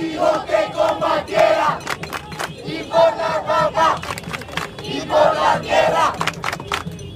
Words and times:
dijo 0.00 0.44
que 0.46 0.72
combatiera 0.72 1.78
y 2.64 2.82
por 2.84 3.16
la 3.16 3.42
papa 3.46 4.00
y 4.82 5.00
por 5.00 5.34
la 5.34 5.60
tierra. 5.60 6.12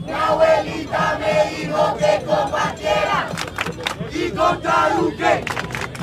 Mi 0.05 0.13
abuelita 0.13 1.19
me 1.21 1.57
dijo 1.57 1.97
que 1.97 2.25
combatiera 2.25 3.29
y 4.13 4.31
contra 4.31 4.91
Duque, 4.97 5.45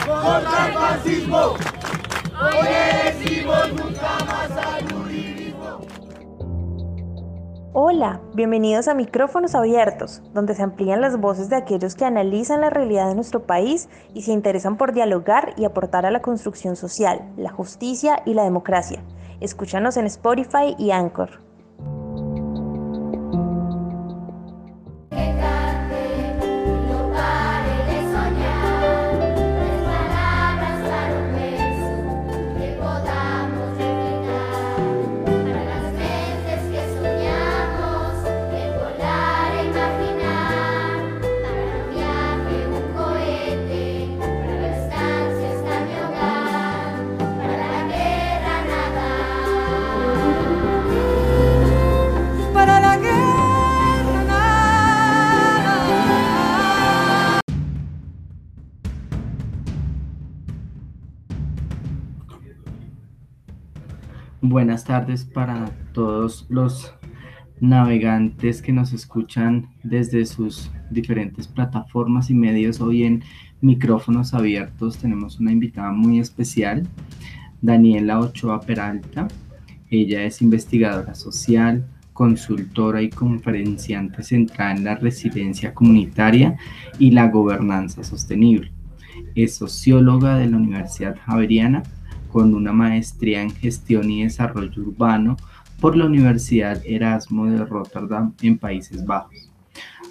contra 0.06 0.68
el 0.68 0.74
fascismo. 0.74 1.56
Hoy 2.40 2.68
decimos 3.04 3.87
Hola, 7.80 8.22
bienvenidos 8.34 8.88
a 8.88 8.96
Micrófonos 8.96 9.54
Abiertos, 9.54 10.24
donde 10.34 10.56
se 10.56 10.64
amplían 10.64 11.00
las 11.00 11.20
voces 11.20 11.48
de 11.48 11.58
aquellos 11.58 11.94
que 11.94 12.06
analizan 12.06 12.62
la 12.62 12.72
realidad 12.72 13.08
de 13.08 13.14
nuestro 13.14 13.46
país 13.46 13.88
y 14.16 14.24
se 14.24 14.32
interesan 14.32 14.78
por 14.78 14.94
dialogar 14.94 15.54
y 15.58 15.66
aportar 15.66 16.04
a 16.08 16.10
la 16.10 16.24
construcción 16.24 16.76
social, 16.76 17.22
la 17.38 17.52
justicia 17.52 18.24
y 18.26 18.34
la 18.34 18.46
democracia. 18.46 19.04
Escúchanos 19.42 19.96
en 19.96 20.08
Spotify 20.08 20.76
y 20.80 20.90
Anchor. 20.90 21.47
Buenas 64.50 64.86
tardes 64.86 65.26
para 65.26 65.66
todos 65.92 66.46
los 66.48 66.94
navegantes 67.60 68.62
que 68.62 68.72
nos 68.72 68.94
escuchan 68.94 69.68
desde 69.84 70.26
sus 70.26 70.72
diferentes 70.90 71.50
plataformas 71.50 72.30
y 72.30 72.34
medios. 72.34 72.80
Hoy 72.80 73.04
en 73.04 73.24
micrófonos 73.60 74.34
abiertos 74.34 75.00
tenemos 75.00 75.42
una 75.42 75.52
invitada 75.52 75.92
muy 75.92 76.22
especial, 76.22 76.88
Daniela 77.62 78.22
Ochoa 78.22 78.62
Peralta. 78.62 79.28
Ella 79.90 80.24
es 80.24 80.42
investigadora 80.42 81.14
social, 81.14 81.86
consultora 82.14 83.02
y 83.02 83.10
conferenciante 83.10 84.24
centrada 84.24 84.76
en 84.76 84.86
la 84.86 84.96
residencia 84.96 85.74
comunitaria 85.74 86.56
y 86.98 87.12
la 87.12 87.28
gobernanza 87.28 88.02
sostenible. 88.02 88.72
Es 89.36 89.56
socióloga 89.56 90.38
de 90.38 90.48
la 90.48 90.56
Universidad 90.56 91.18
Javeriana 91.26 91.84
con 92.28 92.54
una 92.54 92.74
maestría 92.74 93.42
en 93.42 93.52
gestión 93.52 94.10
y 94.10 94.24
desarrollo 94.24 94.82
urbano 94.82 95.38
por 95.80 95.96
la 95.96 96.06
Universidad 96.06 96.82
Erasmo 96.86 97.46
de 97.46 97.64
Rotterdam 97.64 98.34
en 98.42 98.58
Países 98.58 99.06
Bajos. 99.06 99.50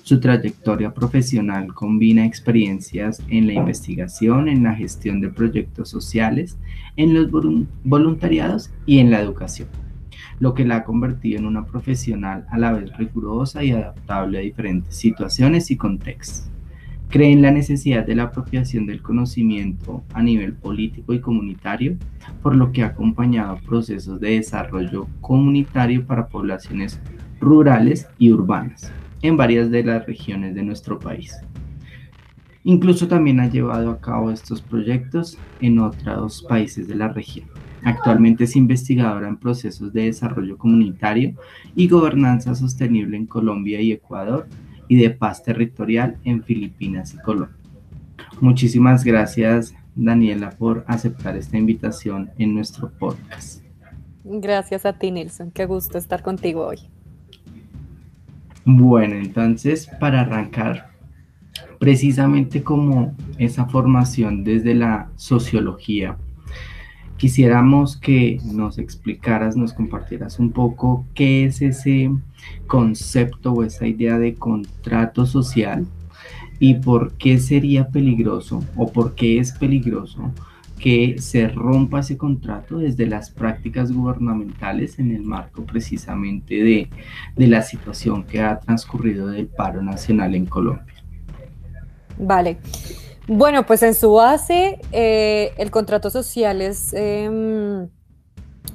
Su 0.02 0.20
trayectoria 0.20 0.94
profesional 0.94 1.74
combina 1.74 2.24
experiencias 2.24 3.20
en 3.28 3.48
la 3.48 3.54
investigación, 3.54 4.48
en 4.48 4.62
la 4.62 4.74
gestión 4.74 5.20
de 5.20 5.30
proyectos 5.30 5.88
sociales, 5.88 6.56
en 6.96 7.12
los 7.12 7.28
volun- 7.28 7.66
voluntariados 7.82 8.70
y 8.86 9.00
en 9.00 9.10
la 9.10 9.20
educación, 9.20 9.68
lo 10.38 10.54
que 10.54 10.64
la 10.64 10.76
ha 10.76 10.84
convertido 10.84 11.40
en 11.40 11.46
una 11.46 11.64
profesional 11.66 12.46
a 12.50 12.58
la 12.58 12.72
vez 12.72 12.96
rigurosa 12.96 13.64
y 13.64 13.72
adaptable 13.72 14.38
a 14.38 14.42
diferentes 14.42 14.94
situaciones 14.94 15.72
y 15.72 15.76
contextos 15.76 16.48
cree 17.08 17.32
en 17.32 17.42
la 17.42 17.50
necesidad 17.50 18.04
de 18.04 18.14
la 18.14 18.24
apropiación 18.24 18.86
del 18.86 19.02
conocimiento 19.02 20.02
a 20.12 20.22
nivel 20.22 20.54
político 20.54 21.14
y 21.14 21.20
comunitario, 21.20 21.96
por 22.42 22.54
lo 22.54 22.72
que 22.72 22.82
ha 22.82 22.86
acompañado 22.86 23.58
procesos 23.66 24.20
de 24.20 24.30
desarrollo 24.30 25.06
comunitario 25.20 26.06
para 26.06 26.28
poblaciones 26.28 27.00
rurales 27.40 28.08
y 28.18 28.32
urbanas 28.32 28.92
en 29.22 29.36
varias 29.36 29.70
de 29.70 29.84
las 29.84 30.06
regiones 30.06 30.54
de 30.54 30.62
nuestro 30.62 30.98
país. 30.98 31.36
Incluso 32.64 33.06
también 33.06 33.38
ha 33.38 33.48
llevado 33.48 33.90
a 33.90 34.00
cabo 34.00 34.32
estos 34.32 34.60
proyectos 34.60 35.38
en 35.60 35.78
otros 35.78 36.44
países 36.48 36.88
de 36.88 36.96
la 36.96 37.08
región. 37.08 37.46
Actualmente 37.84 38.44
es 38.44 38.56
investigadora 38.56 39.28
en 39.28 39.36
procesos 39.36 39.92
de 39.92 40.06
desarrollo 40.06 40.58
comunitario 40.58 41.34
y 41.76 41.86
gobernanza 41.86 42.56
sostenible 42.56 43.16
en 43.16 43.26
Colombia 43.26 43.80
y 43.80 43.92
Ecuador 43.92 44.48
y 44.88 44.96
de 44.96 45.10
paz 45.10 45.42
territorial 45.42 46.16
en 46.24 46.42
Filipinas 46.42 47.14
y 47.14 47.18
Colombia. 47.18 47.56
Muchísimas 48.40 49.04
gracias, 49.04 49.74
Daniela, 49.94 50.50
por 50.50 50.84
aceptar 50.86 51.36
esta 51.36 51.56
invitación 51.56 52.30
en 52.38 52.54
nuestro 52.54 52.90
podcast. 52.90 53.62
Gracias 54.24 54.84
a 54.84 54.92
ti, 54.92 55.10
Nilsson. 55.10 55.50
Qué 55.50 55.66
gusto 55.66 55.98
estar 55.98 56.22
contigo 56.22 56.66
hoy. 56.66 56.78
Bueno, 58.64 59.14
entonces, 59.14 59.88
para 60.00 60.22
arrancar, 60.22 60.90
precisamente 61.78 62.62
como 62.62 63.14
esa 63.38 63.66
formación 63.66 64.42
desde 64.42 64.74
la 64.74 65.10
sociología, 65.14 66.18
quisiéramos 67.16 67.96
que 67.96 68.38
nos 68.44 68.78
explicaras, 68.78 69.56
nos 69.56 69.72
compartieras 69.72 70.38
un 70.38 70.52
poco 70.52 71.06
qué 71.14 71.44
es 71.46 71.62
ese 71.62 72.10
concepto 72.66 73.52
o 73.52 73.62
esa 73.64 73.86
idea 73.86 74.18
de 74.18 74.34
contrato 74.34 75.26
social 75.26 75.86
y 76.58 76.74
por 76.74 77.12
qué 77.14 77.38
sería 77.38 77.88
peligroso 77.88 78.64
o 78.76 78.90
por 78.90 79.14
qué 79.14 79.38
es 79.38 79.52
peligroso 79.52 80.32
que 80.78 81.16
se 81.18 81.48
rompa 81.48 82.00
ese 82.00 82.18
contrato 82.18 82.78
desde 82.78 83.06
las 83.06 83.30
prácticas 83.30 83.90
gubernamentales 83.92 84.98
en 84.98 85.10
el 85.14 85.22
marco 85.22 85.64
precisamente 85.64 86.62
de, 86.62 86.88
de 87.34 87.46
la 87.46 87.62
situación 87.62 88.24
que 88.24 88.42
ha 88.42 88.60
transcurrido 88.60 89.28
del 89.28 89.46
paro 89.46 89.82
nacional 89.82 90.34
en 90.34 90.44
Colombia. 90.44 90.94
Vale. 92.18 92.58
Bueno, 93.28 93.66
pues 93.66 93.82
en 93.82 93.94
su 93.94 94.12
base, 94.12 94.78
eh, 94.92 95.52
el 95.58 95.72
contrato 95.72 96.10
social 96.10 96.62
es 96.62 96.92
em, 96.92 97.88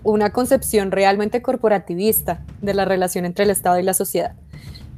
una 0.03 0.31
concepción 0.31 0.91
realmente 0.91 1.41
corporativista 1.41 2.43
de 2.61 2.73
la 2.73 2.83
relación 2.83 3.23
entre 3.23 3.45
el 3.45 3.49
Estado 3.49 3.79
y 3.79 3.83
la 3.83 3.93
sociedad. 3.93 4.35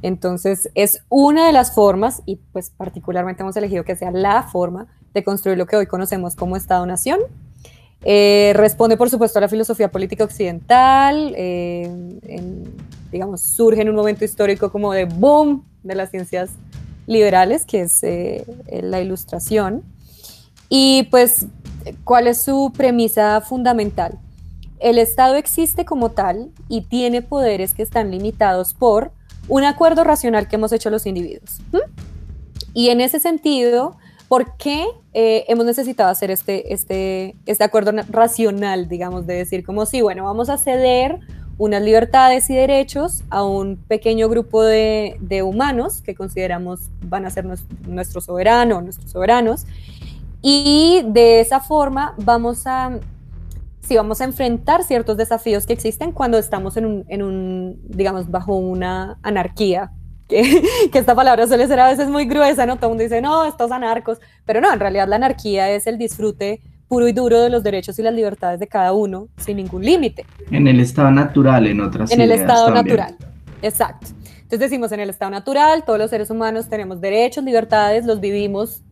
Entonces, 0.02 0.70
es 0.74 1.04
una 1.08 1.46
de 1.46 1.52
las 1.52 1.72
formas, 1.72 2.22
y 2.26 2.36
pues 2.52 2.70
particularmente 2.70 3.44
hemos 3.44 3.56
elegido 3.56 3.84
que 3.84 3.94
sea 3.94 4.10
la 4.10 4.42
forma 4.42 4.88
de 5.14 5.22
construir 5.22 5.56
lo 5.56 5.66
que 5.66 5.76
hoy 5.76 5.86
conocemos 5.86 6.34
como 6.34 6.56
Estado-Nación. 6.56 7.20
Eh, 8.02 8.52
responde, 8.56 8.96
por 8.96 9.08
supuesto, 9.08 9.38
a 9.38 9.42
la 9.42 9.48
filosofía 9.48 9.88
política 9.88 10.24
occidental, 10.24 11.32
eh, 11.36 11.88
digamos, 13.12 13.40
surge 13.40 13.82
en 13.82 13.88
un 13.88 13.94
momento 13.94 14.24
histórico 14.24 14.72
como 14.72 14.92
de 14.92 15.04
boom 15.04 15.64
de 15.84 15.94
las 15.94 16.10
ciencias 16.10 16.50
liberales, 17.06 17.66
que 17.66 17.82
es 17.82 18.02
eh, 18.02 18.44
la 18.82 19.00
ilustración. 19.00 19.82
Y 20.68 21.04
pues, 21.10 21.46
¿cuál 22.04 22.26
es 22.26 22.42
su 22.42 22.72
premisa 22.76 23.40
fundamental? 23.40 24.18
El 24.80 24.98
Estado 24.98 25.36
existe 25.36 25.84
como 25.84 26.10
tal 26.10 26.50
y 26.68 26.82
tiene 26.82 27.22
poderes 27.22 27.74
que 27.74 27.82
están 27.82 28.10
limitados 28.10 28.74
por 28.74 29.12
un 29.48 29.64
acuerdo 29.64 30.04
racional 30.04 30.48
que 30.48 30.56
hemos 30.56 30.72
hecho 30.72 30.90
los 30.90 31.06
individuos. 31.06 31.58
Y 32.72 32.88
en 32.88 33.00
ese 33.00 33.20
sentido, 33.20 33.96
¿por 34.28 34.56
qué 34.56 34.84
eh, 35.12 35.44
hemos 35.48 35.64
necesitado 35.64 36.10
hacer 36.10 36.30
este, 36.30 36.72
este, 36.72 37.36
este 37.46 37.62
acuerdo 37.64 37.92
na- 37.92 38.06
racional, 38.10 38.88
digamos, 38.88 39.26
de 39.26 39.34
decir 39.34 39.64
como 39.64 39.86
sí, 39.86 40.00
bueno, 40.02 40.24
vamos 40.24 40.48
a 40.48 40.58
ceder 40.58 41.20
unas 41.58 41.82
libertades 41.82 42.50
y 42.50 42.54
derechos 42.54 43.22
a 43.30 43.44
un 43.44 43.76
pequeño 43.76 44.28
grupo 44.28 44.62
de, 44.62 45.16
de 45.20 45.42
humanos 45.42 46.02
que 46.02 46.14
consideramos 46.14 46.90
van 47.02 47.24
a 47.26 47.30
ser 47.30 47.44
nues- 47.46 47.64
nuestro 47.86 48.20
soberano, 48.20 48.80
nuestros 48.82 49.10
soberanos, 49.10 49.66
y 50.42 51.02
de 51.06 51.40
esa 51.40 51.60
forma 51.60 52.14
vamos 52.18 52.66
a, 52.66 52.98
sí, 53.80 53.96
vamos 53.96 54.20
a 54.20 54.24
enfrentar 54.24 54.82
ciertos 54.84 55.16
desafíos 55.16 55.66
que 55.66 55.72
existen 55.72 56.12
cuando 56.12 56.38
estamos 56.38 56.76
en 56.76 56.86
un, 56.86 57.04
en 57.08 57.22
un 57.22 57.80
digamos, 57.88 58.30
bajo 58.30 58.54
una 58.56 59.18
anarquía. 59.22 59.92
Que, 60.28 60.62
que 60.92 60.98
esta 60.98 61.14
palabra 61.14 61.46
suele 61.46 61.66
ser 61.66 61.80
a 61.80 61.88
veces 61.90 62.08
muy 62.08 62.24
gruesa, 62.24 62.64
¿no? 62.66 62.76
Todo 62.76 62.86
el 62.86 62.90
mundo 62.92 63.02
dice, 63.04 63.20
no, 63.20 63.44
estos 63.44 63.70
anarcos, 63.70 64.20
pero 64.46 64.60
no, 64.62 64.72
en 64.72 64.80
realidad 64.80 65.06
la 65.06 65.16
anarquía 65.16 65.70
es 65.70 65.86
el 65.86 65.98
disfrute 65.98 66.62
puro 66.88 67.08
y 67.08 67.12
duro 67.12 67.40
de 67.40 67.50
los 67.50 67.62
derechos 67.62 67.98
y 67.98 68.02
las 68.02 68.14
libertades 68.14 68.60
de 68.60 68.66
cada 68.66 68.92
uno 68.92 69.28
sin 69.36 69.56
ningún 69.56 69.84
límite 69.84 70.26
En 70.50 70.68
el 70.68 70.80
estado 70.80 71.10
natural, 71.10 71.66
en 71.66 71.80
otras 71.80 72.10
en 72.12 72.20
el 72.20 72.32
estado 72.32 72.72
también. 72.72 72.98
natural. 72.98 73.16
Exacto. 73.62 74.08
Entonces 74.42 74.60
decimos, 74.60 74.92
en 74.92 75.00
el 75.00 75.10
estado 75.10 75.30
natural, 75.30 75.84
todos 75.84 75.98
los 75.98 76.10
seres 76.10 76.30
humanos 76.30 76.68
tenemos 76.68 77.00
derechos, 77.00 77.42
libertades, 77.44 78.04
los 78.04 78.20
vivimos 78.20 78.82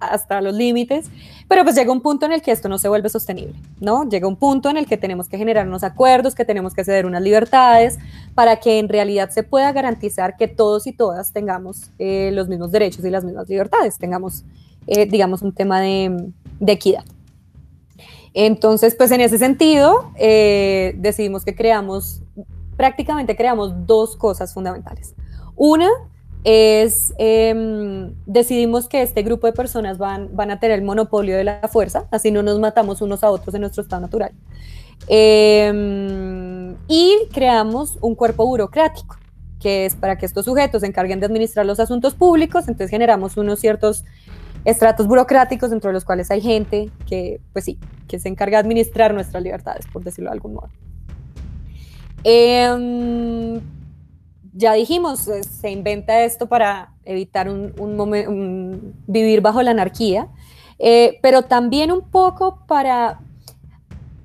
hasta 0.00 0.40
los 0.40 0.54
límites, 0.54 1.10
pero 1.48 1.64
pues 1.64 1.74
llega 1.76 1.90
un 1.90 2.00
punto 2.00 2.26
en 2.26 2.32
el 2.32 2.42
que 2.42 2.52
esto 2.52 2.68
no 2.68 2.78
se 2.78 2.88
vuelve 2.88 3.08
sostenible, 3.08 3.54
¿no? 3.80 4.08
Llega 4.08 4.28
un 4.28 4.36
punto 4.36 4.68
en 4.68 4.76
el 4.76 4.86
que 4.86 4.96
tenemos 4.96 5.28
que 5.28 5.38
generar 5.38 5.66
unos 5.66 5.84
acuerdos, 5.84 6.34
que 6.34 6.44
tenemos 6.44 6.74
que 6.74 6.84
ceder 6.84 7.06
unas 7.06 7.22
libertades 7.22 7.98
para 8.34 8.56
que 8.56 8.78
en 8.78 8.88
realidad 8.88 9.30
se 9.30 9.42
pueda 9.42 9.72
garantizar 9.72 10.36
que 10.36 10.48
todos 10.48 10.86
y 10.86 10.92
todas 10.92 11.32
tengamos 11.32 11.90
eh, 11.98 12.30
los 12.32 12.48
mismos 12.48 12.72
derechos 12.72 13.04
y 13.04 13.10
las 13.10 13.24
mismas 13.24 13.48
libertades, 13.48 13.96
tengamos, 13.98 14.44
eh, 14.86 15.06
digamos, 15.06 15.42
un 15.42 15.52
tema 15.52 15.80
de, 15.80 16.30
de, 16.60 16.72
equidad. 16.72 17.04
Entonces, 18.38 18.94
pues 18.94 19.10
en 19.12 19.22
ese 19.22 19.38
sentido, 19.38 20.10
eh, 20.14 20.94
decidimos 20.98 21.42
que 21.42 21.54
creamos, 21.54 22.20
prácticamente 22.76 23.34
creamos 23.34 23.86
dos 23.86 24.14
cosas 24.14 24.52
fundamentales. 24.52 25.14
Una, 25.56 25.88
es, 26.44 27.14
eh, 27.16 28.12
decidimos 28.26 28.88
que 28.88 29.00
este 29.00 29.22
grupo 29.22 29.46
de 29.46 29.54
personas 29.54 29.96
van, 29.96 30.36
van 30.36 30.50
a 30.50 30.60
tener 30.60 30.78
el 30.78 30.84
monopolio 30.84 31.34
de 31.34 31.44
la 31.44 31.66
fuerza, 31.72 32.08
así 32.10 32.30
no 32.30 32.42
nos 32.42 32.60
matamos 32.60 33.00
unos 33.00 33.24
a 33.24 33.30
otros 33.30 33.54
en 33.54 33.62
nuestro 33.62 33.82
estado 33.82 34.02
natural. 34.02 34.32
Eh, 35.08 36.74
y 36.88 37.16
creamos 37.32 37.96
un 38.02 38.14
cuerpo 38.14 38.44
burocrático, 38.44 39.16
que 39.58 39.86
es 39.86 39.96
para 39.96 40.18
que 40.18 40.26
estos 40.26 40.44
sujetos 40.44 40.82
se 40.82 40.88
encarguen 40.88 41.20
de 41.20 41.26
administrar 41.26 41.64
los 41.64 41.80
asuntos 41.80 42.12
públicos, 42.12 42.68
entonces 42.68 42.90
generamos 42.90 43.38
unos 43.38 43.60
ciertos 43.60 44.04
estratos 44.66 45.06
burocráticos 45.06 45.70
dentro 45.70 45.88
de 45.88 45.94
los 45.94 46.04
cuales 46.04 46.30
hay 46.30 46.42
gente 46.42 46.90
que, 47.06 47.40
pues 47.54 47.64
sí, 47.64 47.78
que 48.06 48.18
se 48.18 48.28
encarga 48.28 48.58
de 48.58 48.68
administrar 48.68 49.14
nuestras 49.14 49.42
libertades, 49.42 49.86
por 49.90 50.04
decirlo 50.04 50.30
de 50.30 50.34
algún 50.34 50.54
modo. 50.54 50.68
Eh, 52.24 53.60
ya 54.56 54.72
dijimos, 54.72 55.28
eh, 55.28 55.42
se 55.44 55.70
inventa 55.70 56.24
esto 56.24 56.46
para 56.48 56.92
evitar 57.04 57.48
un, 57.48 58.94
vivir 59.06 59.40
bajo 59.42 59.62
la 59.62 59.70
anarquía, 59.70 60.28
eh, 60.78 61.18
pero 61.22 61.42
también 61.42 61.92
un 61.92 62.10
poco 62.10 62.64
para, 62.66 63.20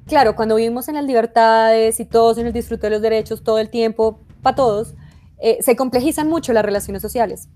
claro, 0.08 0.36
cuando 0.36 0.56
vivimos 0.56 0.88
en 0.88 0.96
las 0.96 1.06
libertades 1.06 2.00
y 2.00 2.06
todos 2.06 2.38
en 2.38 2.48
el 2.48 2.54
disfrute 2.54 2.88
de 2.88 2.92
los 2.92 3.02
derechos 3.02 3.44
todo 3.44 3.60
el 3.60 3.70
tiempo, 3.70 4.20
para 4.42 4.56
todos, 4.56 4.96
eh, 5.40 5.58
se 5.62 5.76
complejizan 5.76 6.30
mucho 6.30 6.54
las 6.54 6.64
relaciones 6.64 7.02
sociales. 7.02 7.50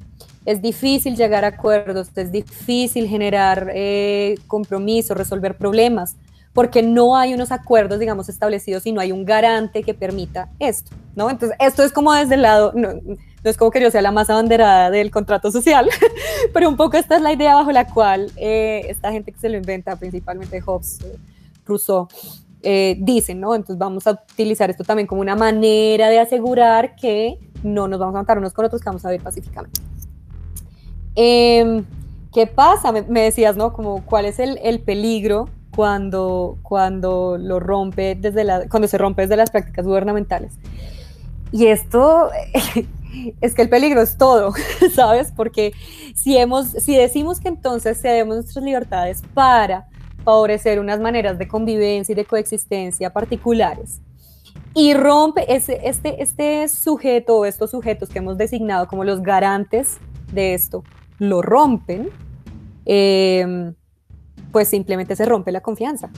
Es 0.45 0.61
difícil 0.61 1.15
llegar 1.15 1.43
a 1.43 1.49
acuerdos, 1.49 2.09
es 2.15 2.31
difícil 2.31 3.07
generar 3.07 3.71
eh, 3.73 4.35
compromisos, 4.47 5.17
resolver 5.17 5.57
problemas 5.57 6.15
porque 6.55 6.81
no 6.81 7.17
hay 7.17 7.33
unos 7.33 7.51
acuerdos, 7.51 7.99
digamos, 7.99 8.29
establecidos 8.29 8.85
y 8.85 8.93
no 8.93 9.01
hay 9.01 9.11
un 9.11 9.25
garante 9.25 9.83
que 9.83 9.93
permita 9.93 10.47
esto, 10.57 10.95
¿no? 11.13 11.29
Entonces, 11.29 11.57
esto 11.59 11.83
es 11.83 11.91
como 11.91 12.13
desde 12.13 12.35
el 12.35 12.43
lado, 12.43 12.71
no, 12.73 12.93
no 12.93 13.17
es 13.49 13.57
como 13.57 13.71
que 13.71 13.81
yo 13.81 13.91
sea 13.91 14.01
la 14.01 14.11
más 14.11 14.29
abanderada 14.29 14.89
del 14.89 15.11
contrato 15.11 15.51
social, 15.51 15.89
pero 16.53 16.69
un 16.69 16.77
poco 16.77 16.95
esta 16.95 17.17
es 17.17 17.21
la 17.21 17.33
idea 17.33 17.55
bajo 17.55 17.73
la 17.73 17.85
cual 17.85 18.31
eh, 18.37 18.85
esta 18.87 19.11
gente 19.11 19.33
que 19.33 19.39
se 19.39 19.49
lo 19.49 19.57
inventa, 19.57 19.97
principalmente 19.97 20.61
Hobbes, 20.61 21.01
eh, 21.01 21.17
Rousseau, 21.65 22.07
eh, 22.63 22.95
dicen, 22.99 23.41
¿no? 23.41 23.53
Entonces 23.53 23.77
vamos 23.77 24.07
a 24.07 24.11
utilizar 24.11 24.69
esto 24.69 24.85
también 24.85 25.07
como 25.07 25.19
una 25.19 25.35
manera 25.35 26.07
de 26.07 26.19
asegurar 26.19 26.95
que 26.95 27.37
no 27.63 27.89
nos 27.89 27.99
vamos 27.99 28.15
a 28.15 28.19
matar 28.19 28.37
unos 28.37 28.53
con 28.53 28.63
otros, 28.63 28.81
que 28.81 28.85
vamos 28.85 29.03
a 29.03 29.09
vivir 29.09 29.23
pacíficamente. 29.23 29.81
Eh, 31.15 31.83
¿Qué 32.33 32.47
pasa? 32.47 32.91
Me, 32.91 33.01
me, 33.03 33.21
decías, 33.21 33.55
¿no? 33.55 33.73
Como 33.73 34.05
cuál 34.05 34.25
es 34.25 34.39
el, 34.39 34.59
el 34.61 34.81
peligro 34.81 35.49
cuando, 35.75 36.57
cuando 36.63 37.37
lo 37.37 37.59
rompe 37.59 38.15
desde 38.15 38.43
la, 38.43 38.67
cuando 38.67 38.87
se 38.87 38.97
rompe 38.97 39.23
desde 39.23 39.35
las 39.35 39.51
prácticas 39.51 39.85
gubernamentales. 39.85 40.53
Y 41.51 41.67
esto 41.67 42.29
es 43.41 43.53
que 43.53 43.61
el 43.61 43.69
peligro 43.69 44.01
es 44.01 44.17
todo, 44.17 44.53
¿sabes? 44.95 45.31
Porque 45.35 45.73
si, 46.15 46.37
hemos, 46.37 46.67
si 46.67 46.95
decimos 46.95 47.39
que 47.39 47.49
entonces 47.49 48.01
cedemos 48.01 48.35
nuestras 48.35 48.63
libertades 48.63 49.21
para 49.33 49.87
favorecer 50.23 50.79
unas 50.79 50.99
maneras 50.99 51.37
de 51.37 51.47
convivencia 51.47 52.13
y 52.13 52.15
de 52.15 52.25
coexistencia 52.25 53.11
particulares, 53.11 54.01
y 54.73 54.93
rompe 54.93 55.53
ese, 55.53 55.79
este, 55.83 56.21
este 56.21 56.67
sujeto 56.67 57.37
o 57.37 57.45
estos 57.45 57.71
sujetos 57.71 58.09
que 58.09 58.17
hemos 58.19 58.37
designado 58.37 58.87
como 58.87 59.05
los 59.05 59.21
garantes 59.21 59.99
de 60.33 60.53
esto, 60.53 60.83
lo 61.19 61.41
rompen, 61.41 62.09
eh, 62.85 63.73
pues 64.51 64.67
simplemente 64.67 65.15
se 65.15 65.25
rompe 65.25 65.51
la 65.51 65.61
confianza, 65.61 66.09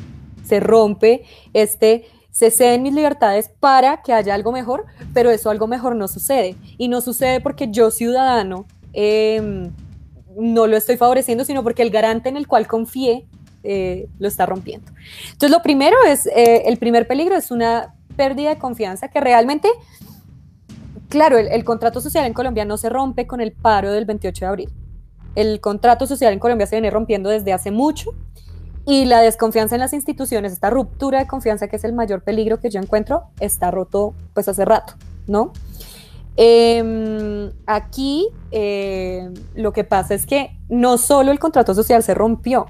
se 0.44 0.60
rompe 0.60 1.24
este, 1.54 2.06
se 2.38 2.52
ceden 2.52 2.84
mis 2.84 2.94
libertades 2.94 3.50
para 3.60 4.04
que 4.04 4.14
haya 4.14 4.36
algo 4.36 4.52
mejor, 4.52 4.86
pero 5.12 5.32
eso 5.32 5.50
algo 5.50 5.66
mejor 5.66 5.96
no 5.96 6.08
sucede. 6.08 6.56
Y 6.78 6.88
no 6.88 7.02
sucede 7.02 7.42
porque 7.42 7.72
yo 7.72 7.90
ciudadano 7.90 8.68
eh, 8.94 9.72
no 10.38 10.68
lo 10.68 10.78
estoy 10.78 10.98
favoreciendo, 10.98 11.46
sino 11.46 11.64
porque 11.64 11.82
el 11.82 11.90
garante 11.90 12.30
en 12.30 12.38
el 12.38 12.48
cual 12.48 12.68
confié 12.68 13.26
eh, 13.64 14.08
lo 14.20 14.28
está 14.28 14.46
rompiendo. 14.46 14.92
Entonces 15.32 15.50
lo 15.50 15.64
primero 15.64 15.98
es, 16.08 16.28
eh, 16.28 16.64
el 16.68 16.78
primer 16.78 17.08
peligro 17.08 17.36
es 17.36 17.50
una 17.50 17.96
pérdida 18.16 18.50
de 18.50 18.60
confianza 18.60 19.08
que 19.08 19.20
realmente, 19.20 19.68
claro, 21.10 21.40
el 21.40 21.64
contrato 21.64 22.02
social 22.02 22.26
en 22.26 22.34
Colombia 22.34 22.66
no 22.66 22.78
se 22.78 22.90
rompe 22.90 23.26
con 23.26 23.42
el 23.42 23.52
paro 23.52 23.92
del 23.92 24.06
28 24.06 24.46
de 24.46 24.48
abril. 24.48 24.70
El 25.38 25.62
contrato 25.62 26.08
social 26.08 26.34
en 26.34 26.40
Colombia 26.40 26.66
se 26.66 26.78
viene 26.78 26.90
rompiendo 26.90 27.30
desde 27.30 27.54
hace 27.54 27.70
mucho 27.70 28.16
y 28.88 29.06
la 29.06 29.22
desconfianza 29.22 29.76
en 29.76 29.82
las 29.82 29.94
instituciones, 29.94 30.52
esta 30.52 30.72
ruptura 30.72 31.20
de 31.20 31.28
confianza 31.28 31.68
que 31.68 31.76
es 31.76 31.84
el 31.84 31.94
mayor 31.94 32.24
peligro 32.24 32.60
que 32.60 32.72
yo 32.72 32.82
encuentro, 32.82 33.26
está 33.40 33.70
roto 33.70 34.16
pues 34.34 34.48
hace 34.48 34.66
rato, 34.66 34.94
¿no? 35.28 35.54
Eh, 36.38 37.52
aquí 37.68 38.30
eh, 38.50 39.30
lo 39.54 39.74
que 39.74 39.84
pasa 39.84 40.16
es 40.16 40.26
que 40.26 40.58
no 40.70 40.98
solo 40.98 41.32
el 41.32 41.38
contrato 41.38 41.76
social 41.76 42.02
se 42.02 42.16
rompió, 42.16 42.66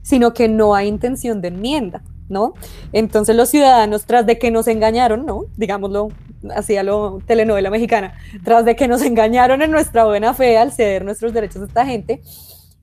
sino 0.00 0.32
que 0.32 0.48
no 0.48 0.74
hay 0.74 0.88
intención 0.88 1.42
de 1.42 1.48
enmienda, 1.48 2.02
¿no? 2.30 2.54
Entonces 2.92 3.36
los 3.36 3.50
ciudadanos, 3.50 4.06
tras 4.06 4.24
de 4.24 4.38
que 4.38 4.50
nos 4.50 4.68
engañaron, 4.68 5.26
¿no? 5.26 5.44
Digámoslo 5.56 6.08
así 6.54 6.76
a 6.78 6.82
lo 6.82 7.18
telenovela 7.26 7.68
mexicana, 7.68 8.14
tras 8.44 8.64
de 8.64 8.76
que 8.76 8.88
nos 8.88 9.02
engañaron 9.02 9.60
en 9.60 9.70
nuestra 9.70 10.06
buena 10.06 10.32
fe 10.32 10.56
al 10.56 10.72
ceder 10.72 11.04
nuestros 11.04 11.34
derechos 11.34 11.62
a 11.62 11.66
esta 11.66 11.84
gente, 11.84 12.22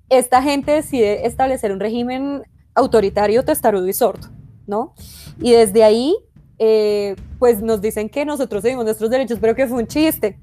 esta 0.09 0.43
gente 0.43 0.71
decide 0.71 1.25
establecer 1.25 1.71
un 1.71 1.79
régimen 1.79 2.43
autoritario, 2.75 3.43
testarudo 3.43 3.87
y 3.87 3.93
sordo, 3.93 4.27
¿no? 4.67 4.93
Y 5.41 5.53
desde 5.53 5.83
ahí, 5.83 6.15
eh, 6.59 7.15
pues 7.39 7.61
nos 7.61 7.81
dicen 7.81 8.09
que 8.09 8.25
nosotros 8.25 8.61
seguimos 8.61 8.85
nuestros 8.85 9.09
derechos, 9.09 9.39
pero 9.41 9.55
que 9.55 9.65
fue 9.65 9.79
un 9.79 9.87
chiste, 9.87 10.39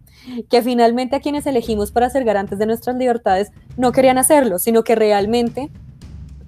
que 0.49 0.63
finalmente 0.63 1.17
a 1.17 1.21
quienes 1.21 1.47
elegimos 1.47 1.93
para 1.93 2.11
ser 2.11 2.25
garantes 2.25 2.59
de 2.59 2.67
nuestras 2.67 2.97
libertades 2.97 3.53
no 3.77 3.93
querían 3.93 4.19
hacerlo, 4.19 4.59
sino 4.59 4.83
que 4.83 4.95
realmente 4.95 5.71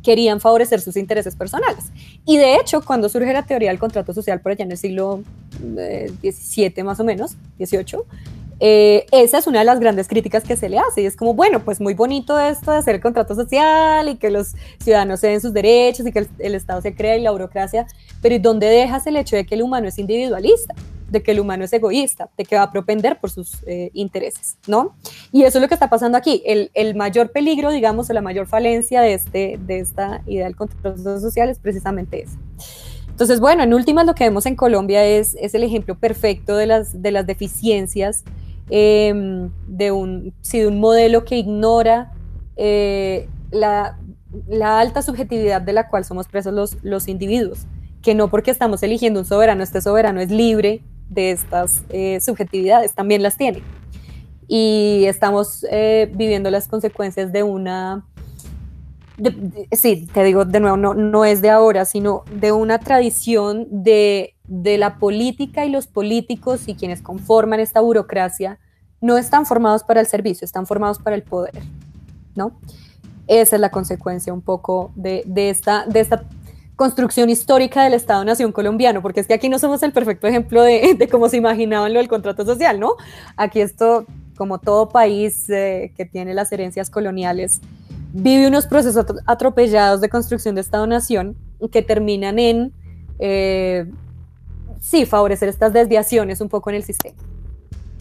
querían 0.07 0.41
favorecer 0.41 0.81
sus 0.81 0.97
intereses 0.97 1.35
personales. 1.35 1.87
Y 2.25 2.37
de 2.37 2.55
hecho, 2.55 2.81
cuando 2.81 3.09
surge 3.09 3.33
la 3.33 3.45
teoría 3.45 3.71
del 3.71 3.81
contrato 3.81 4.15
social 4.15 4.41
por 4.41 4.53
allá 4.53 4.65
en 4.65 4.71
el 4.71 4.79
siglo 4.79 5.25
XVII 5.59 6.73
eh, 6.77 6.85
más 6.85 7.01
o 7.01 7.05
menos, 7.05 7.33
XVIII, 7.59 8.03
eh, 8.61 9.05
esa 9.11 9.39
es 9.39 9.49
una 9.49 9.59
de 9.59 9.65
las 9.65 9.81
grandes 9.81 10.07
críticas 10.07 10.45
que 10.45 10.57
se 10.57 10.69
le 10.69 10.79
hace 10.79 11.03
y 11.03 11.07
es 11.07 11.17
como, 11.17 11.35
bueno, 11.35 11.65
pues 11.65 11.81
muy 11.81 11.95
bonito 11.95 12.39
esto 12.39 12.71
de 12.71 12.79
hacer 12.79 12.95
el 12.95 13.01
contrato 13.01 13.35
social 13.35 14.09
y 14.09 14.15
que 14.15 14.31
los 14.31 14.55
ciudadanos 14.79 15.19
se 15.19 15.41
sus 15.41 15.53
derechos 15.53 16.07
y 16.07 16.13
que 16.13 16.21
el, 16.21 16.29
el 16.39 16.55
Estado 16.55 16.81
se 16.81 16.95
crea 16.95 17.17
y 17.17 17.23
la 17.23 17.33
burocracia, 17.33 17.89
pero 18.23 18.37
¿y 18.37 18.39
dónde 18.39 18.69
dejas 18.69 19.09
el 19.09 19.17
hecho 19.17 19.35
de 19.35 19.45
que 19.45 19.57
el 19.57 19.63
humano 19.63 19.89
es 19.89 19.99
individualista? 19.99 20.73
De 21.09 21.23
que 21.23 21.33
el 21.33 21.41
humano 21.41 21.65
es 21.65 21.73
egoísta, 21.73 22.31
de 22.37 22.45
que 22.45 22.57
va 22.57 22.63
a 22.63 22.73
propender 22.73 23.19
por 23.21 23.31
sus 23.31 23.63
eh, 23.67 23.91
intereses, 23.93 24.59
¿no? 24.67 24.95
Y 25.33 25.45
eso 25.45 25.59
es 25.59 25.63
lo 25.63 25.69
que 25.69 25.75
está 25.75 25.89
pasando 25.89 26.19
aquí. 26.19 26.43
El, 26.45 26.71
el, 26.75 26.95
mayor 26.95 27.31
peligro, 27.31 27.71
digamos, 27.71 28.11
o 28.11 28.13
la 28.13 28.23
mayor 28.23 28.47
falencia 28.47 29.01
de, 29.01 29.15
este, 29.15 29.59
de 29.61 29.79
esta 29.79 30.23
idea 30.27 30.45
del 30.45 30.57
contrato 30.57 31.21
social 31.21 31.49
es 31.49 31.59
precisamente 31.59 32.23
eso. 32.23 32.37
Entonces, 33.09 33.41
bueno, 33.41 33.63
en 33.63 33.73
últimas 33.73 34.05
lo 34.05 34.15
que 34.15 34.25
vemos 34.25 34.45
en 34.47 34.57
Colombia 34.57 35.05
es, 35.05 35.37
es 35.41 35.55
el 35.55 35.63
ejemplo 35.63 35.95
perfecto 35.95 36.57
de 36.57 36.67
las, 36.67 37.03
de 37.03 37.13
las 37.13 37.27
deficiencias 37.27 38.25
eh, 38.69 39.49
de, 39.69 39.93
un, 39.93 40.35
sí, 40.43 40.59
de 40.59 40.67
un 40.67 40.81
modelo 40.81 41.25
que 41.25 41.39
ignora 41.39 42.13
eh, 42.57 43.29
la, 43.51 43.99
la, 44.49 44.81
alta 44.81 45.03
subjetividad 45.03 45.63
de 45.63 45.73
la 45.73 45.89
cual 45.89 46.05
somos 46.05 46.27
presos 46.27 46.53
los, 46.53 46.77
los 46.83 47.07
individuos, 47.07 47.67
que 48.03 48.15
no 48.15 48.29
porque 48.29 48.51
estamos 48.51 48.83
eligiendo 48.83 49.21
un 49.21 49.27
soberano, 49.27 49.63
este 49.63 49.81
soberano 49.81 50.21
es 50.21 50.31
libre 50.31 50.83
de 51.09 51.31
estas 51.31 51.83
eh, 51.89 52.21
subjetividades, 52.21 52.95
también 52.95 53.23
las 53.23 53.37
tiene. 53.37 53.63
Y 54.49 55.05
estamos 55.07 55.67
eh, 55.71 56.11
viviendo 56.15 56.51
las 56.51 56.69
consecuencias 56.69 57.33
de 57.33 57.43
una, 57.43 58.07
sí, 59.73 60.09
te 60.13 60.23
digo 60.25 60.45
de 60.45 60.61
nuevo, 60.61 60.77
no, 60.77 60.95
no 60.95 61.25
es 61.25 61.43
de 61.43 61.51
ahora, 61.51 61.85
sino 61.85 62.25
de 62.31 62.53
una 62.53 62.79
tradición 62.79 63.67
de, 63.71 64.35
de 64.45 64.79
la 64.79 64.99
política 64.99 65.65
y 65.65 65.71
los 65.71 65.87
políticos 65.87 66.69
y 66.69 66.75
quienes 66.75 67.03
conforman 67.03 67.61
esta 67.61 67.81
burocracia 67.81 68.59
no 69.01 69.19
están 69.19 69.47
formados 69.47 69.85
para 69.85 70.01
el 70.01 70.07
servicio, 70.07 70.45
están 70.45 70.67
formados 70.67 70.99
para 70.99 71.17
el 71.17 71.23
poder, 71.23 71.63
¿no? 72.35 72.59
Esa 73.27 73.57
es 73.57 73.61
la 73.61 73.71
consecuencia 73.71 74.33
un 74.33 74.43
poco 74.43 74.93
de, 74.95 75.25
de 75.27 75.51
esta, 75.51 75.85
de 75.87 76.01
esta 76.01 76.25
construcción 76.77 77.31
histórica 77.31 77.83
del 77.85 77.95
Estado-Nación 77.95 78.53
colombiano, 78.53 79.03
porque 79.03 79.21
es 79.21 79.27
que 79.27 79.35
aquí 79.35 79.49
no 79.49 79.59
somos 79.59 79.83
el 79.83 79.93
perfecto 79.93 80.27
ejemplo 80.27 80.63
de, 80.63 80.95
de, 80.99 81.09
cómo 81.09 81.29
se 81.29 81.39
imaginaban 81.39 81.93
lo 81.93 81.99
del 81.99 82.09
contrato 82.09 82.45
social, 82.45 82.79
¿no? 82.79 82.95
Aquí 83.37 83.61
esto, 83.61 84.07
como 84.37 84.59
todo 84.59 84.91
país 84.91 85.49
eh, 85.49 85.93
que 85.97 86.05
tiene 86.05 86.35
las 86.35 86.53
herencias 86.53 86.91
coloniales, 86.91 87.61
vive 88.13 88.47
unos 88.47 88.67
procesos 88.67 89.07
atropellados 89.27 90.01
de 90.01 90.09
construcción 90.09 90.55
de 90.55 90.61
Estado-Nación 90.61 91.37
que 91.73 91.83
terminan 91.83 92.39
en, 92.39 92.73
eh, 93.19 93.91
sí, 94.81 95.07
favorecer 95.07 95.49
estas 95.49 95.73
desviaciones 95.73 96.41
un 96.41 96.49
poco 96.49 96.71
en 96.71 96.77
el 96.77 96.85
sistema. 96.85 97.17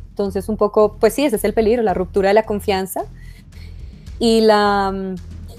Entonces, 0.09 0.47
un 0.47 0.57
poco, 0.57 0.97
pues 0.99 1.13
sí, 1.13 1.25
ese 1.25 1.37
es 1.37 1.43
el 1.43 1.53
peligro, 1.53 1.81
la 1.83 1.93
ruptura 1.93 2.29
de 2.29 2.33
la 2.33 2.43
confianza 2.43 3.03
y 4.19 4.41
la, 4.41 5.15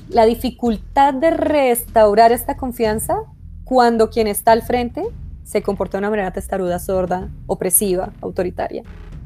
la 0.09 0.25
dificultad 0.25 1.15
de 1.15 1.31
restaurar 1.31 2.33
esta 2.33 2.57
confianza 2.57 3.17
cuando 3.65 4.11
quien 4.11 4.27
está 4.27 4.53
al 4.53 4.63
frente 4.63 5.03
se 5.43 5.63
comporta 5.63 5.99
de 5.99 6.03
una 6.03 6.11
manera 6.11 6.33
testaruda, 6.33 6.79
sorda, 6.79 7.29
opresiva, 7.47 8.13
autoritaria. 8.21 8.83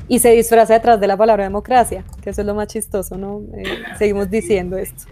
Y 0.08 0.18
se 0.18 0.30
disfraza 0.32 0.74
detrás 0.74 1.00
de 1.00 1.06
la 1.06 1.16
palabra 1.16 1.44
democracia, 1.44 2.04
que 2.20 2.30
eso 2.30 2.40
es 2.40 2.46
lo 2.46 2.54
más 2.54 2.68
chistoso, 2.68 3.16
¿no? 3.16 3.42
Eh, 3.56 3.64
seguimos 3.96 4.28
diciendo 4.28 4.76
esto. 4.76 5.04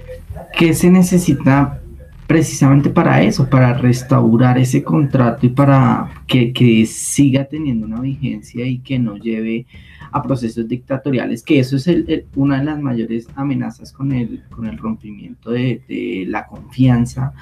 ¿Qué 0.57 0.75
se 0.75 0.91
necesita 0.91 1.81
precisamente 2.27 2.91
para 2.91 3.23
eso, 3.23 3.49
para 3.49 3.73
restaurar 3.73 4.59
ese 4.59 4.83
contrato 4.83 5.47
y 5.47 5.49
para 5.49 6.11
que, 6.27 6.53
que 6.53 6.85
siga 6.85 7.47
teniendo 7.47 7.87
una 7.87 8.01
vigencia 8.01 8.67
y 8.67 8.81
que 8.81 8.99
no 8.99 9.17
lleve 9.17 9.67
a 10.11 10.23
procesos 10.23 10.67
dictatoriales, 10.67 11.43
que 11.43 11.59
eso 11.59 11.77
es 11.77 11.87
el, 11.87 12.27
una 12.37 12.59
de 12.59 12.65
las 12.65 12.81
mayores 12.81 13.27
amenazas 13.35 13.93
con 13.93 14.13
el, 14.13 14.45
con 14.51 14.67
el 14.67 14.79
rompimiento 14.79 15.51
de, 15.51 15.83
de 15.89 16.25
la 16.29 16.47
confianza 16.47 17.33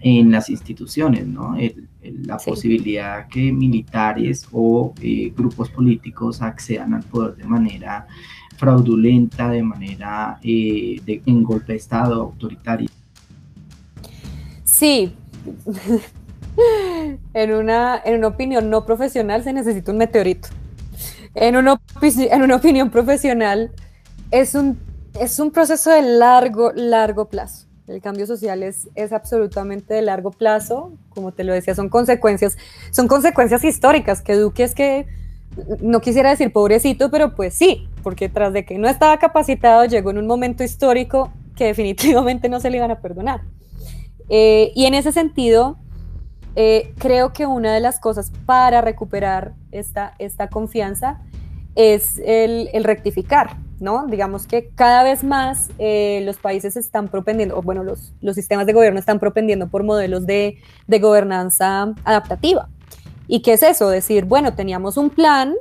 en 0.00 0.30
las 0.30 0.50
instituciones, 0.50 1.26
¿no? 1.26 1.56
El, 1.56 1.88
la 2.02 2.38
sí. 2.38 2.50
posibilidad 2.50 3.28
que 3.28 3.52
militares 3.52 4.48
o 4.52 4.92
eh, 5.00 5.32
grupos 5.36 5.70
políticos 5.70 6.42
accedan 6.42 6.94
al 6.94 7.02
poder 7.04 7.36
de 7.36 7.44
manera 7.44 8.06
fraudulenta, 8.56 9.48
de 9.48 9.62
manera 9.62 10.38
eh, 10.42 11.00
de, 11.04 11.22
en 11.26 11.42
golpe 11.42 11.72
de 11.72 11.78
Estado, 11.78 12.22
autoritario. 12.22 12.88
Sí. 14.64 15.12
en, 17.34 17.52
una, 17.52 18.00
en 18.04 18.18
una 18.18 18.28
opinión 18.28 18.70
no 18.70 18.84
profesional 18.84 19.42
se 19.42 19.52
necesita 19.52 19.92
un 19.92 19.98
meteorito. 19.98 20.48
En 21.34 21.56
una, 21.56 21.80
en 22.02 22.42
una 22.42 22.56
opinión 22.56 22.90
profesional 22.90 23.70
es 24.30 24.54
un, 24.54 24.78
es 25.18 25.38
un 25.38 25.50
proceso 25.50 25.90
de 25.90 26.02
largo, 26.02 26.72
largo 26.72 27.26
plazo. 27.26 27.66
El 27.88 28.00
cambio 28.00 28.26
social 28.26 28.62
es, 28.62 28.88
es 28.94 29.12
absolutamente 29.12 29.94
de 29.94 30.02
largo 30.02 30.30
plazo, 30.30 30.92
como 31.10 31.32
te 31.32 31.44
lo 31.44 31.52
decía, 31.52 31.74
son 31.74 31.88
consecuencias, 31.88 32.56
son 32.90 33.08
consecuencias 33.08 33.64
históricas, 33.64 34.22
que 34.22 34.34
Duque 34.34 34.62
es 34.62 34.74
que, 34.74 35.06
no 35.80 36.00
quisiera 36.00 36.30
decir 36.30 36.52
pobrecito, 36.52 37.10
pero 37.10 37.34
pues 37.34 37.54
sí, 37.54 37.88
porque 38.02 38.28
tras 38.28 38.52
de 38.52 38.64
que 38.64 38.78
no 38.78 38.88
estaba 38.88 39.18
capacitado, 39.18 39.84
llegó 39.84 40.10
en 40.10 40.18
un 40.18 40.26
momento 40.26 40.64
histórico 40.64 41.30
que 41.56 41.66
definitivamente 41.66 42.48
no 42.48 42.60
se 42.60 42.70
le 42.70 42.78
iban 42.78 42.90
a 42.90 43.00
perdonar. 43.00 43.42
Eh, 44.28 44.72
y 44.74 44.86
en 44.86 44.94
ese 44.94 45.12
sentido, 45.12 45.76
eh, 46.54 46.92
creo 46.98 47.32
que 47.32 47.46
una 47.46 47.72
de 47.72 47.80
las 47.80 47.98
cosas 47.98 48.30
para 48.46 48.80
recuperar 48.80 49.54
esta, 49.70 50.14
esta 50.18 50.48
confianza 50.48 51.20
es 51.74 52.18
el, 52.18 52.68
el 52.74 52.84
rectificar, 52.84 53.56
¿no? 53.80 54.06
Digamos 54.06 54.46
que 54.46 54.68
cada 54.74 55.02
vez 55.02 55.24
más 55.24 55.70
eh, 55.78 56.22
los 56.24 56.36
países 56.36 56.76
están 56.76 57.08
propendiendo, 57.08 57.56
o 57.56 57.62
bueno, 57.62 57.82
los, 57.82 58.12
los, 58.20 58.34
sistemas 58.34 58.66
de 58.66 58.74
gobierno 58.74 58.98
están 59.00 59.18
propendiendo 59.18 59.68
por 59.68 59.82
modelos 59.82 60.26
de, 60.26 60.58
de, 60.86 60.98
gobernanza 60.98 61.94
adaptativa. 62.04 62.68
¿Y 63.26 63.40
qué 63.40 63.54
es 63.54 63.62
eso? 63.62 63.88
Decir, 63.88 64.26
bueno, 64.26 64.54
teníamos 64.54 64.98
un 64.98 65.08
plan, 65.08 65.54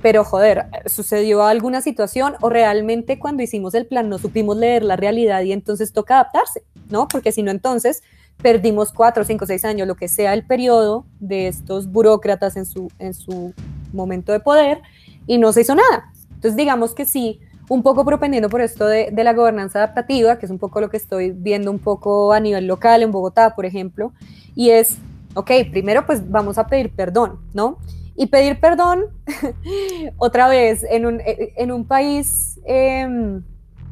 pero 0.00 0.24
joder, 0.24 0.66
sucedió 0.86 1.44
alguna 1.44 1.82
situación 1.82 2.36
o 2.40 2.48
realmente 2.48 3.18
cuando 3.18 3.42
hicimos 3.42 3.74
el 3.74 3.86
plan 3.86 4.08
no 4.08 4.16
supimos 4.16 4.56
leer 4.56 4.82
la 4.82 4.96
realidad 4.96 5.42
y 5.42 5.52
entonces 5.52 5.92
toca 5.92 6.14
adaptarse, 6.14 6.62
¿no? 6.88 7.06
Porque 7.08 7.32
si 7.32 7.42
no, 7.42 7.50
entonces 7.50 8.02
perdimos 8.42 8.92
cuatro, 8.92 9.24
cinco, 9.24 9.46
seis 9.46 9.64
años, 9.64 9.86
lo 9.86 9.94
que 9.94 10.08
sea 10.08 10.34
el 10.34 10.44
periodo 10.44 11.04
de 11.18 11.48
estos 11.48 11.90
burócratas 11.90 12.56
en 12.56 12.66
su, 12.66 12.90
en 12.98 13.14
su 13.14 13.54
momento 13.92 14.32
de 14.32 14.40
poder 14.40 14.82
y 15.26 15.38
no 15.38 15.52
se 15.52 15.62
hizo 15.62 15.74
nada. 15.74 16.12
Entonces, 16.30 16.56
digamos 16.56 16.94
que 16.94 17.04
sí, 17.04 17.40
un 17.68 17.82
poco 17.82 18.04
propendiendo 18.04 18.48
por 18.48 18.60
esto 18.60 18.86
de, 18.86 19.10
de, 19.12 19.24
la 19.24 19.32
gobernanza 19.32 19.78
adaptativa, 19.78 20.38
que 20.38 20.46
es 20.46 20.52
un 20.52 20.58
poco 20.58 20.80
lo 20.80 20.90
que 20.90 20.96
estoy 20.96 21.30
viendo 21.30 21.70
un 21.70 21.78
poco 21.78 22.32
a 22.32 22.40
nivel 22.40 22.66
local 22.66 23.02
en 23.02 23.12
Bogotá, 23.12 23.54
por 23.54 23.66
ejemplo, 23.66 24.12
y 24.54 24.70
es, 24.70 24.98
ok, 25.34 25.50
primero 25.70 26.06
pues 26.06 26.28
vamos 26.30 26.58
a 26.58 26.66
pedir 26.66 26.90
perdón, 26.90 27.38
¿no? 27.54 27.78
Y 28.16 28.26
pedir 28.26 28.58
perdón, 28.58 29.04
otra 30.16 30.48
vez, 30.48 30.84
en 30.90 31.06
un, 31.06 31.20
en 31.24 31.72
un 31.72 31.84
país 31.84 32.58
eh, 32.66 33.40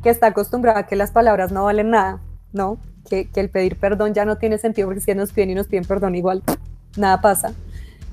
que 0.02 0.10
está 0.10 0.28
acostumbrado 0.28 0.78
a 0.78 0.86
que 0.86 0.96
las 0.96 1.12
palabras 1.12 1.52
no 1.52 1.64
valen 1.64 1.90
nada, 1.90 2.20
¿no? 2.52 2.78
Que, 3.08 3.28
el 3.34 3.50
pedir 3.50 3.76
perdón 3.76 4.14
ya 4.14 4.24
no 4.24 4.36
tiene 4.36 4.58
sentido 4.58 4.88
porque 4.88 5.00
si 5.00 5.14
nos 5.14 5.32
piden 5.32 5.50
y 5.50 5.54
nos 5.54 5.66
piden 5.66 5.84
perdón 5.84 6.14
igual, 6.14 6.42
nada 6.96 7.20
pasa. 7.20 7.52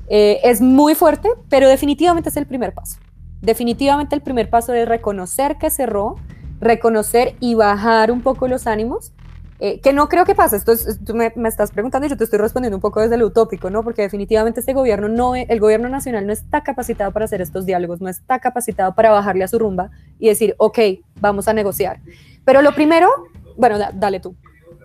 Eh, 0.08 0.40
es 0.44 0.62
muy 0.62 0.96
fuerte, 0.96 1.30
pero 1.50 1.68
definitivamente 1.68 2.30
es 2.30 2.38
el 2.38 2.46
primer 2.46 2.74
paso 2.74 2.98
definitivamente 3.46 4.16
el 4.16 4.22
primer 4.22 4.50
paso 4.50 4.74
es 4.74 4.88
reconocer 4.88 5.58
que 5.58 5.70
cerró, 5.70 6.16
reconocer 6.60 7.36
y 7.40 7.54
bajar 7.54 8.12
un 8.12 8.22
poco 8.22 8.48
los 8.48 8.68
ánimos, 8.68 9.14
eh, 9.60 9.80
que 9.80 9.94
no 9.94 10.10
creo 10.10 10.25
que 10.25 10.36
pase, 10.36 10.58
esto 10.58 10.74
es, 10.74 11.00
tú 11.06 11.16
me, 11.16 11.32
me, 11.38 11.48
estás 11.48 11.72
preguntando 11.72 12.06
y 12.06 12.10
yo 12.10 12.18
te 12.18 12.25
estoy 12.25 12.40
respondiendo 12.40 12.75
un 12.75 12.82
poco 12.82 13.00
desde 13.00 13.18
lo 13.18 13.28
utópico, 13.28 13.70
¿no? 13.70 13.84
Porque 13.84 14.02
definitivamente 14.02 14.60
este 14.60 14.74
gobierno 14.74 15.08
no, 15.08 15.34
el 15.36 15.60
gobierno 15.62 15.88
nacional 15.88 16.28
no 16.28 16.34
está 16.34 16.62
capacitado 16.62 17.12
para 17.12 17.25
hacer 17.25 17.40
estos 17.40 17.66
diálogos, 17.66 18.02
no 18.02 18.10
está 18.10 18.40
capacitado 18.40 18.96
para 18.96 19.12
bajarle 19.12 19.46
a 19.46 19.48
su 19.48 19.58
rumba 19.58 19.92
y 20.20 20.28
decir, 20.28 20.56
ok, 20.58 20.80
vamos 21.22 21.48
a 21.48 21.54
negociar. 21.54 22.02
Pero 22.44 22.62
lo 22.62 22.74
primero, 22.74 23.08
bueno, 23.56 23.78
da, 23.78 23.92
dale 23.94 24.20
tú. 24.20 24.36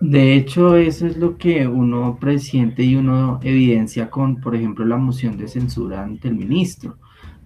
De 0.01 0.35
hecho, 0.35 0.75
eso 0.75 1.05
es 1.05 1.15
lo 1.17 1.37
que 1.37 1.67
uno 1.67 2.17
presiente 2.19 2.83
y 2.83 2.95
uno 2.95 3.39
evidencia 3.43 4.09
con, 4.09 4.41
por 4.41 4.55
ejemplo, 4.55 4.83
la 4.83 4.97
moción 4.97 5.37
de 5.37 5.47
censura 5.47 6.03
ante 6.03 6.27
el 6.27 6.35
ministro 6.35 6.97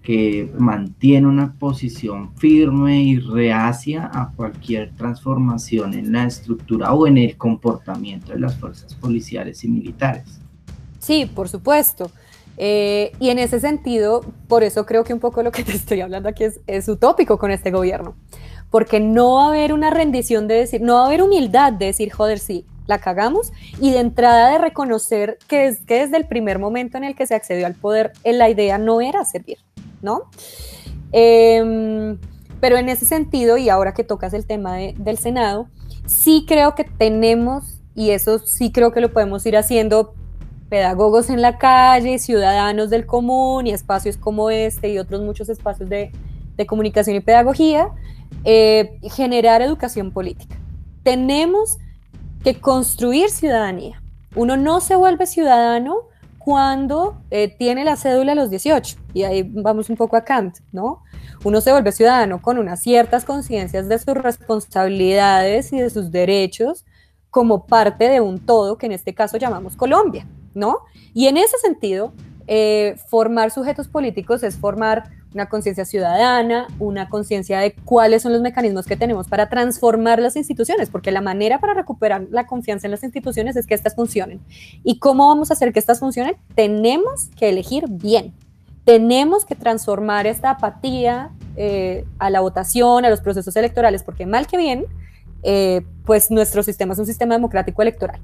que 0.01 0.53
mantiene 0.57 1.27
una 1.27 1.53
posición 1.53 2.33
firme 2.37 3.01
y 3.01 3.19
reacia 3.19 4.09
a 4.13 4.31
cualquier 4.35 4.93
transformación 4.95 5.95
en 5.95 6.13
la 6.13 6.25
estructura 6.25 6.93
o 6.93 7.07
en 7.07 7.17
el 7.17 7.35
comportamiento 7.35 8.31
de 8.31 8.39
las 8.39 8.55
fuerzas 8.55 8.93
policiales 8.93 9.63
y 9.63 9.67
militares. 9.67 10.39
Sí, 10.99 11.25
por 11.25 11.49
supuesto. 11.49 12.09
Eh, 12.57 13.11
y 13.19 13.31
en 13.31 13.39
ese 13.39 13.59
sentido, 13.59 14.23
por 14.47 14.63
eso 14.63 14.85
creo 14.85 15.03
que 15.03 15.13
un 15.13 15.19
poco 15.19 15.43
lo 15.43 15.51
que 15.51 15.63
te 15.63 15.73
estoy 15.73 16.01
hablando 16.01 16.29
aquí 16.29 16.45
es, 16.45 16.61
es 16.67 16.87
utópico 16.87 17.37
con 17.37 17.51
este 17.51 17.71
gobierno, 17.71 18.15
porque 18.75 18.99
no 18.99 19.35
va 19.35 19.45
a 19.45 19.47
haber 19.47 19.71
una 19.71 19.89
rendición 19.89 20.49
de 20.49 20.55
decir, 20.55 20.81
no 20.81 20.95
va 20.95 21.03
a 21.03 21.05
haber 21.05 21.21
humildad 21.21 21.71
de 21.71 21.85
decir, 21.85 22.11
joder, 22.11 22.39
sí, 22.39 22.65
la 22.87 22.99
cagamos, 22.99 23.53
y 23.79 23.91
de 23.91 23.99
entrada 23.99 24.49
de 24.49 24.57
reconocer 24.57 25.37
que, 25.47 25.67
es, 25.67 25.79
que 25.85 25.99
desde 25.99 26.17
el 26.17 26.27
primer 26.27 26.59
momento 26.59 26.97
en 26.97 27.05
el 27.05 27.15
que 27.15 27.25
se 27.25 27.35
accedió 27.35 27.67
al 27.67 27.75
poder, 27.75 28.11
la 28.25 28.49
idea 28.49 28.77
no 28.77 28.99
era 28.99 29.23
servir. 29.23 29.59
¿no? 30.01 30.23
Eh, 31.13 32.17
pero 32.59 32.75
en 32.75 32.89
ese 32.89 33.05
sentido, 33.05 33.55
y 33.55 33.69
ahora 33.69 33.93
que 33.93 34.03
tocas 34.03 34.33
el 34.33 34.45
tema 34.45 34.75
de, 34.75 34.93
del 34.97 35.19
Senado, 35.19 35.69
sí 36.05 36.43
creo 36.45 36.75
que 36.75 36.83
tenemos, 36.83 37.79
y 37.95 38.09
eso 38.09 38.39
sí 38.39 38.73
creo 38.73 38.91
que 38.91 38.99
lo 38.99 39.13
podemos 39.13 39.45
ir 39.45 39.55
haciendo, 39.55 40.15
pedagogos 40.67 41.29
en 41.29 41.41
la 41.41 41.59
calle, 41.59 42.19
ciudadanos 42.19 42.89
del 42.89 43.05
común 43.05 43.67
y 43.67 43.71
espacios 43.71 44.17
como 44.17 44.49
este 44.49 44.89
y 44.89 44.97
otros 44.99 45.21
muchos 45.21 45.47
espacios 45.47 45.87
de, 45.87 46.11
de 46.57 46.65
comunicación 46.65 47.15
y 47.15 47.21
pedagogía, 47.21 47.89
eh, 48.43 48.99
generar 49.11 49.61
educación 49.61 50.11
política. 50.11 50.55
Tenemos 51.03 51.77
que 52.43 52.59
construir 52.59 53.29
ciudadanía. 53.29 54.01
Uno 54.35 54.57
no 54.57 54.81
se 54.81 54.95
vuelve 54.95 55.25
ciudadano 55.25 56.09
cuando 56.45 57.17
eh, 57.31 57.55
tiene 57.57 57.83
la 57.83 57.95
cédula 57.95 58.33
a 58.33 58.35
los 58.35 58.51
18, 58.51 58.97
y 59.15 59.23
ahí 59.23 59.41
vamos 59.41 59.89
un 59.89 59.97
poco 59.97 60.15
a 60.15 60.23
Kant, 60.23 60.57
¿no? 60.71 61.01
Uno 61.43 61.59
se 61.59 61.71
vuelve 61.71 61.91
ciudadano 61.91 62.39
con 62.39 62.59
unas 62.59 62.81
ciertas 62.81 63.25
conciencias 63.25 63.89
de 63.89 63.97
sus 63.97 64.13
responsabilidades 64.13 65.73
y 65.73 65.79
de 65.79 65.89
sus 65.89 66.11
derechos 66.11 66.85
como 67.31 67.65
parte 67.65 68.09
de 68.09 68.21
un 68.21 68.45
todo 68.45 68.77
que 68.77 68.85
en 68.85 68.91
este 68.91 69.15
caso 69.15 69.37
llamamos 69.37 69.75
Colombia, 69.75 70.27
¿no? 70.53 70.81
Y 71.15 71.25
en 71.25 71.37
ese 71.37 71.57
sentido, 71.57 72.13
eh, 72.45 72.95
formar 73.09 73.49
sujetos 73.49 73.87
políticos 73.87 74.43
es 74.43 74.55
formar 74.55 75.09
una 75.35 75.47
conciencia 75.47 75.83
ciudadana, 75.83 76.65
una 76.79 77.09
conciencia 77.09 77.59
de 77.59 77.73
cuáles 77.73 78.21
son 78.21 78.31
los 78.31 78.41
mecanismos 78.41 78.85
que 78.85 78.95
tenemos 78.95 79.27
para 79.27 79.49
transformar 79.49 80.19
las 80.19 80.37
instituciones, 80.37 80.89
porque 80.89 81.11
la 81.11 81.19
manera 81.19 81.59
para 81.59 81.73
recuperar 81.73 82.25
la 82.31 82.47
confianza 82.47 82.87
en 82.87 82.91
las 82.91 83.03
instituciones 83.03 83.57
es 83.57 83.67
que 83.67 83.75
éstas 83.75 83.95
funcionen. 83.95 84.39
¿Y 84.83 84.97
cómo 84.97 85.27
vamos 85.27 85.51
a 85.51 85.53
hacer 85.53 85.73
que 85.73 85.79
éstas 85.79 85.99
funcionen? 85.99 86.37
Tenemos 86.55 87.27
que 87.37 87.49
elegir 87.49 87.85
bien. 87.89 88.33
Tenemos 88.85 89.45
que 89.45 89.55
transformar 89.55 90.25
esta 90.25 90.51
apatía 90.51 91.31
eh, 91.57 92.05
a 92.17 92.29
la 92.29 92.39
votación, 92.39 93.03
a 93.03 93.09
los 93.09 93.19
procesos 93.19 93.53
electorales, 93.57 94.03
porque 94.03 94.25
mal 94.25 94.47
que 94.47 94.57
bien, 94.57 94.85
eh, 95.43 95.81
pues 96.05 96.31
nuestro 96.31 96.63
sistema 96.63 96.93
es 96.93 96.99
un 96.99 97.05
sistema 97.05 97.35
democrático 97.35 97.81
electoral. 97.81 98.21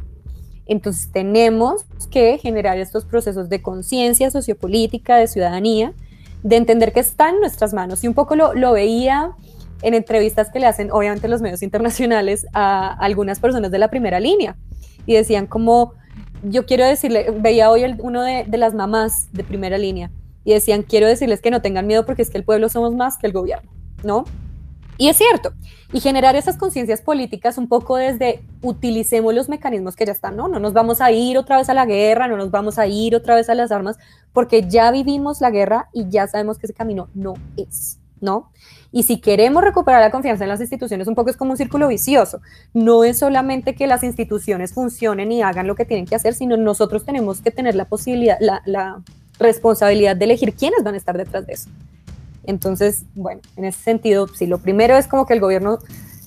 Entonces 0.65 1.11
tenemos 1.11 1.83
que 2.09 2.37
generar 2.37 2.77
estos 2.77 3.03
procesos 3.03 3.49
de 3.49 3.61
conciencia 3.61 4.31
sociopolítica, 4.31 5.17
de 5.17 5.27
ciudadanía, 5.27 5.93
de 6.43 6.55
entender 6.55 6.93
que 6.93 6.99
está 6.99 7.29
en 7.29 7.39
nuestras 7.39 7.73
manos. 7.73 8.03
Y 8.03 8.07
un 8.07 8.13
poco 8.13 8.35
lo, 8.35 8.53
lo 8.53 8.73
veía 8.73 9.31
en 9.81 9.93
entrevistas 9.93 10.49
que 10.51 10.59
le 10.59 10.67
hacen, 10.67 10.91
obviamente, 10.91 11.27
los 11.27 11.41
medios 11.41 11.63
internacionales 11.63 12.45
a 12.53 12.93
algunas 12.93 13.39
personas 13.39 13.71
de 13.71 13.79
la 13.79 13.89
primera 13.89 14.19
línea. 14.19 14.55
Y 15.05 15.13
decían 15.13 15.47
como, 15.47 15.93
yo 16.43 16.65
quiero 16.65 16.85
decirle, 16.85 17.31
veía 17.39 17.69
hoy 17.71 17.83
el, 17.83 17.97
uno 17.99 18.23
de, 18.23 18.45
de 18.47 18.57
las 18.57 18.73
mamás 18.73 19.31
de 19.31 19.43
primera 19.43 19.77
línea, 19.77 20.11
y 20.43 20.53
decían, 20.53 20.83
quiero 20.83 21.07
decirles 21.07 21.41
que 21.41 21.51
no 21.51 21.61
tengan 21.61 21.87
miedo 21.87 22.05
porque 22.05 22.23
es 22.23 22.29
que 22.29 22.37
el 22.37 22.43
pueblo 22.43 22.69
somos 22.69 22.95
más 22.95 23.17
que 23.17 23.27
el 23.27 23.33
gobierno, 23.33 23.71
¿no? 24.03 24.25
Y 25.01 25.09
es 25.09 25.17
cierto, 25.17 25.53
y 25.91 25.99
generar 25.99 26.35
esas 26.35 26.57
conciencias 26.57 27.01
políticas 27.01 27.57
un 27.57 27.67
poco 27.67 27.95
desde 27.95 28.43
utilicemos 28.61 29.33
los 29.33 29.49
mecanismos 29.49 29.95
que 29.95 30.05
ya 30.05 30.11
están, 30.11 30.35
¿no? 30.35 30.47
No 30.47 30.59
nos 30.59 30.73
vamos 30.73 31.01
a 31.01 31.11
ir 31.11 31.39
otra 31.39 31.57
vez 31.57 31.69
a 31.69 31.73
la 31.73 31.87
guerra, 31.87 32.27
no 32.27 32.37
nos 32.37 32.51
vamos 32.51 32.77
a 32.77 32.85
ir 32.85 33.15
otra 33.15 33.33
vez 33.33 33.49
a 33.49 33.55
las 33.55 33.71
armas, 33.71 33.97
porque 34.31 34.67
ya 34.69 34.91
vivimos 34.91 35.41
la 35.41 35.49
guerra 35.49 35.89
y 35.91 36.07
ya 36.09 36.27
sabemos 36.27 36.59
que 36.59 36.67
ese 36.67 36.75
camino 36.75 37.09
no 37.15 37.33
es, 37.57 37.97
¿no? 38.19 38.51
Y 38.91 39.01
si 39.01 39.19
queremos 39.19 39.63
recuperar 39.63 40.01
la 40.01 40.11
confianza 40.11 40.43
en 40.43 40.49
las 40.49 40.61
instituciones, 40.61 41.07
un 41.07 41.15
poco 41.15 41.31
es 41.31 41.35
como 41.35 41.49
un 41.49 41.57
círculo 41.57 41.87
vicioso. 41.87 42.39
No 42.75 43.03
es 43.03 43.17
solamente 43.17 43.73
que 43.73 43.87
las 43.87 44.03
instituciones 44.03 44.75
funcionen 44.75 45.31
y 45.31 45.41
hagan 45.41 45.65
lo 45.65 45.73
que 45.73 45.85
tienen 45.85 46.05
que 46.05 46.13
hacer, 46.13 46.35
sino 46.35 46.57
nosotros 46.57 47.05
tenemos 47.05 47.41
que 47.41 47.49
tener 47.49 47.73
la 47.73 47.85
posibilidad, 47.85 48.37
la, 48.39 48.61
la 48.67 49.01
responsabilidad 49.39 50.15
de 50.15 50.25
elegir 50.25 50.53
quiénes 50.53 50.83
van 50.83 50.93
a 50.93 50.97
estar 50.97 51.17
detrás 51.17 51.47
de 51.47 51.53
eso. 51.53 51.71
Entonces, 52.43 53.05
bueno, 53.15 53.41
en 53.55 53.65
ese 53.65 53.81
sentido, 53.81 54.27
si 54.27 54.47
lo 54.47 54.59
primero 54.59 54.97
es 54.97 55.07
como 55.07 55.25
que 55.25 55.33
el 55.33 55.39
gobierno 55.39 55.79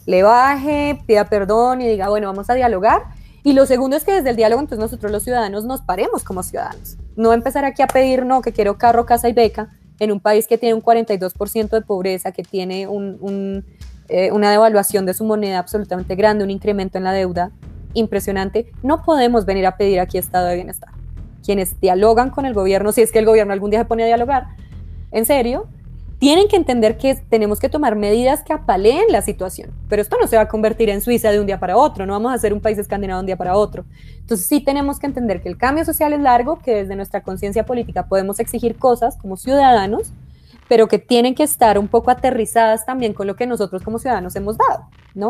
le 0.07 0.23
baje, 0.23 1.01
pida 1.07 1.25
perdón 1.29 1.81
y 1.81 1.89
diga, 1.89 2.09
bueno, 2.09 2.27
vamos 2.29 2.51
a 2.51 2.55
dialogar. 2.55 3.03
Y 3.43 3.53
lo 3.53 3.67
segundo 3.67 3.97
es 3.97 4.05
que 4.05 4.13
desde 4.13 4.31
el 4.31 4.37
diálogo, 4.37 4.61
entonces 4.61 4.81
nosotros 4.81 5.13
los 5.13 5.23
ciudadanos 5.23 5.65
nos 5.65 5.83
paremos 5.83 6.25
como 6.25 6.43
ciudadanos. 6.43 6.97
No 7.17 7.33
empezar 7.33 7.65
aquí 7.65 7.83
a 7.83 7.87
pedir, 7.87 8.25
no, 8.25 8.41
que 8.41 8.53
quiero 8.53 8.79
carro, 8.79 9.05
casa 9.05 9.29
y 9.29 9.33
beca 9.33 9.71
en 10.01 10.13
un 10.13 10.21
país 10.21 10.47
que 10.47 10.59
tiene 10.59 10.75
un 10.75 10.83
42% 10.83 11.69
de 11.69 11.83
pobreza, 11.83 12.33
que 12.33 12.43
tiene 12.43 12.89
un, 12.89 13.19
un, 13.21 13.65
eh, 14.09 14.33
una 14.33 14.51
devaluación 14.51 15.07
de 15.07 15.15
su 15.15 15.25
moneda 15.25 15.59
absolutamente 15.59 16.15
grande, 16.15 16.45
un 16.45 16.51
incremento 16.51 16.99
en 16.99 17.05
la 17.05 17.13
deuda 17.13 17.51
impresionante. 17.93 18.73
No 18.83 19.03
podemos 19.03 19.45
venir 19.45 19.67
a 19.67 19.77
pedir 19.77 20.01
aquí 20.01 20.19
estado 20.19 20.47
de 20.47 20.57
bienestar. 20.57 20.91
Quienes 21.45 21.79
dialogan 21.81 22.31
con 22.31 22.47
el 22.47 22.55
gobierno, 22.55 22.93
si 22.93 23.03
es 23.03 23.13
que 23.13 23.19
el 23.19 23.27
gobierno 23.27 23.53
algún 23.53 23.71
día 23.71 23.81
se 23.81 23.85
pone 23.85 24.05
a 24.05 24.07
dialogar, 24.07 24.49
en 25.13 25.27
serio, 25.27 25.69
tienen 26.25 26.49
que 26.49 26.57
entender 26.57 26.97
que 26.97 27.17
tenemos 27.17 27.61
que 27.61 27.69
tomar 27.69 27.97
medidas 27.97 28.43
que 28.43 28.55
apaleen 28.55 29.05
la 29.11 29.21
situación, 29.21 29.73
pero 29.91 30.01
esto 30.01 30.17
no 30.19 30.27
se 30.27 30.37
va 30.37 30.43
a 30.45 30.49
convertir 30.49 30.89
en 30.89 31.03
Suiza 31.03 31.31
de 31.31 31.39
un 31.39 31.45
día 31.45 31.61
para 31.61 31.77
otro, 31.77 32.07
no 32.07 32.15
vamos 32.15 32.33
a 32.33 32.39
ser 32.39 32.55
un 32.55 32.63
país 32.63 32.79
escandinavo 32.79 33.19
de 33.19 33.25
un 33.25 33.27
día 33.27 33.37
para 33.37 33.55
otro. 33.55 33.85
Entonces 34.21 34.47
sí 34.47 34.63
tenemos 34.63 34.99
que 34.99 35.05
entender 35.05 35.43
que 35.43 35.51
el 35.51 35.59
cambio 35.59 35.85
social 35.85 36.15
es 36.15 36.21
largo, 36.21 36.59
que 36.61 36.77
desde 36.77 36.97
nuestra 36.97 37.21
conciencia 37.21 37.67
política 37.67 38.07
podemos 38.07 38.41
exigir 38.41 38.77
cosas 38.77 39.19
como 39.19 39.37
ciudadanos, 39.37 40.15
pero 40.67 40.89
que 40.89 40.99
tienen 40.99 41.35
que 41.35 41.43
estar 41.43 41.79
un 41.79 41.89
poco 41.89 42.11
aterrizadas 42.11 42.87
también 42.87 43.13
con 43.13 43.27
lo 43.27 43.37
que 43.37 43.47
nosotros 43.47 43.83
como 43.83 43.99
ciudadanos 43.99 44.35
hemos 44.35 44.57
dado, 44.57 44.85
¿no? 45.15 45.29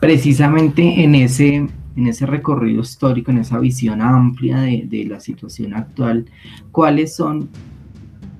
Precisamente 0.00 1.04
en 1.04 1.14
ese, 1.14 1.56
en 1.56 2.06
ese 2.06 2.24
recorrido 2.24 2.80
histórico, 2.80 3.30
en 3.30 3.36
esa 3.40 3.58
visión 3.58 4.00
amplia 4.00 4.60
de, 4.60 4.84
de 4.86 5.04
la 5.04 5.20
situación 5.20 5.74
actual, 5.74 6.24
¿cuáles 6.72 7.14
son 7.14 7.50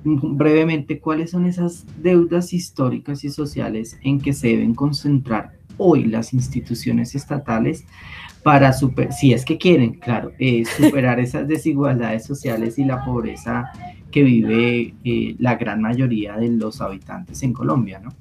brevemente 0.03 0.99
cuáles 0.99 1.31
son 1.31 1.45
esas 1.45 1.85
deudas 2.01 2.53
históricas 2.53 3.23
y 3.23 3.29
sociales 3.29 3.97
en 4.03 4.19
que 4.19 4.33
se 4.33 4.47
deben 4.47 4.73
concentrar 4.73 5.53
hoy 5.77 6.05
las 6.05 6.33
instituciones 6.33 7.15
estatales 7.15 7.85
para 8.43 8.73
super, 8.73 9.13
si 9.13 9.33
es 9.33 9.45
que 9.45 9.57
quieren, 9.57 9.93
claro, 9.93 10.31
eh, 10.39 10.63
superar 10.77 11.19
esas 11.19 11.47
desigualdades 11.47 12.25
sociales 12.25 12.79
y 12.79 12.85
la 12.85 13.03
pobreza 13.05 13.71
que 14.11 14.23
vive 14.23 14.93
eh, 15.03 15.35
la 15.39 15.55
gran 15.55 15.81
mayoría 15.81 16.37
de 16.37 16.49
los 16.49 16.81
habitantes 16.81 17.43
en 17.43 17.53
Colombia, 17.53 17.99
¿no? 17.99 18.13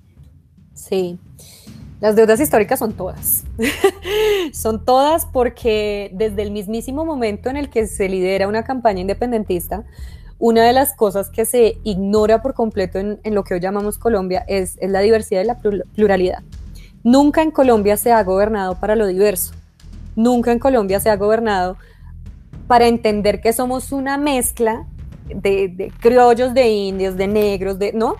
Sí, 0.74 1.18
las 2.00 2.16
deudas 2.16 2.40
históricas 2.40 2.78
son 2.78 2.94
todas. 2.94 3.44
son 4.52 4.84
todas 4.84 5.26
porque 5.26 6.10
desde 6.14 6.42
el 6.42 6.50
mismísimo 6.50 7.04
momento 7.04 7.50
en 7.50 7.56
el 7.56 7.68
que 7.68 7.86
se 7.86 8.08
lidera 8.08 8.48
una 8.48 8.62
campaña 8.62 9.00
independentista, 9.00 9.84
una 10.40 10.64
de 10.64 10.72
las 10.72 10.94
cosas 10.94 11.28
que 11.28 11.44
se 11.44 11.78
ignora 11.84 12.42
por 12.42 12.54
completo 12.54 12.98
en, 12.98 13.20
lo 13.34 13.44
que 13.44 13.54
hoy 13.54 13.60
llamamos 13.60 13.98
Colombia 13.98 14.44
es, 14.48 14.76
es, 14.80 14.90
la 14.90 15.00
diversidad 15.00 15.42
y 15.42 15.44
la 15.44 15.58
pluralidad. 15.58 16.42
Nunca 17.04 17.42
en 17.42 17.50
Colombia 17.50 17.96
se 17.98 18.10
ha 18.10 18.24
gobernado 18.24 18.80
para 18.80 18.96
lo 18.96 19.06
diverso. 19.06 19.52
Nunca 20.16 20.50
en 20.50 20.58
Colombia 20.58 20.98
se 20.98 21.10
ha 21.10 21.16
gobernado 21.16 21.76
para 22.66 22.86
entender 22.86 23.42
que 23.42 23.52
somos 23.52 23.92
una 23.92 24.16
mezcla 24.16 24.86
de, 25.26 25.68
de 25.68 25.92
criollos, 26.00 26.54
de 26.54 26.68
indios, 26.70 27.16
de 27.16 27.28
negros, 27.28 27.78
de... 27.78 27.92
No, 27.92 28.16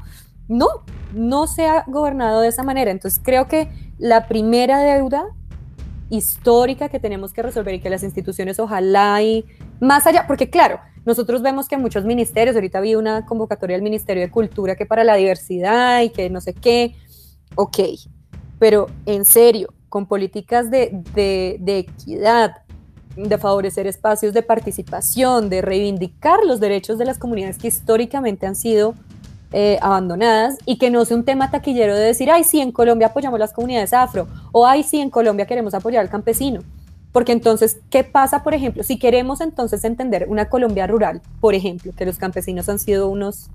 no, 0.47 0.67
no 1.15 1.47
se 1.47 1.67
ha 1.67 1.85
gobernado 1.87 2.43
de 2.43 2.49
esa 2.49 2.63
manera. 2.63 2.91
Entonces 2.91 3.21
creo 3.23 3.49
que 3.49 3.69
la 3.99 4.29
primera 4.29 4.79
deuda 4.81 5.25
histórica 6.11 6.89
que 6.89 7.01
tenemos 7.01 7.33
que 7.33 7.43
resolver 7.43 7.75
y 7.75 7.81
que 7.81 7.89
las 7.89 8.03
instituciones 8.03 8.59
ojalá 8.59 9.23
y 9.23 9.47
más 9.81 10.07
allá, 10.07 10.27
porque 10.27 10.51
claro, 10.51 10.81
nosotros 11.05 11.43
vemos 11.43 11.69
que 11.69 11.77
muchos 11.77 12.05
ministerios, 12.05 12.55
ahorita 12.55 12.81
vi 12.81 12.95
una 12.95 13.27
convocatoria 13.27 13.77
del 13.77 13.83
Ministerio 13.83 14.23
de 14.23 14.31
Cultura 14.31 14.77
que 14.77 14.87
para 14.87 15.05
la 15.05 15.17
diversidad 15.17 16.03
y 16.03 16.11
que 16.11 16.31
no 16.31 16.41
sé 16.41 16.55
qué, 16.55 16.95
ok, 17.55 17.79
pero 18.59 18.89
en 19.07 19.25
serio, 19.25 19.73
con 19.89 20.07
políticas 20.07 20.71
de, 20.71 20.91
de, 21.15 21.57
de 21.61 21.79
equidad, 21.79 22.57
de 23.17 23.39
favorecer 23.39 23.87
espacios 23.87 24.33
de 24.35 24.43
participación, 24.43 25.49
de 25.49 25.63
reivindicar 25.63 26.45
los 26.45 26.61
derechos 26.61 26.99
de 26.99 27.05
las 27.05 27.19
comunidades 27.19 27.59
que 27.59 27.69
históricamente 27.69 28.47
han 28.47 28.55
sido 28.55 28.95
eh, 29.53 29.79
abandonadas 29.83 30.59
y 30.65 30.79
que 30.79 30.91
no 30.91 31.05
sea 31.05 31.17
un 31.17 31.25
tema 31.25 31.51
taquillero 31.51 31.97
de 31.97 32.03
decir, 32.03 32.31
ay, 32.31 32.45
sí, 32.45 32.61
en 32.61 32.71
Colombia 32.71 33.09
apoyamos 33.09 33.41
las 33.41 33.53
comunidades 33.53 33.93
afro 33.93 34.29
o 34.53 34.65
ay, 34.65 34.85
sí, 34.85 35.01
en 35.01 35.11
Colombia 35.11 35.47
queremos 35.47 35.75
apoyar 35.75 36.03
al 36.03 36.09
campesino. 36.09 36.61
Porque 37.13 37.33
entonces, 37.33 37.81
¿qué 37.91 38.05
pasa, 38.05 38.43
por 38.43 38.55
ejemplo? 38.55 38.83
Si 38.85 38.99
queremos 38.99 39.41
entonces 39.41 39.85
entender 39.85 40.27
una 40.29 40.49
Colombia 40.49 40.87
rural, 40.87 41.21
por 41.41 41.55
ejemplo, 41.55 41.93
que 41.97 42.07
los 42.07 42.19
campesinos 42.19 42.69
han 42.69 42.79
sido 42.79 43.09
unos, 43.09 43.51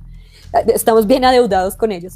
estamos 0.73 1.07
bien 1.07 1.23
adeudados 1.23 1.75
con 1.75 1.91
ellos, 1.91 2.15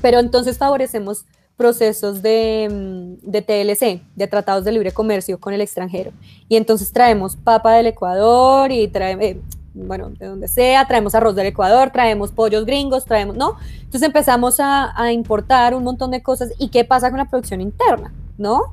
pero 0.00 0.20
entonces 0.20 0.58
favorecemos 0.58 1.24
procesos 1.56 2.22
de, 2.22 2.68
mm, 2.70 3.30
de, 3.30 3.42
TLC, 3.42 4.02
de 4.14 4.26
tratados 4.28 4.64
de 4.64 4.70
libre 4.72 4.92
comercio 4.92 5.40
con 5.40 5.52
el 5.52 5.60
extranjero. 5.60 6.12
Y 6.48 6.56
entonces 6.56 6.92
traemos 6.92 7.34
papa 7.34 7.72
del 7.74 7.88
Ecuador 7.88 8.70
y 8.70 8.86
traemos, 8.86 9.24
eh, 9.24 9.40
bueno, 9.74 10.10
de 10.10 10.26
donde 10.26 10.46
sea, 10.46 10.86
traemos 10.86 11.16
arroz 11.16 11.34
del 11.34 11.48
Ecuador, 11.48 11.90
traemos 11.90 12.30
pollos 12.30 12.64
gringos, 12.64 13.04
traemos, 13.04 13.36
¿no? 13.36 13.56
Entonces 13.74 14.02
empezamos 14.02 14.60
a, 14.60 14.92
a 14.96 15.12
importar 15.12 15.74
un 15.74 15.82
montón 15.82 16.12
de 16.12 16.22
cosas. 16.22 16.52
¿Y 16.58 16.68
qué 16.68 16.84
pasa 16.84 17.10
con 17.10 17.18
la 17.18 17.28
producción 17.28 17.60
interna? 17.60 18.12
¿No? 18.38 18.72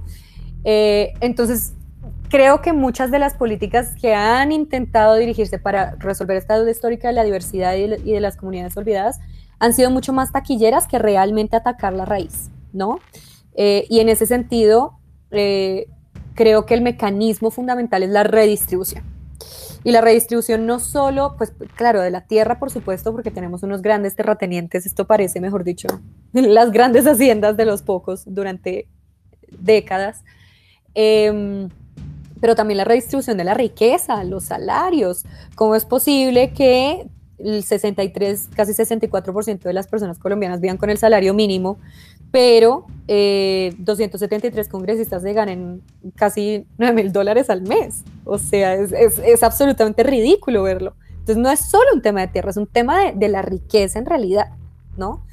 Eh, 0.65 1.13
entonces, 1.21 1.73
creo 2.30 2.62
que 2.62 2.73
muchas 2.73 3.12
de 3.12 3.19
las 3.19 3.36
políticas 3.36 3.95
que 4.01 4.13
han 4.13 4.51
intentado 4.51 5.15
dirigirse 5.15 5.60
para 5.60 5.95
resolver 5.99 6.36
esta 6.36 6.56
deuda 6.56 6.71
histórica 6.71 7.08
de 7.08 7.13
la 7.13 7.23
diversidad 7.23 7.75
y 7.75 7.88
de, 7.88 8.01
y 8.04 8.12
de 8.12 8.19
las 8.19 8.36
comunidades 8.36 8.75
olvidadas 8.75 9.19
han 9.60 9.73
sido 9.73 9.89
mucho 9.91 10.12
más 10.12 10.32
taquilleras 10.32 10.88
que 10.88 10.99
realmente 10.99 11.56
atacar 11.56 11.93
la 11.93 12.04
raíz, 12.04 12.49
¿no? 12.73 12.99
Eh, 13.54 13.86
y 13.89 13.99
en 13.99 14.10
ese 14.10 14.25
sentido, 14.25 14.99
eh, 15.32 15.88
creo 16.34 16.65
que 16.65 16.73
el 16.73 16.82
mecanismo 16.82 17.51
fundamental 17.51 18.04
es 18.04 18.10
la 18.10 18.23
redistribución. 18.23 19.04
Y 19.84 19.91
la 19.91 20.01
redistribución 20.01 20.65
no 20.65 20.80
solo, 20.80 21.36
pues 21.38 21.54
claro, 21.75 22.01
de 22.01 22.10
la 22.10 22.21
tierra, 22.21 22.58
por 22.58 22.71
supuesto, 22.71 23.12
porque 23.12 23.30
tenemos 23.30 23.62
unos 23.62 23.84
grandes 23.84 24.15
terratenientes, 24.15 24.86
esto 24.86 25.06
parece, 25.06 25.39
mejor 25.39 25.63
dicho, 25.63 25.88
las 26.34 26.71
grandes 26.71 27.06
haciendas 27.06 27.56
de 27.56 27.65
los 27.65 27.84
pocos 27.84 28.23
durante 28.25 28.89
décadas, 29.51 30.23
eh, 30.95 31.67
pero 32.45 32.55
también 32.55 32.77
la 32.77 32.84
redistribución 32.84 33.38
de 33.38 33.43
la 33.43 33.53
riqueza, 33.53 34.23
los 34.23 34.45
salarios. 34.45 35.25
¿Cómo 35.55 35.75
es 35.75 35.86
posible 35.86 36.53
que 36.53 37.08
el 37.38 37.63
63, 37.63 38.49
casi 38.55 38.73
64% 38.73 39.60
de 39.60 39.73
las 39.73 39.88
personas 39.88 40.19
colombianas 40.19 40.62
vivan 40.62 40.77
con 40.77 40.89
el 40.89 40.97
salario 40.97 41.34
mínimo, 41.34 41.77
pero 42.31 42.86
eh, 43.08 43.73
273 43.79 44.69
congresistas 44.69 45.21
se 45.21 45.34
ganen 45.34 45.81
casi 46.15 46.67
9 46.77 46.93
mil 46.93 47.12
dólares 47.12 47.49
al 47.49 47.62
mes? 47.62 48.03
O 48.25 48.38
sea, 48.38 48.75
es, 48.75 48.91
es, 48.91 49.19
es, 49.19 49.43
absolutamente 49.43 50.03
ridículo 50.03 50.63
verlo. 50.63 50.95
Entonces 51.12 51.38
no 51.38 51.49
es 51.49 51.62
solo 51.62 51.88
un 51.93 52.01
tema 52.01 52.21
de 52.21 52.27
tierra, 52.27 52.51
es 52.51 52.58
un 52.58 52.67
tema 52.67 53.05
de, 53.05 53.13
de 53.13 53.27
la 53.27 53.41
riqueza 53.41 53.97
en 53.97 54.05
realidad, 54.05 54.51
¿no? 54.97 55.25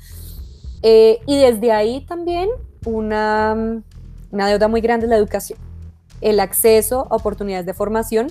Eh, 0.82 1.18
y 1.26 1.36
desde 1.36 1.72
ahí 1.72 2.04
también 2.06 2.48
una 2.84 3.82
una 4.32 4.48
deuda 4.48 4.66
muy 4.66 4.80
grande 4.80 5.06
es 5.06 5.10
la 5.10 5.16
educación, 5.16 5.58
el 6.20 6.40
acceso 6.40 7.06
a 7.10 7.16
oportunidades 7.16 7.66
de 7.66 7.74
formación. 7.74 8.28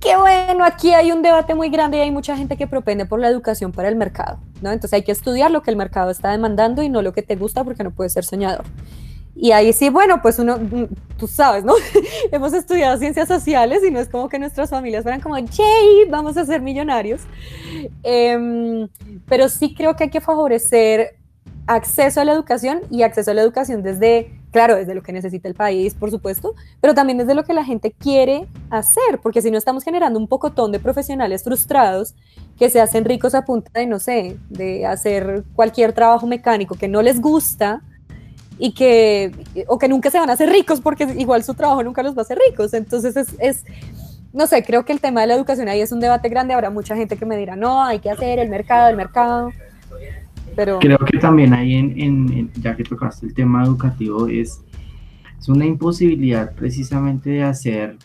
Que 0.00 0.16
bueno, 0.16 0.64
aquí 0.64 0.92
hay 0.92 1.12
un 1.12 1.22
debate 1.22 1.54
muy 1.54 1.70
grande 1.70 1.96
y 1.96 2.00
hay 2.00 2.10
mucha 2.10 2.36
gente 2.36 2.58
que 2.58 2.66
propende 2.66 3.06
por 3.06 3.20
la 3.20 3.28
educación 3.28 3.72
para 3.72 3.88
el 3.88 3.96
mercado, 3.96 4.38
¿no? 4.60 4.70
Entonces 4.70 4.92
hay 4.92 5.02
que 5.02 5.12
estudiar 5.12 5.50
lo 5.50 5.62
que 5.62 5.70
el 5.70 5.78
mercado 5.78 6.10
está 6.10 6.30
demandando 6.30 6.82
y 6.82 6.90
no 6.90 7.00
lo 7.00 7.14
que 7.14 7.22
te 7.22 7.36
gusta 7.36 7.64
porque 7.64 7.84
no 7.84 7.90
puedes 7.90 8.12
ser 8.12 8.24
soñador. 8.24 8.66
Y 9.36 9.52
ahí 9.52 9.72
sí, 9.72 9.88
bueno, 9.88 10.20
pues 10.20 10.38
uno, 10.38 10.58
tú 11.16 11.26
sabes, 11.26 11.64
¿no? 11.64 11.74
Hemos 12.32 12.52
estudiado 12.52 12.98
ciencias 12.98 13.28
sociales 13.28 13.82
y 13.86 13.90
no 13.90 13.98
es 13.98 14.08
como 14.08 14.28
que 14.28 14.38
nuestras 14.38 14.70
familias 14.70 15.02
fueran 15.02 15.20
como, 15.20 15.38
¡yay! 15.38 16.04
Vamos 16.10 16.36
a 16.36 16.44
ser 16.44 16.60
millonarios. 16.60 17.22
Eh, 18.02 18.88
pero 19.26 19.48
sí 19.48 19.74
creo 19.74 19.96
que 19.96 20.04
hay 20.04 20.10
que 20.10 20.20
favorecer 20.20 21.16
acceso 21.66 22.20
a 22.20 22.24
la 22.24 22.32
educación 22.32 22.82
y 22.90 23.02
acceso 23.02 23.30
a 23.30 23.34
la 23.34 23.42
educación 23.42 23.82
desde, 23.82 24.38
claro, 24.54 24.76
desde 24.76 24.94
lo 24.94 25.02
que 25.02 25.12
necesita 25.12 25.48
el 25.48 25.56
país, 25.56 25.94
por 25.94 26.12
supuesto, 26.12 26.54
pero 26.80 26.94
también 26.94 27.18
desde 27.18 27.34
lo 27.34 27.42
que 27.42 27.52
la 27.52 27.64
gente 27.64 27.90
quiere 27.90 28.46
hacer, 28.70 29.18
porque 29.20 29.42
si 29.42 29.50
no 29.50 29.58
estamos 29.58 29.82
generando 29.82 30.16
un 30.16 30.28
pocotón 30.28 30.70
de 30.70 30.78
profesionales 30.78 31.42
frustrados 31.42 32.14
que 32.56 32.70
se 32.70 32.80
hacen 32.80 33.04
ricos 33.04 33.34
a 33.34 33.44
punta 33.44 33.72
de, 33.74 33.86
no 33.86 33.98
sé, 33.98 34.36
de 34.50 34.86
hacer 34.86 35.42
cualquier 35.56 35.92
trabajo 35.92 36.28
mecánico 36.28 36.76
que 36.76 36.86
no 36.86 37.02
les 37.02 37.20
gusta 37.20 37.82
y 38.56 38.74
que, 38.74 39.32
o 39.66 39.76
que 39.76 39.88
nunca 39.88 40.08
se 40.12 40.20
van 40.20 40.30
a 40.30 40.34
hacer 40.34 40.48
ricos 40.48 40.80
porque 40.80 41.02
igual 41.18 41.42
su 41.42 41.54
trabajo 41.54 41.82
nunca 41.82 42.04
los 42.04 42.14
va 42.16 42.20
a 42.20 42.22
hacer 42.22 42.38
ricos. 42.48 42.74
Entonces 42.74 43.16
es, 43.16 43.34
es 43.40 43.64
no 44.32 44.46
sé, 44.46 44.62
creo 44.62 44.84
que 44.84 44.92
el 44.92 45.00
tema 45.00 45.22
de 45.22 45.26
la 45.26 45.34
educación 45.34 45.68
ahí 45.68 45.80
es 45.80 45.90
un 45.90 45.98
debate 45.98 46.28
grande. 46.28 46.54
Habrá 46.54 46.70
mucha 46.70 46.94
gente 46.94 47.16
que 47.16 47.26
me 47.26 47.36
dirá, 47.36 47.56
no, 47.56 47.82
hay 47.82 47.98
que 47.98 48.08
hacer 48.08 48.38
el 48.38 48.50
mercado, 48.50 48.88
el 48.88 48.96
mercado. 48.96 49.50
Creo 50.54 50.98
que 50.98 51.18
también 51.18 51.52
ahí, 51.52 51.74
en, 51.74 52.00
en, 52.00 52.52
ya 52.54 52.76
que 52.76 52.84
tocaste 52.84 53.26
el 53.26 53.34
tema 53.34 53.64
educativo, 53.64 54.28
es, 54.28 54.62
es 55.38 55.48
una 55.48 55.66
imposibilidad 55.66 56.54
precisamente 56.54 57.30
de 57.30 57.42
hacer 57.42 57.96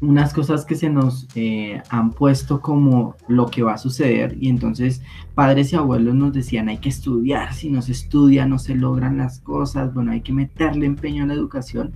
unas 0.00 0.34
cosas 0.34 0.64
que 0.64 0.74
se 0.74 0.90
nos 0.90 1.26
eh, 1.34 1.82
han 1.88 2.12
puesto 2.12 2.60
como 2.60 3.16
lo 3.28 3.46
que 3.46 3.62
va 3.62 3.74
a 3.74 3.78
suceder. 3.78 4.36
Y 4.40 4.48
entonces 4.48 5.02
padres 5.34 5.72
y 5.72 5.76
abuelos 5.76 6.14
nos 6.14 6.32
decían 6.32 6.68
hay 6.68 6.78
que 6.78 6.88
estudiar, 6.88 7.54
si 7.54 7.70
no 7.70 7.82
se 7.82 7.92
estudia 7.92 8.46
no 8.46 8.58
se 8.58 8.74
logran 8.74 9.18
las 9.18 9.40
cosas, 9.40 9.92
bueno 9.94 10.12
hay 10.12 10.20
que 10.20 10.32
meterle 10.32 10.86
empeño 10.86 11.24
a 11.24 11.26
la 11.26 11.34
educación 11.34 11.94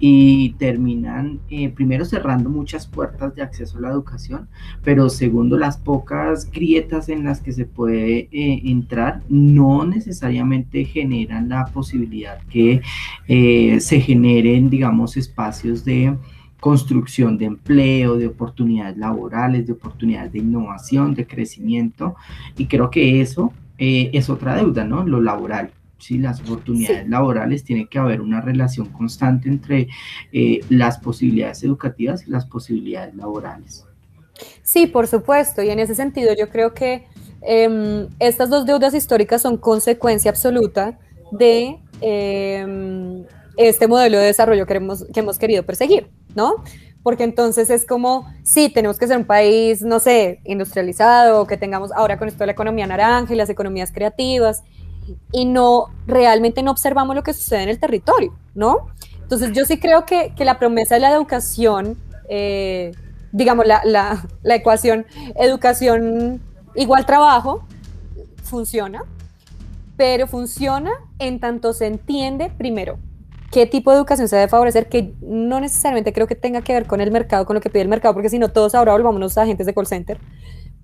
y 0.00 0.54
terminan 0.58 1.38
eh, 1.50 1.68
primero 1.68 2.04
cerrando 2.04 2.50
muchas 2.50 2.86
puertas 2.86 3.36
de 3.36 3.42
acceso 3.42 3.78
a 3.78 3.82
la 3.82 3.90
educación, 3.90 4.48
pero 4.82 5.08
segundo 5.08 5.56
las 5.56 5.76
pocas 5.76 6.50
grietas 6.50 7.08
en 7.08 7.24
las 7.24 7.40
que 7.40 7.52
se 7.52 7.66
puede 7.66 8.28
eh, 8.32 8.62
entrar 8.64 9.22
no 9.28 9.84
necesariamente 9.84 10.84
generan 10.84 11.48
la 11.48 11.66
posibilidad 11.66 12.40
que 12.50 12.80
se 13.80 14.00
generen 14.00 14.70
digamos 14.70 15.16
espacios 15.16 15.84
de 15.84 16.16
construcción 16.60 17.38
de 17.38 17.46
empleo, 17.46 18.16
de 18.16 18.28
oportunidades 18.28 18.96
laborales, 18.98 19.66
de 19.66 19.72
oportunidades 19.72 20.32
de 20.32 20.38
innovación, 20.38 21.14
de 21.14 21.26
crecimiento. 21.26 22.14
Y 22.56 22.66
creo 22.66 22.90
que 22.90 23.20
eso 23.20 23.52
eh, 23.78 24.10
es 24.12 24.28
otra 24.30 24.54
deuda, 24.54 24.84
¿no? 24.84 25.04
Lo 25.04 25.20
laboral. 25.20 25.70
Sí, 26.00 26.18
las 26.18 26.40
oportunidades 26.40 27.08
laborales, 27.08 27.62
tiene 27.62 27.86
que 27.86 27.98
haber 27.98 28.20
una 28.20 28.40
relación 28.40 28.88
constante 28.88 29.48
entre 29.48 29.88
eh, 30.32 30.60
las 30.68 30.98
posibilidades 30.98 31.62
educativas 31.62 32.26
y 32.26 32.30
las 32.30 32.46
posibilidades 32.46 33.14
laborales. 33.14 33.86
Sí, 34.62 34.86
por 34.86 35.06
supuesto. 35.06 35.62
Y 35.62 35.70
en 35.70 35.78
ese 35.78 35.94
sentido 35.94 36.34
yo 36.36 36.48
creo 36.48 36.74
que 36.74 37.06
em, 37.42 38.08
estas 38.18 38.50
dos 38.50 38.66
deudas 38.66 38.94
históricas 38.94 39.42
son 39.42 39.58
consecuencia 39.58 40.30
absoluta 40.30 40.98
de 41.32 41.78
em, 42.00 43.24
este 43.56 43.86
modelo 43.86 44.18
de 44.18 44.26
desarrollo 44.26 44.66
que 44.66 44.74
hemos, 44.74 45.04
que 45.12 45.20
hemos 45.20 45.38
querido 45.38 45.64
perseguir. 45.64 46.08
¿no? 46.34 46.56
Porque 47.02 47.24
entonces 47.24 47.70
es 47.70 47.86
como, 47.86 48.30
sí, 48.42 48.68
tenemos 48.68 48.98
que 48.98 49.06
ser 49.06 49.16
un 49.16 49.24
país, 49.24 49.82
no 49.82 50.00
sé, 50.00 50.40
industrializado, 50.44 51.46
que 51.46 51.56
tengamos 51.56 51.92
ahora 51.92 52.18
con 52.18 52.28
esto 52.28 52.40
de 52.40 52.46
la 52.46 52.52
economía 52.52 52.86
naranja 52.86 53.32
y 53.32 53.36
las 53.36 53.48
economías 53.48 53.90
creativas, 53.90 54.62
y 55.32 55.44
no, 55.44 55.86
realmente 56.06 56.62
no 56.62 56.70
observamos 56.70 57.14
lo 57.16 57.22
que 57.22 57.32
sucede 57.32 57.62
en 57.62 57.68
el 57.68 57.78
territorio, 57.78 58.34
¿no? 58.54 58.88
Entonces 59.22 59.52
yo 59.52 59.64
sí 59.64 59.78
creo 59.78 60.04
que, 60.06 60.32
que 60.36 60.44
la 60.44 60.58
promesa 60.58 60.96
de 60.96 61.00
la 61.02 61.12
educación, 61.12 61.96
eh, 62.28 62.92
digamos, 63.32 63.66
la, 63.66 63.82
la, 63.84 64.26
la 64.42 64.54
ecuación 64.56 65.06
educación 65.36 66.40
igual 66.74 67.06
trabajo, 67.06 67.64
funciona, 68.42 69.04
pero 69.96 70.26
funciona 70.26 70.90
en 71.18 71.40
tanto 71.40 71.72
se 71.72 71.86
entiende, 71.86 72.50
primero, 72.50 72.98
qué 73.50 73.66
tipo 73.66 73.90
de 73.90 73.98
educación 73.98 74.28
se 74.28 74.36
debe 74.36 74.48
favorecer, 74.48 74.88
que 74.88 75.14
no 75.20 75.60
necesariamente 75.60 76.12
creo 76.12 76.26
que 76.26 76.34
tenga 76.34 76.62
que 76.62 76.72
ver 76.72 76.86
con 76.86 77.00
el 77.00 77.10
mercado, 77.10 77.46
con 77.46 77.54
lo 77.54 77.60
que 77.60 77.70
pide 77.70 77.82
el 77.82 77.88
mercado, 77.88 78.14
porque 78.14 78.28
si 78.28 78.38
no 78.38 78.48
todos 78.48 78.74
ahora 78.74 78.92
volvamos 78.92 79.36
a 79.36 79.42
agentes 79.42 79.66
de 79.66 79.74
call 79.74 79.86
center, 79.86 80.18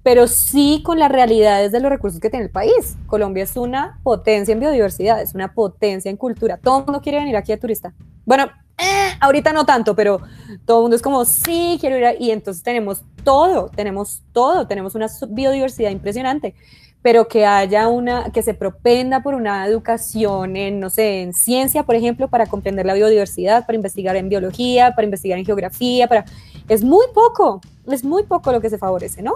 pero 0.06 0.28
sí 0.28 0.82
con 0.84 1.00
las 1.00 1.10
realidades 1.10 1.72
de 1.72 1.80
los 1.80 1.90
recursos 1.90 2.20
que 2.20 2.30
tiene 2.30 2.44
el 2.44 2.50
país. 2.52 2.96
Colombia 3.08 3.42
es 3.42 3.56
una 3.56 3.98
potencia 4.04 4.52
en 4.52 4.60
biodiversidad, 4.60 5.20
es 5.20 5.34
una 5.34 5.52
potencia 5.52 6.08
en 6.08 6.16
cultura. 6.16 6.58
Todo 6.58 6.78
el 6.78 6.84
mundo 6.84 7.00
quiere 7.00 7.18
venir 7.18 7.34
aquí 7.34 7.50
a 7.50 7.58
turista. 7.58 7.92
Bueno, 8.24 8.44
eh, 8.78 9.16
ahorita 9.18 9.52
no 9.52 9.66
tanto, 9.66 9.96
pero 9.96 10.20
todo 10.64 10.78
el 10.78 10.82
mundo 10.82 10.94
es 10.94 11.02
como, 11.02 11.24
sí, 11.24 11.76
quiero 11.80 11.98
ir. 11.98 12.18
y 12.20 12.30
entonces 12.30 12.62
tenemos 12.62 13.02
todo, 13.24 13.68
tenemos 13.74 14.22
todo, 14.30 14.68
tenemos 14.68 14.94
una 14.94 15.08
biodiversidad 15.28 15.90
impresionante 15.90 16.54
pero 17.02 17.28
que 17.28 17.46
haya 17.46 17.86
una, 17.86 18.32
que 18.32 18.42
se 18.42 18.52
propenda 18.52 19.22
por 19.22 19.34
una 19.34 19.64
educación 19.64 20.56
en, 20.56 20.80
no 20.80 20.90
sé, 20.90 21.22
en 21.22 21.34
ciencia, 21.34 21.84
por 21.84 21.94
ejemplo, 21.94 22.26
para 22.26 22.46
comprender 22.46 22.84
la 22.84 22.94
biodiversidad, 22.94 23.64
para 23.64 23.76
investigar 23.76 24.16
en 24.16 24.28
biología, 24.28 24.92
para 24.96 25.04
investigar 25.04 25.38
en 25.38 25.44
geografía, 25.44 26.08
para... 26.08 26.24
Es 26.68 26.82
muy 26.82 27.06
poco, 27.14 27.60
es 27.86 28.02
muy 28.02 28.24
poco 28.24 28.50
lo 28.50 28.60
que 28.60 28.70
se 28.70 28.78
favorece, 28.78 29.22
¿no? 29.22 29.34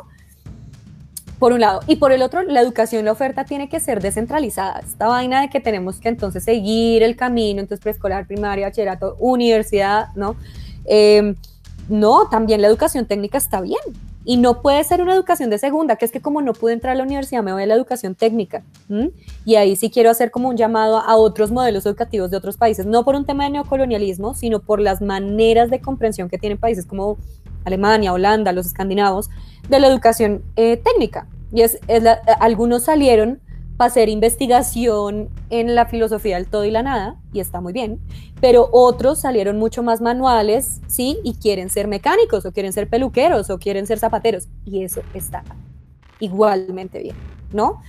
Por 1.40 1.54
un 1.54 1.60
lado. 1.60 1.80
Y 1.86 1.96
por 1.96 2.12
el 2.12 2.22
otro, 2.22 2.42
la 2.42 2.60
educación, 2.60 3.06
la 3.06 3.12
oferta 3.12 3.44
tiene 3.44 3.70
que 3.70 3.80
ser 3.80 4.00
descentralizada. 4.00 4.80
Esta 4.80 5.08
vaina 5.08 5.40
de 5.40 5.48
que 5.48 5.58
tenemos 5.58 5.98
que 5.98 6.10
entonces 6.10 6.44
seguir 6.44 7.02
el 7.02 7.16
camino, 7.16 7.60
entonces 7.60 7.82
preescolar, 7.82 8.26
primaria, 8.26 8.66
bachillerato, 8.66 9.16
universidad, 9.18 10.14
¿no? 10.14 10.36
Eh, 10.84 11.34
no, 11.88 12.28
también 12.28 12.60
la 12.60 12.68
educación 12.68 13.06
técnica 13.06 13.38
está 13.38 13.62
bien. 13.62 13.80
Y 14.22 14.36
no 14.36 14.60
puede 14.60 14.84
ser 14.84 15.00
una 15.00 15.14
educación 15.14 15.48
de 15.48 15.58
segunda, 15.58 15.96
que 15.96 16.04
es 16.04 16.12
que 16.12 16.20
como 16.20 16.42
no 16.42 16.52
pude 16.52 16.74
entrar 16.74 16.92
a 16.92 16.94
la 16.94 17.04
universidad, 17.04 17.42
me 17.42 17.54
voy 17.54 17.62
a 17.62 17.66
la 17.66 17.74
educación 17.74 18.14
técnica. 18.14 18.62
Y 19.46 19.54
ahí 19.54 19.76
sí 19.76 19.88
quiero 19.90 20.10
hacer 20.10 20.30
como 20.30 20.50
un 20.50 20.58
llamado 20.58 20.98
a 20.98 21.16
otros 21.16 21.50
modelos 21.50 21.86
educativos 21.86 22.30
de 22.30 22.36
otros 22.36 22.58
países, 22.58 22.84
no 22.84 23.02
por 23.02 23.14
un 23.14 23.24
tema 23.24 23.44
de 23.44 23.50
neocolonialismo, 23.50 24.34
sino 24.34 24.60
por 24.60 24.78
las 24.78 25.00
maneras 25.00 25.70
de 25.70 25.80
comprensión 25.80 26.28
que 26.28 26.36
tienen 26.36 26.58
países 26.58 26.84
como 26.84 27.16
Alemania, 27.64 28.12
Holanda, 28.12 28.52
los 28.52 28.66
escandinavos, 28.66 29.30
de 29.68 29.80
la 29.80 29.86
educación 29.88 30.42
eh, 30.56 30.76
técnica. 30.76 31.26
Y 31.52 31.62
es, 31.62 31.78
algunos 32.38 32.84
salieron 32.84 33.40
para 33.76 33.88
hacer 33.88 34.10
investigación 34.10 35.30
en 35.48 35.74
la 35.74 35.86
filosofía 35.86 36.36
del 36.36 36.46
todo 36.46 36.66
y 36.66 36.70
la 36.70 36.82
nada, 36.82 37.16
y 37.32 37.40
está 37.40 37.62
muy 37.62 37.72
bien, 37.72 37.98
pero 38.38 38.68
otros 38.72 39.20
salieron 39.20 39.58
mucho 39.58 39.82
más 39.82 40.02
manuales, 40.02 40.80
¿sí? 40.86 41.18
Y 41.24 41.34
quieren 41.34 41.70
ser 41.70 41.88
mecánicos, 41.88 42.44
o 42.44 42.52
quieren 42.52 42.74
ser 42.74 42.90
peluqueros, 42.90 43.48
o 43.48 43.58
quieren 43.58 43.86
ser 43.86 43.98
zapateros, 43.98 44.48
y 44.66 44.82
eso 44.84 45.00
está 45.14 45.42
igualmente 46.18 47.02
bien, 47.02 47.16
¿no? 47.52 47.80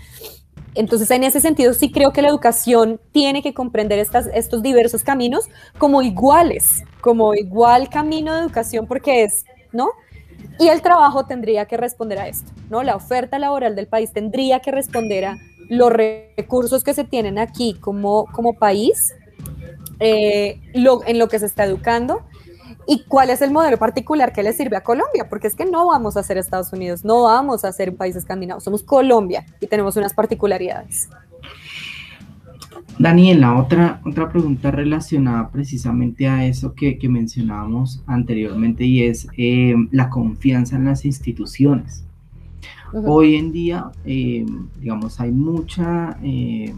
Entonces, 0.73 1.11
en 1.11 1.25
ese 1.25 1.41
sentido, 1.41 1.73
sí 1.73 1.91
creo 1.91 2.13
que 2.13 2.21
la 2.21 2.29
educación 2.29 2.99
tiene 3.11 3.43
que 3.43 3.53
comprender 3.53 3.99
estas, 3.99 4.29
estos 4.33 4.63
diversos 4.63 5.03
caminos 5.03 5.49
como 5.77 6.01
iguales, 6.01 6.83
como 7.01 7.33
igual 7.33 7.89
camino 7.89 8.33
de 8.33 8.39
educación, 8.39 8.87
porque 8.87 9.23
es, 9.23 9.43
¿no? 9.71 9.89
Y 10.59 10.67
el 10.67 10.81
trabajo 10.81 11.25
tendría 11.25 11.65
que 11.65 11.77
responder 11.77 12.19
a 12.19 12.27
esto, 12.27 12.51
¿no? 12.69 12.83
La 12.83 12.95
oferta 12.95 13.39
laboral 13.39 13.75
del 13.75 13.87
país 13.87 14.11
tendría 14.11 14.59
que 14.59 14.71
responder 14.71 15.25
a 15.25 15.37
los 15.69 15.91
recursos 15.91 16.83
que 16.83 16.93
se 16.93 17.03
tienen 17.03 17.37
aquí 17.37 17.75
como, 17.79 18.25
como 18.25 18.53
país, 18.53 19.13
eh, 19.99 20.59
en 20.73 21.19
lo 21.19 21.27
que 21.27 21.39
se 21.39 21.45
está 21.45 21.63
educando 21.63 22.23
y 22.87 23.03
cuál 23.05 23.29
es 23.29 23.41
el 23.41 23.51
modelo 23.51 23.77
particular 23.77 24.33
que 24.33 24.43
le 24.43 24.53
sirve 24.53 24.75
a 24.75 24.83
Colombia, 24.83 25.29
porque 25.29 25.47
es 25.47 25.55
que 25.55 25.65
no 25.65 25.87
vamos 25.87 26.17
a 26.17 26.23
ser 26.23 26.37
Estados 26.37 26.73
Unidos, 26.73 27.05
no 27.05 27.23
vamos 27.23 27.63
a 27.63 27.71
ser 27.71 27.91
un 27.91 27.97
país 27.97 28.15
escandinavo, 28.15 28.59
somos 28.59 28.83
Colombia 28.83 29.45
y 29.59 29.67
tenemos 29.67 29.95
unas 29.95 30.13
particularidades. 30.13 31.07
Daniela, 33.01 33.57
otra, 33.57 33.99
otra 34.05 34.29
pregunta 34.29 34.69
relacionada 34.69 35.49
precisamente 35.49 36.27
a 36.27 36.45
eso 36.45 36.75
que, 36.75 36.99
mencionábamos 37.09 38.03
anteriormente 38.05 38.85
y 38.85 39.01
es 39.03 39.27
eh, 39.37 39.73
la 39.91 40.09
confianza 40.09 40.75
en 40.75 40.85
las 40.85 41.03
instituciones. 41.03 42.05
Hoy 42.93 43.37
en 43.37 43.51
día, 43.51 43.89
eh, 44.05 44.45
digamos, 44.79 45.19
hay 45.19 45.31
mucha, 45.31 46.17
eh, 46.21 46.73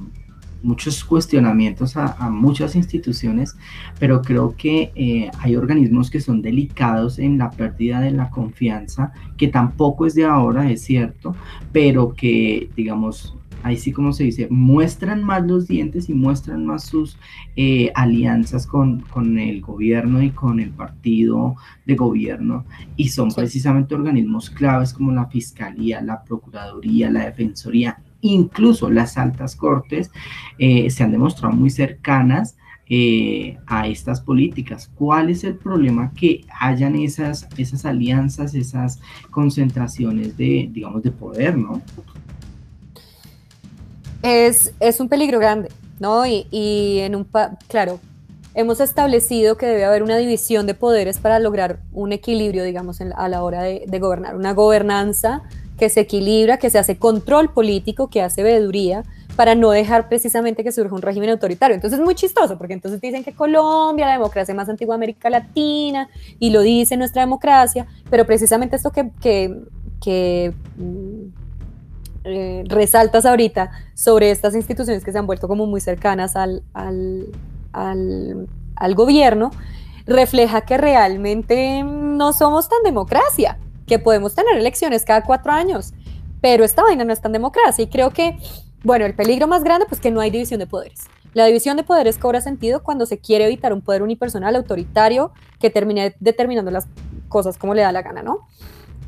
muchos 0.62 1.04
cuestionamientos 1.04 1.98
a, 1.98 2.30
muchas 2.30 2.76
instituciones, 2.76 3.58
pero 4.00 4.22
creo 4.22 4.56
que 4.56 4.92
eh, 4.96 5.30
hay 5.40 5.56
organismos 5.56 6.10
que 6.10 6.22
son 6.22 6.42
delicados 6.42 7.20
en 7.20 7.38
la 7.38 7.50
pérdida 7.52 8.00
de 8.00 8.12
la 8.12 8.30
confianza, 8.30 9.12
que 9.38 9.50
tampoco 9.50 10.06
es 10.06 10.16
de 10.16 10.26
ahora, 10.26 10.72
es 10.72 10.84
cierto, 10.84 11.36
pero 11.72 12.14
que, 12.14 12.70
digamos, 12.76 13.36
ahí 13.64 13.78
sí 13.78 13.92
como 13.92 14.14
se 14.14 14.26
dice, 14.26 14.48
muestran 14.50 15.24
más 15.24 15.46
los 15.46 15.68
dientes 15.68 16.10
y 16.10 16.14
muestran 16.14 16.66
más 16.66 16.84
sus 16.84 17.18
eh, 17.56 17.92
alianzas 17.96 18.68
con, 18.68 19.02
con, 19.02 19.40
el 19.40 19.62
gobierno 19.62 20.22
y 20.22 20.32
con 20.32 20.60
el 20.60 20.70
partido 20.70 21.56
de 21.86 21.96
gobierno 21.96 22.66
y 22.96 23.10
son 23.10 23.32
precisamente 23.32 23.96
organismos 23.96 24.50
claves 24.50 24.94
como 24.94 25.12
la 25.12 25.28
Fiscalía, 25.28 26.02
la 26.02 26.24
Procuraduría, 26.24 27.10
la 27.10 27.26
Defensoría, 27.26 27.98
incluso 28.22 28.90
las 28.90 29.18
altas 29.18 29.56
cortes 29.56 30.12
eh, 30.58 30.90
se 30.90 31.04
han 31.04 31.12
demostrado 31.12 31.56
muy 31.56 31.70
cercanas 31.70 32.58
eh, 32.90 33.58
a 33.66 33.88
estas 33.88 34.20
políticas. 34.20 34.92
¿Cuál 34.96 35.30
es 35.30 35.44
el 35.46 35.56
problema 35.56 36.12
que 36.12 36.46
hayan 36.60 36.96
esas, 36.96 37.48
esas 37.58 37.86
alianzas, 37.86 38.56
esas 38.56 39.00
concentraciones 39.32 40.36
de, 40.36 40.70
digamos, 40.72 41.02
de 41.02 41.12
poder, 41.12 41.58
¿no? 41.58 41.82
Es, 44.24 44.72
es 44.80 45.00
un 45.00 45.10
peligro 45.10 45.38
grande, 45.40 45.70
¿no? 46.00 46.26
Y, 46.26 46.48
y 46.50 47.00
en 47.02 47.16
un, 47.16 47.26
pa- 47.26 47.58
claro, 47.68 48.00
hemos 48.56 48.80
establecido 48.80 49.58
que 49.58 49.66
debe 49.66 49.86
haber 49.86 50.02
una 50.02 50.18
división 50.18 50.66
de 50.66 50.74
poderes 50.74 51.20
para 51.20 51.40
lograr 51.40 51.80
un 51.92 52.14
equilibrio, 52.14 52.64
digamos, 52.64 53.02
en 53.02 53.14
a 53.14 53.28
la 53.28 53.44
hora 53.44 53.64
de, 53.64 53.86
gobernar, 54.00 54.36
una 54.36 54.54
gobernanza 54.54 55.44
que 55.78 55.90
se 55.90 56.02
equilibra, 56.02 56.58
que 56.58 56.70
se 56.70 56.80
hace 56.80 56.98
control 56.98 57.52
político, 57.52 58.10
que 58.10 58.22
hace 58.22 58.44
veeduría, 58.44 59.04
para 59.36 59.56
no 59.56 59.72
dejar 59.72 60.08
precisamente 60.08 60.64
que 60.64 60.72
surja 60.72 60.96
un 60.96 61.02
régimen 61.02 61.30
autoritario. 61.32 61.76
Entonces 61.76 62.00
es 62.00 62.06
muy 62.06 62.16
chistoso, 62.16 62.58
porque 62.58 62.74
entonces 62.74 63.02
dicen 63.02 63.24
que 63.24 63.34
Colombia, 63.34 64.06
la 64.06 64.14
democracia 64.14 64.54
más 64.54 64.70
antigua 64.70 64.94
de 64.96 65.00
América 65.00 65.30
Latina, 65.32 66.08
y 66.40 66.52
lo 66.52 66.62
dice 66.62 66.96
nuestra 66.96 67.24
democracia, 67.24 67.88
pero 68.10 68.26
precisamente 68.26 68.76
esto 68.76 68.92
que, 68.92 69.10
que, 69.22 69.60
que, 70.02 70.54
mm, 70.78 71.13
eh, 72.26 72.64
resaltas 72.68 73.26
ahorita 73.26 73.72
sobre 73.94 74.32
estas 74.32 74.56
instituciones 74.56 75.04
que 75.04 75.12
se 75.12 75.18
han 75.18 75.28
vuelto 75.28 75.48
como 75.48 75.66
muy 75.66 75.82
cercanas 75.82 76.36
al, 76.36 76.64
al, 76.74 77.28
al, 77.74 78.96
gobierno, 78.96 79.52
refleja 80.06 80.62
que 80.62 80.78
realmente 80.78 81.84
no 81.84 82.32
somos 82.32 82.70
tan 82.70 82.82
democracia, 82.84 83.58
que 83.88 84.00
podemos 84.00 84.36
tener 84.36 84.58
elecciones 84.58 85.04
cada 85.04 85.24
cuatro 85.24 85.52
años, 85.52 85.94
pero 86.40 86.64
esta 86.64 86.84
vaina 86.84 87.04
no 87.04 87.12
es 87.12 87.20
tan 87.20 87.34
democracia 87.34 87.84
y 87.84 87.88
creo 87.88 88.12
que, 88.12 88.38
bueno, 88.84 89.06
el 89.06 89.16
peligro 89.16 89.48
más 89.48 89.64
grande 89.64 89.86
pues 89.88 90.00
que 90.00 90.12
no 90.12 90.22
hay 90.22 90.32
división 90.32 90.60
de 90.60 90.68
poderes. 90.68 91.10
La 91.34 91.46
división 91.46 91.78
de 91.78 91.84
poderes 91.84 92.18
cobra 92.18 92.42
sentido 92.42 92.84
cuando 92.84 93.06
se 93.06 93.18
quiere 93.18 93.46
evitar 93.46 93.74
un 93.74 93.82
poder 93.82 94.04
unipersonal 94.04 94.56
autoritario 94.56 95.32
que 95.60 95.70
termine 95.70 96.16
determinando 96.20 96.70
las 96.70 96.88
cosas 97.28 97.58
como 97.58 97.74
le 97.74 97.82
da 97.82 97.92
la 97.92 98.04
gana, 98.04 98.22
¿no? 98.22 98.48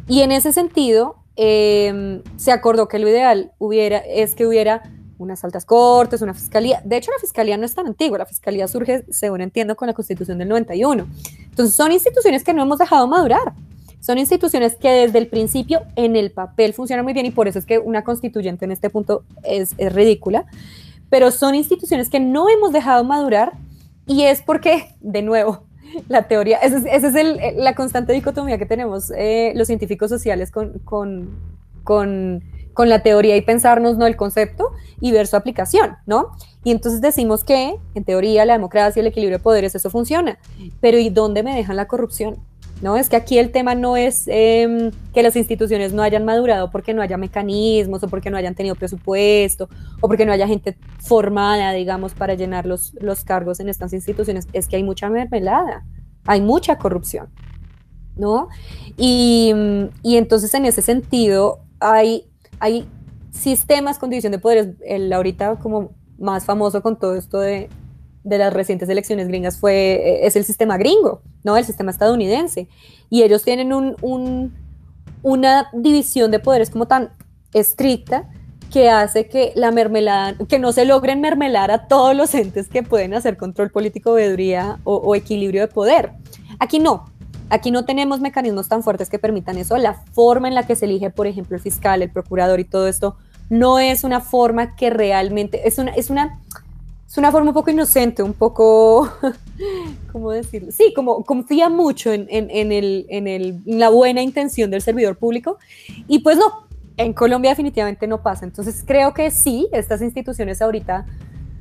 Y 0.08 0.22
en 0.22 0.32
ese 0.32 0.52
sentido, 0.52 1.18
eh, 1.36 2.22
se 2.38 2.52
acordó 2.52 2.88
que 2.88 3.00
lo 3.00 3.10
ideal 3.10 3.52
hubiera, 3.58 3.98
es 3.98 4.36
que 4.36 4.46
hubiera 4.46 4.84
unas 5.18 5.44
altas 5.44 5.66
cortes, 5.66 6.22
una 6.22 6.34
fiscalía. 6.34 6.82
De 6.84 6.98
hecho, 6.98 7.12
la 7.12 7.20
fiscalía 7.20 7.58
no 7.58 7.66
es 7.66 7.74
tan 7.74 7.88
antigua, 7.88 8.18
la 8.18 8.26
fiscalía 8.26 8.68
surge, 8.68 9.06
según 9.10 9.42
entiendo, 9.42 9.76
con 9.76 9.88
la 9.88 9.94
constitución 9.94 10.38
del 10.38 10.50
91. 10.50 11.08
Entonces, 11.50 11.76
son 11.76 11.92
instituciones 11.92 12.44
que 12.44 12.54
no 12.54 12.64
hemos 12.64 12.80
dejado 12.80 13.08
madurar. 13.08 13.54
Son 14.00 14.18
instituciones 14.20 14.76
que 14.76 14.90
desde 14.90 15.18
el 15.18 15.28
principio 15.28 15.82
en 15.96 16.16
el 16.16 16.32
papel 16.32 16.74
funcionan 16.74 17.06
muy 17.06 17.14
bien 17.14 17.26
y 17.26 17.32
por 17.32 17.48
eso 17.48 17.58
es 17.58 17.66
que 17.66 17.80
una 17.80 18.04
constituyente 18.04 18.66
en 18.66 18.72
este 18.72 18.92
punto 18.92 19.24
es, 19.44 19.74
es 19.78 19.92
ridícula, 19.92 20.46
pero 21.10 21.32
son 21.32 21.56
instituciones 21.56 22.10
que 22.10 22.20
no 22.20 22.48
hemos 22.50 22.72
dejado 22.72 23.04
madurar 23.04 23.54
y 24.06 24.24
es 24.24 24.44
porque, 24.44 24.96
de 25.02 25.24
nuevo, 25.24 25.65
la 26.08 26.28
teoría, 26.28 26.58
esa 26.58 26.78
es, 26.78 26.86
ese 26.86 27.08
es 27.08 27.16
el, 27.16 27.64
la 27.64 27.76
constante 27.76 28.14
dicotomía 28.14 28.58
que 28.58 28.66
tenemos 28.66 29.12
eh, 29.12 29.54
los 29.56 29.68
científicos 29.68 30.10
sociales 30.10 30.52
con, 30.52 30.80
con, 30.80 31.30
con, 31.84 32.44
con, 32.74 32.90
la 32.90 33.04
teoría 33.04 33.36
y 33.38 33.42
pensarnos, 33.42 33.98
no 33.98 34.06
el 34.06 34.16
concepto, 34.16 34.72
y 35.00 35.12
ver 35.12 35.28
su 35.28 35.36
aplicación, 35.36 35.96
¿no? 36.06 36.32
Y 36.64 36.72
entonces 36.72 37.02
decimos 37.02 37.44
que, 37.44 37.76
en 37.94 38.04
teoría, 38.04 38.46
la 38.46 38.54
democracia, 38.54 39.00
el 39.00 39.08
equilibrio 39.08 39.38
de 39.38 39.44
poderes, 39.44 39.76
eso 39.76 39.90
funciona, 39.90 40.38
pero 40.82 40.98
¿y 40.98 41.10
dónde 41.10 41.44
me 41.44 41.56
dejan 41.56 41.76
la 41.76 41.88
corrupción? 41.88 42.38
¿No? 42.82 42.98
Es 42.98 43.10
que 43.10 43.16
aquí 43.16 43.38
el 43.38 43.52
tema 43.52 43.76
no 43.76 43.98
es 43.98 44.28
eh, 44.28 44.92
que 45.14 45.24
las 45.24 45.36
instituciones 45.36 45.94
no 45.94 46.04
hayan 46.04 46.26
madurado 46.26 46.72
porque 46.72 46.94
no 46.94 47.02
haya 47.02 47.18
mecanismos 47.18 48.04
o 48.04 48.08
porque 48.08 48.30
no 48.30 48.38
hayan 48.38 48.56
tenido 48.56 48.76
presupuesto 48.76 49.70
o 50.02 50.08
porque 50.08 50.26
no 50.26 50.32
haya 50.32 50.48
gente 50.48 50.78
formada, 51.00 51.72
digamos, 51.72 52.14
para 52.14 52.36
llenar 52.36 52.66
los, 52.66 52.94
los 52.96 53.24
cargos 53.24 53.60
en 53.60 53.70
estas 53.70 53.94
instituciones. 53.94 54.48
Es 54.54 54.68
que 54.68 54.76
hay 54.76 54.84
mucha 54.84 55.10
mermelada, 55.10 55.86
hay 56.26 56.42
mucha 56.42 56.78
corrupción, 56.78 57.30
¿no? 58.18 58.50
Y, 58.98 59.54
y 60.04 60.18
entonces 60.18 60.54
en 60.54 60.66
ese 60.66 60.82
sentido 60.82 61.60
hay, 61.80 62.26
hay 62.60 62.88
sistemas 63.32 63.98
con 63.98 64.10
división 64.10 64.32
de 64.32 64.40
poderes. 64.40 64.76
El 64.86 65.12
ahorita 65.14 65.56
como 65.58 65.92
más 66.18 66.46
famoso 66.46 66.82
con 66.82 66.98
todo 66.98 67.16
esto 67.16 67.40
de, 67.40 67.70
de 68.26 68.38
las 68.40 68.52
recientes 68.54 68.90
elecciones 68.90 69.28
gringas 69.28 69.60
fue, 69.60 70.26
es 70.26 70.36
el 70.36 70.44
sistema 70.44 70.78
gringo, 70.78 71.22
¿no? 71.44 71.56
El 71.56 71.64
sistema 71.64 71.92
estadounidense. 71.92 72.68
Y 73.10 73.24
ellos 73.24 73.44
tienen 73.44 73.72
un, 73.72 74.54
una 75.22 75.70
división 75.72 76.32
de 76.32 76.40
poderes 76.40 76.70
como 76.70 76.88
tan 76.88 77.12
estricta 77.54 78.30
que 78.72 78.90
hace 78.90 79.30
que 79.30 79.54
la 79.56 79.72
mermelada, 79.72 80.36
que 80.50 80.60
no 80.60 80.74
se 80.74 80.86
logren 80.86 81.22
mermelar 81.22 81.72
a 81.72 81.88
todos 81.88 82.16
los 82.16 82.34
entes 82.34 82.68
que 82.68 82.84
pueden 82.84 83.14
hacer 83.14 83.38
control 83.38 83.70
político, 83.70 84.14
veeduría 84.14 84.80
o, 84.84 84.96
o 84.96 85.16
equilibrio 85.16 85.62
de 85.62 85.68
poder. 85.68 86.12
Aquí 86.60 86.80
no, 86.80 87.06
Aquí 87.50 87.70
no 87.70 87.86
tenemos 87.86 88.22
mecanismos 88.22 88.68
tan 88.68 88.82
fuertes 88.82 89.08
que 89.08 89.20
permitan 89.20 89.58
eso. 89.58 89.78
La 89.78 89.94
forma 90.14 90.48
en 90.48 90.56
la 90.56 90.66
que 90.66 90.76
se 90.76 90.86
elige, 90.86 91.12
por 91.12 91.28
ejemplo, 91.28 91.56
el 91.56 91.62
fiscal, 91.62 92.02
el 92.02 92.10
procurador 92.10 92.60
y 92.60 92.66
todo 92.66 92.88
esto, 92.88 93.18
no 93.50 93.78
es 93.78 94.04
una 94.04 94.20
forma 94.20 94.76
que 94.76 94.90
realmente, 94.90 95.68
es 95.68 95.78
una, 95.78 95.92
es 95.92 96.10
una, 96.10 96.40
es 97.08 97.18
una 97.18 97.32
forma 97.32 97.50
un 97.50 97.54
poco 97.54 97.70
inocente, 97.70 98.24
un 98.24 98.34
poco, 98.34 99.10
¿cómo 100.12 100.32
decirlo? 100.32 100.72
Sí, 100.72 100.92
como 100.96 101.24
confía 101.24 101.70
mucho 101.70 102.12
en, 102.12 102.28
en, 102.30 102.50
en, 102.50 102.72
el, 102.72 103.06
en, 103.10 103.28
el, 103.28 103.62
en 103.66 103.80
la 103.80 103.90
buena 103.90 104.22
intención 104.22 104.72
del 104.72 104.82
servidor 104.82 105.18
público 105.18 105.58
y 106.08 106.20
pues 106.20 106.38
no, 106.38 106.66
en 106.98 107.14
Colombia 107.14 107.52
definitivamente 107.52 108.08
no 108.08 108.22
pasa. 108.22 108.46
Entonces 108.46 108.84
creo 108.86 109.14
que 109.14 109.30
sí, 109.32 109.68
estas 109.72 110.02
instituciones 110.02 110.62
ahorita, 110.62 111.06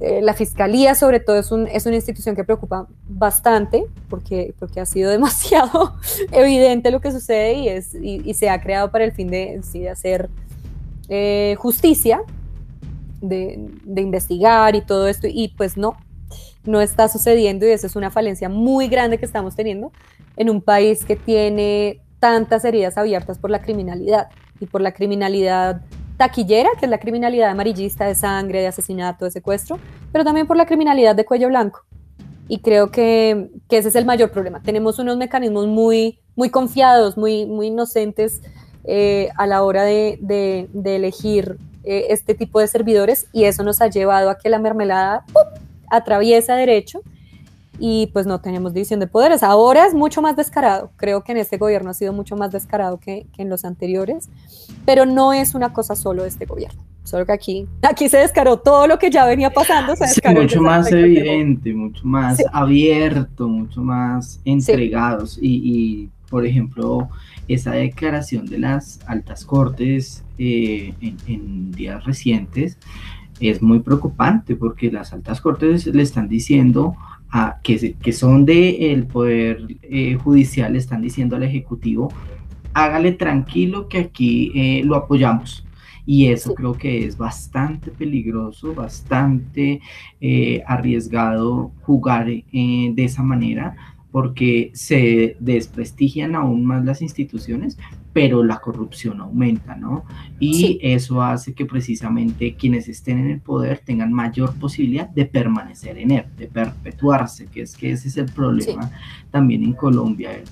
eh, 0.01 0.21
la 0.23 0.35
fiscalía 0.35 0.95
sobre 0.95 1.21
todo 1.21 1.37
es, 1.37 1.53
un, 1.53 1.69
es, 1.69 1.87
una 1.87 1.97
institución 1.97 2.35
que 2.35 2.43
preocupa 2.43 2.89
bastante 3.07 3.85
porque, 4.09 4.55
porque 4.59 4.81
ha 4.81 4.87
sido 4.87 5.11
demasiado 5.13 5.95
evidente 6.33 6.91
lo 6.91 7.01
que 7.01 7.13
sucede 7.13 7.55
y, 7.55 7.69
es, 7.69 7.95
y, 7.95 8.23
y 8.25 8.35
se 8.35 8.49
ha 8.49 8.61
creado 8.61 8.91
para 8.91 9.05
el 9.05 9.13
fin 9.13 9.29
de, 9.29 9.61
sí, 9.63 9.81
de 9.81 9.91
hacer 9.91 10.31
eh, 11.09 11.55
justicia 11.59 12.23
de, 13.21 13.59
investigar 13.97 14.75
y 14.75 14.81
todo 14.81 15.09
esto, 15.09 15.27
y 15.31 15.49
pues 15.57 15.77
no, 15.77 15.97
no 16.65 16.81
está 16.81 17.09
sucediendo 17.09 17.67
y 17.67 17.71
esa 17.71 17.87
es 17.87 17.97
una 17.97 18.11
falencia 18.11 18.49
muy 18.49 18.89
grande 18.89 19.19
que 19.19 19.27
estamos 19.27 19.55
teniendo 19.55 19.93
en 20.37 20.51
un 20.51 20.61
país 20.61 21.05
que 21.05 21.17
tiene 21.17 22.01
tantas 22.21 22.65
heridas 22.65 22.97
abiertas 22.97 23.39
por 23.39 23.51
la 23.51 23.61
criminalidad 23.61 24.29
y 24.61 24.67
por 24.67 24.81
la 24.81 24.93
criminalidad 24.93 25.83
taquillera, 26.17 26.71
que 26.79 26.87
es 26.87 26.91
la 26.91 26.99
criminalidad 26.99 27.51
amarillista 27.51 28.07
de 28.07 28.15
sangre, 28.15 28.61
de 28.61 28.69
asesinato, 28.69 29.25
de 29.25 29.31
secuestro, 29.31 29.79
pero 30.13 30.25
también 30.25 30.47
por 30.47 30.57
la 30.57 30.67
criminalidad 30.67 31.15
de 31.17 31.25
cuello 31.25 31.49
blanco. 31.49 31.83
Y 32.47 32.61
creo 32.61 32.91
que, 32.91 33.51
que 33.69 33.79
ese 33.79 33.89
es 33.89 33.95
el 33.95 34.05
mayor 34.05 34.31
problema. 34.31 34.63
Tenemos 34.63 34.99
unos 34.99 35.17
mecanismos 35.17 35.67
muy, 35.67 36.21
muy 36.37 36.51
confiados, 36.51 37.17
muy, 37.17 37.47
muy 37.47 37.69
inocentes 37.69 38.43
eh, 38.85 39.31
a 39.37 39.47
la 39.47 39.63
hora 39.63 39.83
de, 39.83 40.19
de 40.21 40.97
elegir 40.97 41.59
eh, 41.85 42.07
este 42.11 42.35
tipo 42.35 42.61
de 42.61 42.67
servidores 42.67 43.27
y 43.33 43.45
eso 43.45 43.63
nos 43.63 43.81
ha 43.81 43.89
llevado 43.89 44.31
a 44.31 44.39
que 44.39 44.49
la 44.49 44.59
mermelada 44.59 45.25
atraviesa 45.91 46.57
derecho 46.57 47.03
y 47.79 48.09
pues 48.13 48.27
no 48.27 48.41
tenemos 48.41 48.73
división 48.73 49.01
de 49.01 49.07
poderes. 49.07 49.43
Ahora 49.43 49.87
es 49.87 49.95
mucho 49.95 50.23
más 50.23 50.37
descarado, 50.37 50.91
creo 50.97 51.23
que 51.23 51.33
en 51.33 51.39
este 51.39 51.57
gobierno 51.59 51.91
ha 51.91 51.95
sido 51.95 52.13
mucho 52.13 52.37
más 52.37 52.53
descarado 52.53 52.99
que, 52.99 53.27
que 53.35 53.43
en 53.43 53.49
los 53.49 53.65
anteriores, 53.65 54.29
pero 54.85 55.07
no 55.07 55.33
es 55.33 55.55
una 55.55 55.73
cosa 55.73 55.97
solo 55.97 56.23
de 56.23 56.29
este 56.29 56.47
gobierno. 56.47 56.83
Solo 57.05 57.27
que 57.27 57.33
aquí, 57.33 57.69
aquí 57.83 58.09
se 58.09 58.17
descaró 58.17 58.59
todo 58.59 58.87
lo 58.87 58.99
que 58.99 59.11
ya 59.11 59.27
venía 59.27 59.51
pasando. 59.51 59.95
Se 59.95 60.07
sí, 60.09 60.21
mucho 60.27 60.63
más 60.63 60.91
evidente, 60.91 61.75
mucho 61.75 62.01
más 62.03 62.39
sí. 62.39 62.45
abierto, 62.51 63.47
mucho 63.47 63.83
más 63.83 64.41
entregados. 64.47 65.35
Sí. 65.35 65.41
Y, 65.43 66.05
y, 66.05 66.11
por 66.31 66.47
ejemplo, 66.47 67.11
esa 67.49 67.73
declaración 67.73 68.47
de 68.47 68.59
las 68.59 69.01
altas 69.07 69.45
cortes 69.45 70.25
eh, 70.39 70.95
en, 71.01 71.17
en, 71.27 71.73
días 71.73 72.05
recientes 72.05 72.79
es 73.41 73.63
muy 73.63 73.81
preocupante 73.81 74.57
porque 74.57 74.91
las 74.91 75.13
altas 75.13 75.41
cortes 75.41 75.87
le 75.87 76.03
están 76.03 76.29
diciendo 76.29 76.97
a, 77.31 77.59
que, 77.63 77.95
que 77.95 78.13
son 78.13 78.45
del 78.45 78.77
de 78.79 79.09
poder 79.13 79.67
eh, 79.83 80.15
judicial, 80.15 80.73
le 80.73 80.79
están 80.79 81.03
diciendo 81.03 81.37
al 81.37 81.43
Ejecutivo, 81.43 82.13
hágale 82.73 83.13
tranquilo 83.13 83.89
que 83.89 83.99
aquí 83.99 84.53
eh, 84.55 84.83
lo 84.85 84.97
apoyamos. 84.97 85.67
Y 86.07 86.27
eso 86.27 86.55
creo 86.55 86.75
que 86.75 87.07
es 87.07 87.17
bastante 87.17 87.91
peligroso, 87.91 88.75
bastante 88.75 89.81
eh, 90.21 90.63
arriesgado 90.67 91.73
jugar 91.81 92.27
de 92.27 92.95
esa 92.99 93.23
manera, 93.23 93.75
porque 94.15 94.71
se 94.75 95.37
desprestigian 95.41 96.37
aún 96.37 96.65
más 96.65 96.85
las 96.85 97.03
instituciones, 97.03 97.77
pero 98.13 98.45
la 98.45 98.61
corrupción 98.61 99.21
aumenta, 99.21 99.75
¿no? 99.75 100.05
Y 100.39 100.55
sí. 100.55 100.79
eso 100.83 101.21
hace 101.21 101.53
que 101.53 101.67
precisamente 101.67 102.55
quienes 102.55 102.87
estén 102.89 103.19
en 103.19 103.29
el 103.29 103.41
poder 103.41 103.81
tengan 103.85 104.13
mayor 104.13 104.55
posibilidad 104.55 105.09
de 105.09 105.27
permanecer 105.27 105.99
en 105.99 106.13
él, 106.13 106.27
de 106.39 106.47
perpetuarse, 106.47 107.47
que 107.47 107.63
es 107.63 107.77
que 107.77 107.91
ese 107.91 108.07
es 108.07 108.17
el 108.17 108.27
problema 108.27 108.85
sí. 108.85 108.95
también 109.33 109.65
en 109.65 109.73
Colombia. 109.73 110.31
El, 110.33 110.45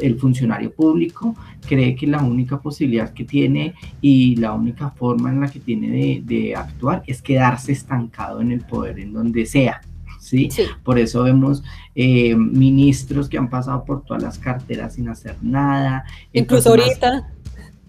el 0.00 0.18
funcionario 0.18 0.72
público 0.74 1.36
cree 1.68 1.94
que 1.94 2.08
la 2.08 2.20
única 2.20 2.60
posibilidad 2.60 3.12
que 3.12 3.22
tiene 3.22 3.74
y 4.00 4.34
la 4.34 4.54
única 4.54 4.90
forma 4.90 5.30
en 5.30 5.40
la 5.40 5.48
que 5.48 5.60
tiene 5.60 5.88
de, 5.88 6.22
de 6.24 6.56
actuar 6.56 7.04
es 7.06 7.22
quedarse 7.22 7.70
estancado 7.70 8.40
en 8.40 8.50
el 8.50 8.62
poder 8.62 8.98
en 8.98 9.12
donde 9.12 9.46
sea, 9.46 9.82
¿Sí? 10.24 10.48
¿sí? 10.50 10.62
Por 10.82 10.98
eso 10.98 11.22
vemos 11.22 11.62
eh, 11.94 12.34
ministros 12.34 13.28
que 13.28 13.36
han 13.36 13.50
pasado 13.50 13.84
por 13.84 14.04
todas 14.04 14.22
las 14.22 14.38
carteras 14.38 14.94
sin 14.94 15.08
hacer 15.08 15.36
nada. 15.42 16.04
Incluso 16.32 16.72
personas, 16.72 17.02
ahorita. 17.02 17.34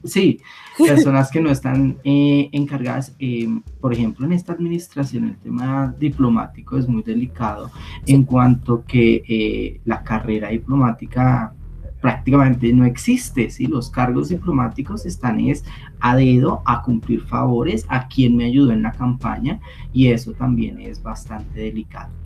Sí, 0.04 0.40
personas 0.78 1.32
que 1.32 1.42
no 1.42 1.50
están 1.50 1.98
eh, 2.04 2.50
encargadas, 2.52 3.16
eh, 3.20 3.48
por 3.80 3.94
ejemplo, 3.94 4.26
en 4.26 4.34
esta 4.34 4.54
administración 4.54 5.30
el 5.30 5.38
tema 5.38 5.96
diplomático 5.98 6.78
es 6.78 6.88
muy 6.88 7.02
delicado 7.02 7.72
en 8.06 8.24
cuanto 8.24 8.84
que 8.86 9.24
eh, 9.28 9.82
la 9.86 10.04
carrera 10.04 10.50
diplomática 10.50 11.54
prácticamente 12.02 12.72
no 12.72 12.86
existe, 12.86 13.50
¿sí? 13.50 13.66
Los 13.66 13.90
cargos 13.90 14.30
diplomáticos 14.30 15.08
están 15.08 15.40
es 15.40 15.66
a 16.00 16.16
dedo 16.16 16.62
a 16.66 16.84
cumplir 16.84 17.22
favores 17.22 17.86
a 17.90 18.08
quien 18.08 18.38
me 18.38 18.46
ayudó 18.46 18.74
en 18.74 18.84
la 18.84 18.92
campaña 18.92 19.60
y 19.92 20.10
eso 20.10 20.34
también 20.34 20.80
es 20.80 21.02
bastante 21.02 21.62
delicado. 21.62 22.25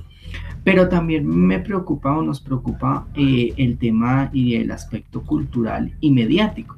Pero 0.64 0.90
también 0.90 1.28
me 1.28 1.60
preocupa 1.60 2.18
o 2.18 2.22
nos 2.22 2.42
preocupa 2.42 3.08
eh, 3.16 3.54
el 3.58 3.78
tema 3.78 4.30
y 4.34 4.56
el 4.56 4.72
aspecto 4.72 5.22
cultural 5.22 5.94
y 6.00 6.12
mediático. 6.12 6.78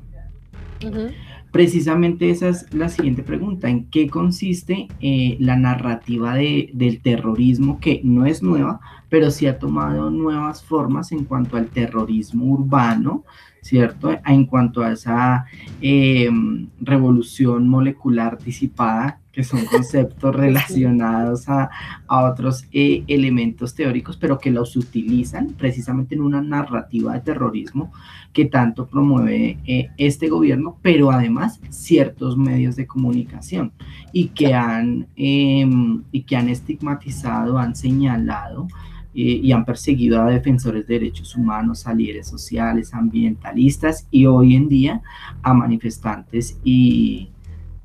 Precisamente 1.52 2.30
esa 2.30 2.48
es 2.50 2.74
la 2.74 2.88
siguiente 2.88 3.24
pregunta. 3.24 3.70
¿En 3.70 3.86
qué 3.86 4.10
consiste 4.10 4.88
eh, 5.02 5.36
la 5.40 5.58
narrativa 5.58 6.36
de, 6.36 6.70
del 6.74 7.02
terrorismo 7.02 7.80
que 7.80 8.00
no 8.04 8.26
es 8.26 8.42
nueva, 8.42 8.80
pero 9.10 9.30
sí 9.32 9.48
ha 9.48 9.60
tomado 9.60 10.10
nuevas 10.10 10.64
formas 10.64 11.12
en 11.12 11.26
cuanto 11.26 11.58
al 11.58 11.68
terrorismo 11.68 12.46
urbano, 12.46 13.26
¿cierto? 13.62 14.20
En 14.26 14.46
cuanto 14.46 14.84
a 14.84 14.92
esa 14.92 15.46
em, 15.82 16.68
revolución 16.80 17.68
molecular 17.68 18.38
disipada 18.38 19.20
que 19.32 19.44
son 19.44 19.66
conceptos 19.66 20.36
relacionados 20.36 21.48
a, 21.48 21.70
otros 22.08 22.66
eh, 22.74 23.04
elementos 23.08 23.74
teóricos, 23.74 24.18
pero 24.18 24.38
que 24.38 24.52
los 24.52 24.76
utilizan 24.76 25.54
precisamente 25.58 26.16
en 26.16 26.22
una 26.22 26.42
narrativa 26.42 27.14
de 27.14 27.22
terrorismo 27.22 27.92
que 28.34 28.46
tanto 28.46 28.88
promueve 28.88 29.58
eh, 29.66 29.90
este 29.98 30.28
gobierno, 30.28 30.78
pero 30.82 31.12
además 31.12 31.62
ciertos 31.70 32.38
medios 32.38 32.76
de 32.76 32.88
comunicación 32.88 33.72
y 34.12 34.30
que 34.30 34.54
han, 34.54 35.08
em, 35.16 36.04
y 36.12 36.24
que 36.24 36.36
han 36.36 36.50
estigmatizado, 36.50 37.58
han 37.58 37.76
señalado 37.76 38.68
eh, 39.14 39.40
y 39.44 39.52
han 39.52 39.66
perseguido 39.66 40.22
a 40.22 40.30
defensores 40.30 40.88
de 40.88 40.96
derechos 40.96 41.36
humanos, 41.36 41.88
a 41.88 41.94
líderes 41.94 42.28
sociales, 42.28 42.94
ambientalistas 42.94 44.08
y 44.12 44.26
hoy 44.26 44.56
en 44.56 44.70
día 44.70 45.02
a 45.42 45.54
manifestantes 45.54 46.58
y 46.64 47.32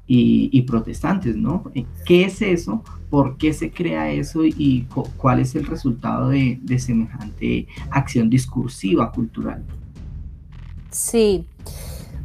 y, 0.09 0.62
protestantes, 0.62 1.37
¿no? 1.37 1.65
¿Qué 2.05 2.25
es 2.25 2.41
eso? 2.41 2.85
¿Por 3.11 3.37
qué 3.37 3.53
se 3.53 3.71
crea 3.71 4.11
eso? 4.11 4.45
¿Y 4.45 4.87
cuál 5.17 5.41
es 5.41 5.55
el 5.55 5.67
resultado 5.67 6.29
de, 6.29 6.61
semejante 6.79 7.67
acción 7.91 8.31
discursiva 8.31 9.11
cultural? 9.11 9.65
Sí. 10.91 11.45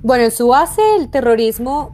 Bueno, 0.03 0.25
en 0.25 0.31
su 0.31 0.47
base 0.47 0.81
el 0.99 1.09
terrorismo, 1.09 1.91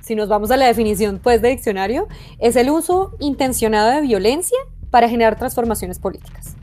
si 0.00 0.14
nos 0.14 0.28
vamos 0.28 0.50
a 0.50 0.56
la 0.56 0.66
definición 0.66 1.20
pues 1.22 1.40
de 1.40 1.50
diccionario, 1.50 2.06
es 2.38 2.56
el 2.56 2.70
uso 2.70 3.16
intencionado 3.20 3.90
de 3.90 4.02
violencia 4.02 4.58
para 4.94 5.08
generar 5.08 5.36
transformaciones 5.36 5.98
políticas. 5.98 6.54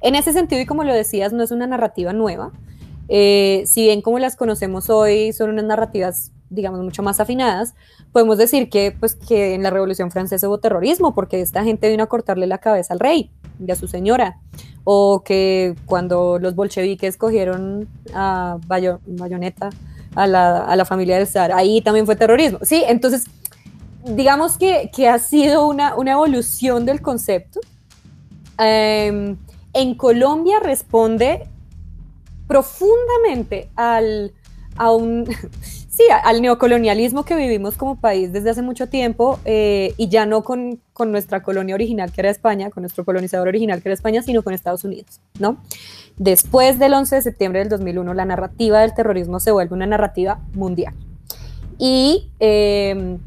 En 0.00 0.14
ese 0.14 0.32
sentido, 0.32 0.62
y 0.62 0.64
como 0.64 0.84
lo 0.84 0.94
decías, 0.94 1.32
no 1.32 1.42
es 1.42 1.50
una 1.50 1.66
narrativa 1.66 2.12
nueva. 2.12 2.52
Eh, 3.08 3.64
si 3.66 3.82
bien 3.82 4.00
como 4.00 4.20
las 4.20 4.36
conocemos 4.36 4.90
hoy 4.90 5.32
son 5.32 5.50
unas 5.50 5.64
narrativas 5.64 6.30
digamos, 6.50 6.80
mucho 6.84 7.02
más 7.02 7.18
afinadas, 7.18 7.74
podemos 8.12 8.38
decir 8.38 8.70
que, 8.70 8.92
pues, 8.92 9.16
que 9.16 9.54
en 9.54 9.64
la 9.64 9.70
Revolución 9.70 10.12
Francesa 10.12 10.48
hubo 10.48 10.58
terrorismo, 10.58 11.16
porque 11.16 11.40
esta 11.40 11.64
gente 11.64 11.90
vino 11.90 12.04
a 12.04 12.06
cortarle 12.06 12.46
la 12.46 12.58
cabeza 12.58 12.94
al 12.94 13.00
rey 13.00 13.32
y 13.58 13.68
a 13.72 13.74
su 13.74 13.88
señora, 13.88 14.38
o 14.84 15.24
que 15.24 15.74
cuando 15.84 16.38
los 16.38 16.54
bolcheviques 16.54 17.16
cogieron 17.16 17.88
a 18.14 18.58
Bayoneta, 18.68 19.70
a 20.14 20.28
la, 20.28 20.58
a 20.58 20.76
la 20.76 20.84
familia 20.84 21.16
del 21.16 21.26
zar, 21.26 21.50
ahí 21.50 21.80
también 21.80 22.06
fue 22.06 22.14
terrorismo. 22.14 22.60
Sí, 22.62 22.84
entonces, 22.86 23.24
digamos 24.04 24.58
que, 24.58 24.90
que 24.94 25.08
ha 25.08 25.18
sido 25.18 25.66
una, 25.66 25.94
una, 25.96 26.12
evolución 26.12 26.86
del 26.86 27.00
concepto. 27.00 27.60
Em, 28.58 29.36
en 29.72 29.94
Colombia 29.96 30.60
responde 30.60 31.48
profundamente 32.46 33.70
al, 33.74 34.32
a 34.76 34.92
un, 34.92 35.26
Sí, 35.94 36.02
al 36.24 36.42
neocolonialismo 36.42 37.24
que 37.24 37.36
vivimos 37.36 37.76
como 37.76 37.94
país 38.00 38.32
desde 38.32 38.50
hace 38.50 38.62
mucho 38.62 38.88
tiempo 38.88 39.38
eh, 39.44 39.94
y 39.96 40.08
ya 40.08 40.26
no 40.26 40.42
con, 40.42 40.80
con, 40.92 41.12
nuestra 41.12 41.44
colonia 41.44 41.76
original 41.76 42.10
que 42.10 42.20
era 42.20 42.30
España, 42.30 42.68
con 42.70 42.82
nuestro 42.82 43.04
colonizador 43.04 43.46
original 43.46 43.80
que 43.80 43.90
era 43.90 43.94
España, 43.94 44.20
sino 44.20 44.42
con 44.42 44.54
Estados 44.54 44.82
Unidos, 44.82 45.20
¿no? 45.38 45.58
Después 46.16 46.80
del 46.80 46.94
11 46.94 47.14
de 47.14 47.22
septiembre 47.22 47.60
del 47.60 47.68
2001, 47.68 48.12
la 48.12 48.24
narrativa 48.24 48.80
del 48.80 48.92
terrorismo 48.92 49.38
se 49.38 49.52
vuelve 49.52 49.72
una 49.72 49.86
narrativa 49.86 50.40
mundial. 50.54 50.94
Y 51.78 52.28
eh, 52.40 53.18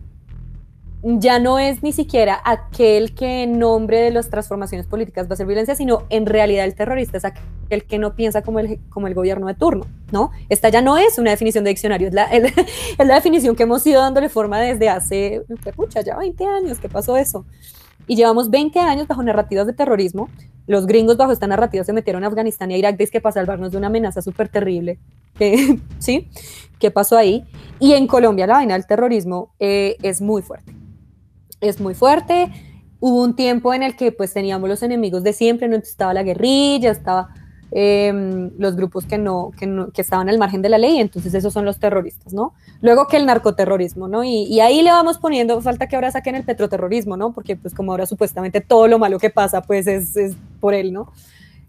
ya 1.03 1.39
no 1.39 1.59
es 1.59 1.83
ni 1.83 1.91
siquiera 1.91 2.41
aquel 2.43 3.13
que 3.13 3.43
en 3.43 3.59
nombre 3.59 4.01
de 4.01 4.11
las 4.11 4.29
transformaciones 4.29 4.87
políticas 4.87 5.27
va 5.27 5.31
a 5.31 5.33
hacer 5.33 5.45
violencia, 5.45 5.75
sino 5.75 6.03
en 6.09 6.25
realidad 6.25 6.65
el 6.65 6.73
terrorista 6.73 7.17
es 7.17 7.25
aquel 7.25 7.83
que 7.85 7.99
no 7.99 8.15
piensa 8.15 8.41
como 8.41 8.59
el, 8.59 8.79
como 8.89 9.07
el 9.07 9.13
gobierno 9.13 9.47
de 9.47 9.53
turno, 9.53 9.85
¿no? 10.11 10.31
Esta 10.49 10.69
ya 10.69 10.81
no 10.81 10.97
es 10.97 11.19
una 11.19 11.31
definición 11.31 11.63
de 11.63 11.69
diccionario, 11.69 12.07
es 12.07 12.13
la, 12.13 12.27
definición 13.15 13.55
que 13.55 13.63
hemos 13.63 13.85
ido 13.85 14.01
dándole 14.01 14.27
forma 14.29 14.59
desde 14.59 14.89
hace, 14.89 15.43
pucha, 15.75 16.01
ya 16.01 16.17
20 16.17 16.45
años, 16.45 16.79
¿qué 16.79 16.89
pasó 16.89 17.15
eso? 17.15 17.45
Y 18.07 18.15
llevamos 18.15 18.49
20 18.49 18.79
años 18.79 19.07
bajo 19.07 19.21
narrativas 19.21 19.67
de 19.67 19.73
terrorismo. 19.73 20.29
Los 20.65 20.85
gringos 20.87 21.17
bajo 21.17 21.31
esta 21.31 21.45
narrativa 21.45 21.83
se 21.83 21.93
metieron 21.93 22.23
a 22.23 22.27
Afganistán 22.27 22.71
y 22.71 22.75
a 22.75 22.77
Irak, 22.77 22.97
que 22.97 23.21
para 23.21 23.33
salvarnos 23.33 23.71
de 23.71 23.77
una 23.77 23.87
amenaza 23.87 24.21
súper 24.21 24.47
terrible. 24.47 24.97
¿Sí? 25.99 26.29
¿Qué 26.79 26.89
pasó 26.89 27.17
ahí? 27.17 27.45
Y 27.79 27.93
en 27.93 28.07
Colombia 28.07 28.47
la 28.47 28.53
vaina 28.53 28.73
del 28.75 28.87
terrorismo 28.87 29.53
eh, 29.59 29.97
es 30.01 30.21
muy 30.21 30.41
fuerte 30.41 30.86
es 31.61 31.79
muy 31.79 31.93
fuerte. 31.93 32.51
Hubo 32.99 33.23
un 33.23 33.35
tiempo 33.35 33.73
en 33.73 33.83
el 33.83 33.95
que 33.95 34.11
pues 34.11 34.33
teníamos 34.33 34.67
los 34.69 34.81
enemigos 34.83 35.23
de 35.23 35.33
siempre, 35.33 35.67
¿no? 35.67 35.75
estaba 35.75 36.13
la 36.13 36.23
guerrilla, 36.23 36.89
estaba 36.89 37.29
em, 37.71 38.51
los 38.57 38.75
grupos 38.75 39.05
que 39.05 39.17
no, 39.17 39.51
que 39.53 40.01
estaban 40.01 40.29
al 40.29 40.39
margen 40.39 40.61
de 40.61 40.69
la 40.69 40.77
ley, 40.77 40.99
entonces 40.99 41.33
esos 41.33 41.53
son 41.53 41.65
los 41.65 41.79
terroristas, 41.79 42.33
¿no? 42.33 42.53
Luego 42.81 43.07
que 43.07 43.17
el 43.17 43.25
narcoterrorismo, 43.25 44.07
¿no? 44.07 44.23
Y, 44.23 44.59
ahí 44.61 44.81
le 44.81 44.89
vamos 44.89 45.19
poniendo, 45.19 45.61
falta 45.61 45.87
que 45.87 45.95
ahora 45.95 46.09
saquen 46.11 46.35
el 46.35 46.43
petroterrorismo, 46.43 47.17
¿no? 47.17 47.33
Porque 47.33 47.55
pues 47.55 47.73
como 47.73 47.91
ahora 47.91 48.05
supuestamente 48.05 48.61
todo 48.61 48.87
lo 48.87 48.97
malo 48.97 49.19
que 49.19 49.29
pasa 49.29 49.61
pues 49.61 49.85
es, 49.85 50.35
por 50.59 50.73
él, 50.73 50.91
¿no? 50.91 51.11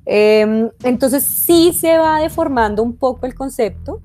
Em, 0.07 0.71
entonces 0.85 1.25
sí 1.25 1.75
se 1.75 1.99
va 1.99 2.21
deformando 2.21 2.83
un 2.83 2.97
poco 2.97 3.27
el 3.27 3.35
concepto, 3.35 4.01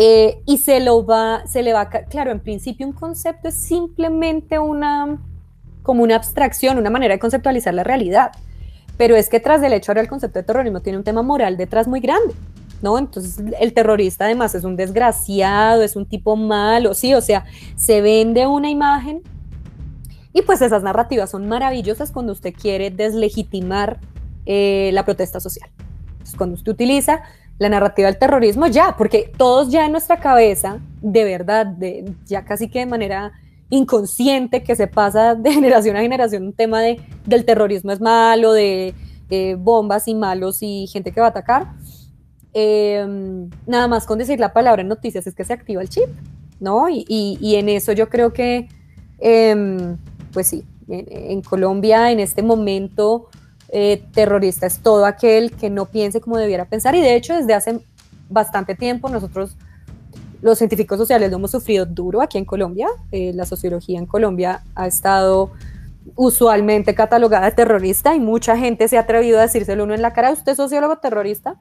eh, 0.00 0.42
y 0.46 0.58
se 0.58 0.78
lo 0.78 1.04
va, 1.04 1.44
se 1.48 1.64
le 1.64 1.72
va, 1.72 1.90
claro, 1.90 2.30
en 2.30 2.38
principio 2.38 2.86
un 2.86 2.92
concepto 2.92 3.48
es 3.48 3.56
simplemente 3.56 4.60
una, 4.60 5.18
como 5.82 6.04
una 6.04 6.14
abstracción, 6.14 6.78
una 6.78 6.88
manera 6.88 7.14
de 7.14 7.18
conceptualizar 7.18 7.74
la 7.74 7.82
realidad, 7.82 8.30
pero 8.96 9.16
es 9.16 9.28
que 9.28 9.40
tras 9.40 9.60
del 9.60 9.72
hecho 9.72 9.90
ahora 9.90 10.02
el 10.02 10.08
concepto 10.08 10.38
de 10.38 10.44
terrorismo 10.44 10.80
tiene 10.82 10.98
un 10.98 11.04
tema 11.04 11.22
moral 11.22 11.56
detrás 11.56 11.88
muy 11.88 11.98
grande, 11.98 12.32
¿no? 12.80 12.96
Entonces 12.96 13.44
el 13.58 13.74
terrorista 13.74 14.26
además 14.26 14.54
es 14.54 14.62
un 14.62 14.76
desgraciado, 14.76 15.82
es 15.82 15.96
un 15.96 16.06
tipo 16.06 16.36
malo, 16.36 16.94
sí, 16.94 17.12
o 17.14 17.20
sea, 17.20 17.44
se 17.74 18.00
vende 18.00 18.46
una 18.46 18.70
imagen 18.70 19.22
y 20.32 20.42
pues 20.42 20.62
esas 20.62 20.84
narrativas 20.84 21.28
son 21.30 21.48
maravillosas 21.48 22.12
cuando 22.12 22.34
usted 22.34 22.54
quiere 22.54 22.90
deslegitimar 22.90 23.98
eh, 24.46 24.90
la 24.92 25.04
protesta 25.04 25.40
social. 25.40 25.68
Entonces, 26.12 26.36
cuando 26.36 26.54
usted 26.54 26.70
utiliza 26.70 27.22
la 27.58 27.68
narrativa 27.68 28.06
del 28.06 28.18
terrorismo 28.18 28.66
ya, 28.66 28.94
porque 28.96 29.32
todos 29.36 29.70
ya 29.70 29.86
en 29.86 29.92
nuestra 29.92 30.18
cabeza, 30.20 30.78
de 31.02 31.24
verdad, 31.24 31.66
de, 31.66 32.12
ya 32.26 32.44
casi 32.44 32.68
que 32.68 32.80
de 32.80 32.86
manera 32.86 33.32
inconsciente 33.70 34.62
que 34.62 34.76
se 34.76 34.86
pasa 34.86 35.34
de 35.34 35.52
generación 35.54 35.96
a 35.96 36.00
generación 36.00 36.44
un 36.44 36.52
tema 36.52 36.80
de, 36.80 37.00
del 37.26 37.44
terrorismo 37.44 37.92
es 37.92 38.00
malo, 38.00 38.52
de 38.52 38.94
bombas 39.58 40.08
y 40.08 40.14
malos 40.14 40.62
y 40.62 40.86
gente 40.86 41.12
que 41.12 41.20
va 41.20 41.26
a 41.26 41.30
atacar. 41.30 41.66
Em, 42.54 43.50
nada 43.66 43.88
más 43.88 44.06
con 44.06 44.18
decir 44.18 44.40
la 44.40 44.52
palabra 44.52 44.82
en 44.82 44.88
noticias 44.88 45.26
es 45.26 45.34
que 45.34 45.44
se 45.44 45.52
activa 45.52 45.82
el 45.82 45.88
chip, 45.88 46.08
¿no? 46.60 46.88
Y, 46.88 47.04
y, 47.08 47.56
en 47.56 47.68
eso 47.68 47.92
yo 47.92 48.08
creo 48.08 48.32
que, 48.32 48.68
em, 49.18 49.96
pues 50.32 50.48
sí, 50.48 50.64
en, 50.88 51.42
Colombia 51.42 52.10
en 52.10 52.20
este 52.20 52.42
momento 52.42 53.28
eh, 53.68 54.02
terrorista 54.12 54.66
es 54.66 54.78
todo 54.80 55.04
aquel 55.04 55.52
que 55.52 55.70
no 55.70 55.86
piense 55.86 56.20
como 56.20 56.38
debiera 56.38 56.64
pensar 56.64 56.94
y 56.94 57.00
de 57.00 57.14
hecho 57.14 57.34
desde 57.34 57.54
hace 57.54 57.80
bastante 58.30 58.74
tiempo 58.74 59.08
nosotros 59.08 59.56
los 60.40 60.58
científicos 60.58 60.98
sociales 60.98 61.30
lo 61.30 61.36
hemos 61.36 61.50
sufrido 61.50 61.84
duro 61.84 62.22
aquí 62.22 62.38
en 62.38 62.44
Colombia. 62.44 62.88
Eh, 63.10 63.32
la 63.34 63.44
sociología 63.44 63.98
en 63.98 64.06
Colombia 64.06 64.62
ha 64.74 64.86
estado 64.86 65.50
usualmente 66.16 66.94
catalogada 66.94 67.46
de 67.46 67.52
terrorista 67.52 68.14
y 68.14 68.20
mucha 68.20 68.56
gente 68.56 68.88
se 68.88 68.96
ha 68.96 69.00
atrevido 69.00 69.38
a 69.38 69.42
decírselo 69.42 69.84
uno 69.84 69.94
en 69.94 70.02
la 70.02 70.12
cara, 70.12 70.30
¿usted 70.32 70.54
sociólogo 70.54 70.98
terrorista? 70.98 71.56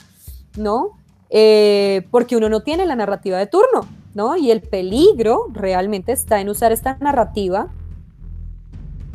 ¿No? 0.56 0.92
Eh, 1.30 2.08
porque 2.12 2.38
uno 2.38 2.50
no 2.50 2.62
tiene 2.62 2.86
la 2.86 2.96
narrativa 2.96 3.38
de 3.38 3.48
turno, 3.48 3.88
¿no? 4.14 4.38
Y 4.38 4.52
el 4.52 4.62
peligro 4.62 5.48
realmente 5.52 6.14
está 6.14 6.40
en 6.40 6.50
usar 6.50 6.72
esta 6.72 6.98
narrativa 7.02 7.68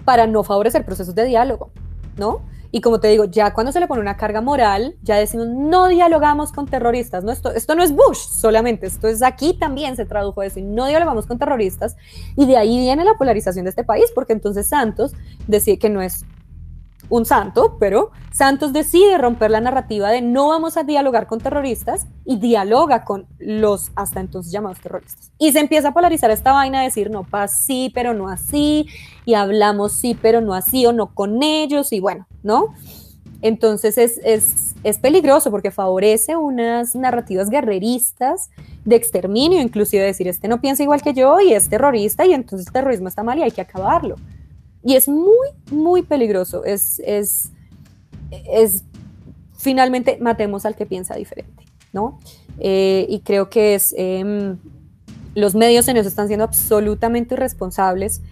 para 0.04 0.26
no 0.26 0.42
favorecer 0.42 0.84
procesos 0.84 1.14
de 1.14 1.24
diálogo, 1.24 1.70
¿no? 2.18 2.42
Y 2.74 2.80
como 2.80 3.00
te 3.00 3.08
digo, 3.08 3.26
ya 3.26 3.52
cuando 3.52 3.70
se 3.70 3.80
le 3.80 3.86
pone 3.86 4.00
una 4.00 4.16
carga 4.16 4.40
moral, 4.40 4.96
ya 5.02 5.16
decimos, 5.16 5.46
no 5.46 5.88
dialogamos 5.88 6.52
con 6.52 6.66
terroristas. 6.66 7.22
No, 7.22 7.30
esto, 7.30 7.52
esto 7.52 7.74
no 7.74 7.82
es 7.82 7.92
Bush 7.92 8.16
solamente, 8.16 8.86
esto 8.86 9.08
es 9.08 9.22
aquí 9.22 9.52
también 9.52 9.94
se 9.94 10.06
tradujo 10.06 10.42
eso, 10.42 10.58
y 10.58 10.62
no 10.62 10.86
dialogamos 10.86 11.26
con 11.26 11.38
terroristas. 11.38 11.96
Y 12.34 12.46
de 12.46 12.56
ahí 12.56 12.78
viene 12.78 13.04
la 13.04 13.14
polarización 13.14 13.64
de 13.64 13.70
este 13.70 13.84
país, 13.84 14.06
porque 14.14 14.32
entonces 14.32 14.66
Santos 14.66 15.12
decía 15.46 15.78
que 15.78 15.90
no 15.90 16.00
es 16.00 16.24
un 17.10 17.26
santo, 17.26 17.76
pero 17.78 18.10
Santos 18.32 18.72
decide 18.72 19.18
romper 19.18 19.50
la 19.50 19.60
narrativa 19.60 20.08
de 20.08 20.22
no 20.22 20.48
vamos 20.48 20.78
a 20.78 20.82
dialogar 20.82 21.26
con 21.26 21.40
terroristas 21.40 22.06
y 22.24 22.38
dialoga 22.38 23.04
con 23.04 23.26
los 23.38 23.92
hasta 23.96 24.20
entonces 24.20 24.50
llamados 24.50 24.80
terroristas. 24.80 25.30
Y 25.36 25.52
se 25.52 25.60
empieza 25.60 25.88
a 25.88 25.92
polarizar 25.92 26.30
esta 26.30 26.52
vaina 26.52 26.78
de 26.78 26.86
decir 26.86 27.10
no, 27.10 27.24
pa, 27.24 27.48
sí, 27.48 27.92
pero 27.94 28.14
no 28.14 28.30
así, 28.30 28.86
y 29.26 29.34
hablamos 29.34 29.92
sí, 29.92 30.16
pero 30.20 30.40
no 30.40 30.54
así, 30.54 30.86
o 30.86 30.94
no 30.94 31.14
con 31.14 31.42
ellos, 31.42 31.92
y 31.92 32.00
bueno, 32.00 32.26
¿no? 32.42 32.74
Entonces 33.42 33.98
es, 33.98 34.20
es, 34.24 34.74
es 34.84 34.98
peligroso 34.98 35.50
porque 35.50 35.72
favorece 35.72 36.36
unas 36.36 36.94
narrativas 36.94 37.50
guerreristas 37.50 38.50
de 38.84 38.96
exterminio, 38.96 39.60
inclusive 39.60 40.04
decir, 40.04 40.28
este 40.28 40.46
no 40.46 40.60
piensa 40.60 40.84
igual 40.84 41.02
que 41.02 41.12
yo 41.12 41.40
y 41.40 41.52
es 41.52 41.68
terrorista 41.68 42.24
y 42.24 42.32
entonces 42.32 42.68
el 42.68 42.72
terrorismo 42.72 43.08
está 43.08 43.24
mal 43.24 43.38
y 43.38 43.42
hay 43.42 43.50
que 43.50 43.60
acabarlo. 43.60 44.16
Y 44.84 44.94
es 44.94 45.08
muy, 45.08 45.48
muy 45.70 46.02
peligroso. 46.02 46.64
Es, 46.64 47.00
es, 47.04 47.50
es 48.30 48.84
finalmente 49.56 50.18
matemos 50.20 50.64
al 50.64 50.76
que 50.76 50.86
piensa 50.86 51.14
diferente, 51.14 51.64
¿no? 51.92 52.18
Eh, 52.58 53.06
y 53.08 53.20
creo 53.20 53.50
que 53.50 53.74
es, 53.74 53.94
eh, 53.96 54.56
los 55.34 55.54
medios 55.54 55.88
en 55.88 55.96
eso 55.96 56.08
están 56.08 56.28
siendo 56.28 56.44
absolutamente 56.44 57.34
irresponsables 57.34 58.22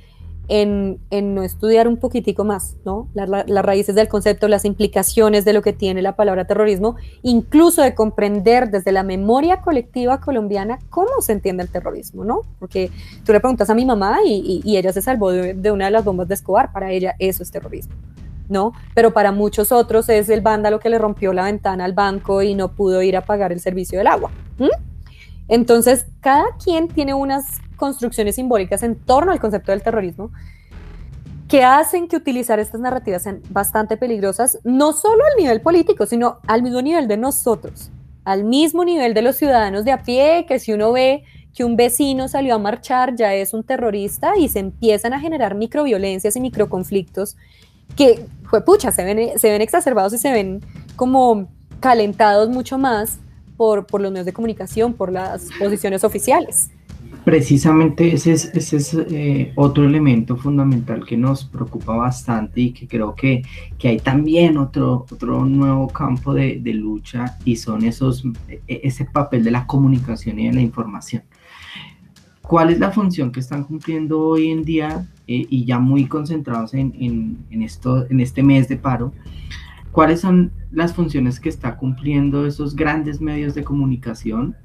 en, 0.51 0.98
no 1.34 1.44
estudiar 1.44 1.86
un 1.86 1.96
poquitico 1.96 2.44
más, 2.44 2.76
¿no? 2.84 3.09
Las, 3.14 3.64
raíces 3.64 3.94
del 3.94 4.09
concepto, 4.09 4.48
las 4.48 4.64
implicaciones 4.64 5.44
de 5.44 5.53
lo 5.53 5.62
que 5.62 5.72
tiene 5.72 6.03
la 6.03 6.16
palabra 6.16 6.44
terrorismo, 6.44 6.96
incluso 7.22 7.82
de 7.82 7.94
comprender 7.94 8.68
desde 8.68 8.90
la 8.90 9.05
memoria 9.05 9.61
colectiva 9.61 10.20
colombiana 10.20 10.80
cómo 10.90 11.20
se 11.20 11.32
entiende 11.32 11.62
el 11.62 11.68
terrorismo, 11.68 12.24
¿no? 12.24 12.42
Porque 12.59 12.90
tú 13.24 13.32
le 13.32 13.38
preguntas 13.38 13.70
a 13.70 13.74
mi 13.74 13.84
mamá 13.84 14.18
y, 14.26 14.61
y, 14.64 14.68
y 14.68 14.76
ella 14.76 14.92
se 14.92 15.01
salvó 15.01 15.30
de, 15.30 15.70
una 15.70 15.84
de 15.84 15.92
las 15.92 16.05
bombas 16.05 16.26
de 16.26 16.34
Escobar, 16.34 16.72
para 16.72 16.90
ella 16.90 17.14
eso 17.20 17.44
es 17.44 17.53
terrorismo, 17.53 17.94
¿no? 18.48 18.72
Pero 18.92 19.12
para 19.12 19.30
muchos 19.30 19.70
otros 19.70 20.09
es 20.09 20.28
el 20.30 20.40
vándalo 20.40 20.80
que 20.80 20.90
le 20.90 20.98
rompió 20.98 21.32
la 21.32 21.44
ventana 21.44 21.84
al 21.84 21.92
banco 21.92 22.42
y 22.42 22.57
no 22.57 22.72
pudo 22.72 23.03
ir 23.03 23.16
a 23.16 23.20
pagar 23.20 23.53
el 23.53 23.61
servicio 23.61 23.98
del 23.98 24.09
agua. 24.09 24.32
Entonces, 25.46 26.07
cada 26.20 26.44
quien 26.62 26.88
tiene 26.88 27.14
unas 27.14 27.61
construcciones 27.81 28.37
simbólicas 28.37 28.83
en 28.83 28.95
torno 28.95 29.33
al 29.33 29.41
concepto 29.41 29.72
del 29.72 29.83
terrorismo 29.83 30.31
que 31.49 31.64
hacen 31.64 32.07
que 32.07 32.16
utilizar 32.16 32.61
estas 32.61 32.81
narrativas 32.81 33.24
sean 33.24 33.41
bastante 33.49 33.97
peligrosas, 33.97 34.59
no 34.62 34.93
solo 34.93 35.24
al 35.24 35.43
nivel 35.43 35.61
político, 35.62 36.07
sino 36.07 36.39
al 36.47 36.62
mismo 36.62 36.81
nivel 36.81 37.09
de 37.09 37.16
nosotros, 37.16 37.91
al 38.24 38.45
mismo 38.45 38.85
nivel 38.85 39.14
de 39.14 39.22
los 39.22 39.37
ciudadanos 39.37 39.85
de 39.85 39.91
a 39.91 40.03
pie, 40.05 40.45
que 40.47 40.61
si 40.61 40.72
uno 40.72 40.93
ve 40.93 41.24
que 41.53 41.64
un 41.64 41.74
vecino 41.74 42.28
salió 42.28 42.55
a 42.55 42.59
marchar 42.59 43.16
ya 43.16 43.35
es 43.35 43.53
un 43.53 43.64
terrorista 43.64 44.37
y 44.39 44.49
se 44.49 44.61
empiezan 44.61 45.12
a 45.12 45.18
generar 45.18 45.57
microviolencias 45.57 46.37
y 46.37 46.41
microconflictos 46.41 47.37
que, 47.97 48.24
pues, 48.49 48.62
pucha, 48.62 48.93
se 48.93 49.03
ven, 49.03 49.37
se 49.37 49.51
ven 49.51 49.62
exacerbados 49.62 50.12
y 50.12 50.18
se 50.18 50.31
ven 50.31 50.61
como 50.95 51.49
calentados 51.81 52.49
mucho 52.51 52.78
más 52.78 53.18
por, 53.57 53.87
por 53.87 54.01
los 54.01 54.12
medios 54.12 54.26
de 54.26 54.33
comunicación, 54.33 54.95
por 54.95 55.11
las 55.11 55.49
posiciones 55.59 56.05
oficiales. 56.05 56.70
Precisamente 57.24 58.14
ese 58.14 58.32
es, 58.32 58.94
eh, 58.94 59.52
otro 59.54 59.84
elemento 59.84 60.36
fundamental 60.36 61.04
que 61.04 61.18
nos 61.18 61.44
preocupa 61.44 61.94
bastante 61.94 62.60
y 62.62 62.72
que 62.72 62.88
creo 62.88 63.14
que, 63.14 63.42
que 63.78 63.88
hay 63.88 63.98
también 63.98 64.56
otro, 64.56 65.06
otro 65.10 65.44
nuevo 65.44 65.88
campo 65.88 66.32
de, 66.32 66.58
lucha 66.72 67.36
y 67.44 67.56
son 67.56 67.84
esos, 67.84 68.24
e, 68.48 68.62
ese 68.66 69.04
papel 69.04 69.44
de 69.44 69.50
la 69.50 69.66
comunicación 69.66 70.38
y 70.38 70.48
de 70.48 70.54
la 70.54 70.60
información. 70.62 71.22
¿Cuál 72.40 72.70
es 72.70 72.80
la 72.80 72.90
función 72.90 73.30
que 73.30 73.40
están 73.40 73.64
cumpliendo 73.64 74.18
hoy 74.20 74.50
en 74.50 74.64
día 74.64 75.06
eh, 75.26 75.46
y 75.48 75.64
ya 75.66 75.78
muy 75.78 76.06
concentrados 76.06 76.72
en, 76.72 76.94
en, 76.98 77.38
en 77.50 78.20
este 78.20 78.42
mes 78.42 78.66
de 78.66 78.76
paro? 78.76 79.12
¿Cuáles 79.92 80.20
son 80.20 80.52
las 80.70 80.94
funciones 80.94 81.38
que 81.38 81.50
está 81.50 81.76
cumpliendo 81.76 82.46
esos 82.46 82.74
grandes 82.74 83.20
medios 83.20 83.54
de 83.54 83.62
comunicación 83.62 84.56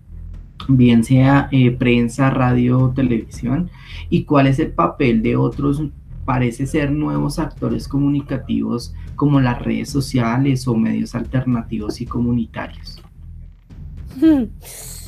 bien 0.68 1.04
sea 1.04 1.48
eh, 1.52 1.72
prensa, 1.72 2.30
radio, 2.30 2.92
televisión, 2.96 3.70
y 4.10 4.24
cuál 4.24 4.48
es 4.48 4.60
el 4.60 4.72
papel 4.72 5.22
de 5.22 5.36
otros, 5.36 5.82
parece 6.26 6.66
ser 6.66 6.92
nuevos 6.92 7.38
actores 7.40 7.88
comunicativos 7.88 8.94
como 9.16 9.40
las 9.40 9.62
redes 9.62 9.90
sociales 9.90 10.68
o 10.68 10.76
medios 10.76 11.16
alternativos 11.16 12.02
y 12.02 12.06
comunitarios. 12.06 13.02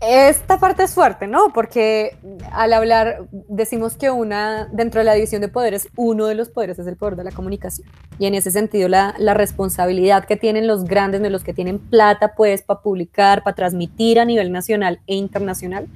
Esta 0.00 0.60
parte 0.60 0.84
es 0.84 0.94
fuerte, 0.94 1.26
¿no? 1.26 1.52
Porque 1.52 2.16
al 2.52 2.72
hablar 2.72 3.26
decimos 3.48 3.96
que 3.96 4.10
una, 4.10 4.66
dentro 4.66 5.00
de 5.00 5.04
la 5.04 5.14
división 5.14 5.40
de 5.40 5.48
poderes, 5.48 5.88
uno 5.96 6.26
de 6.26 6.36
los 6.36 6.50
poderes 6.50 6.78
es 6.78 6.86
el 6.86 6.96
poder 6.96 7.16
de 7.16 7.24
la 7.24 7.32
comunicación. 7.32 7.88
Y 8.16 8.26
en 8.26 8.34
ese 8.34 8.52
sentido, 8.52 8.88
la, 8.88 9.14
responsabilidad 9.34 10.24
que 10.24 10.36
tienen 10.36 10.68
los 10.68 10.84
grandes, 10.84 11.20
de 11.20 11.30
los 11.30 11.42
que 11.42 11.52
tienen 11.52 11.80
plata, 11.80 12.34
pues, 12.36 12.62
para 12.62 12.80
publicar, 12.80 13.42
para 13.42 13.56
transmitir 13.56 14.20
a 14.20 14.24
nivel 14.24 14.52
nacional 14.52 15.00
e 15.08 15.16
internacional, 15.16 15.88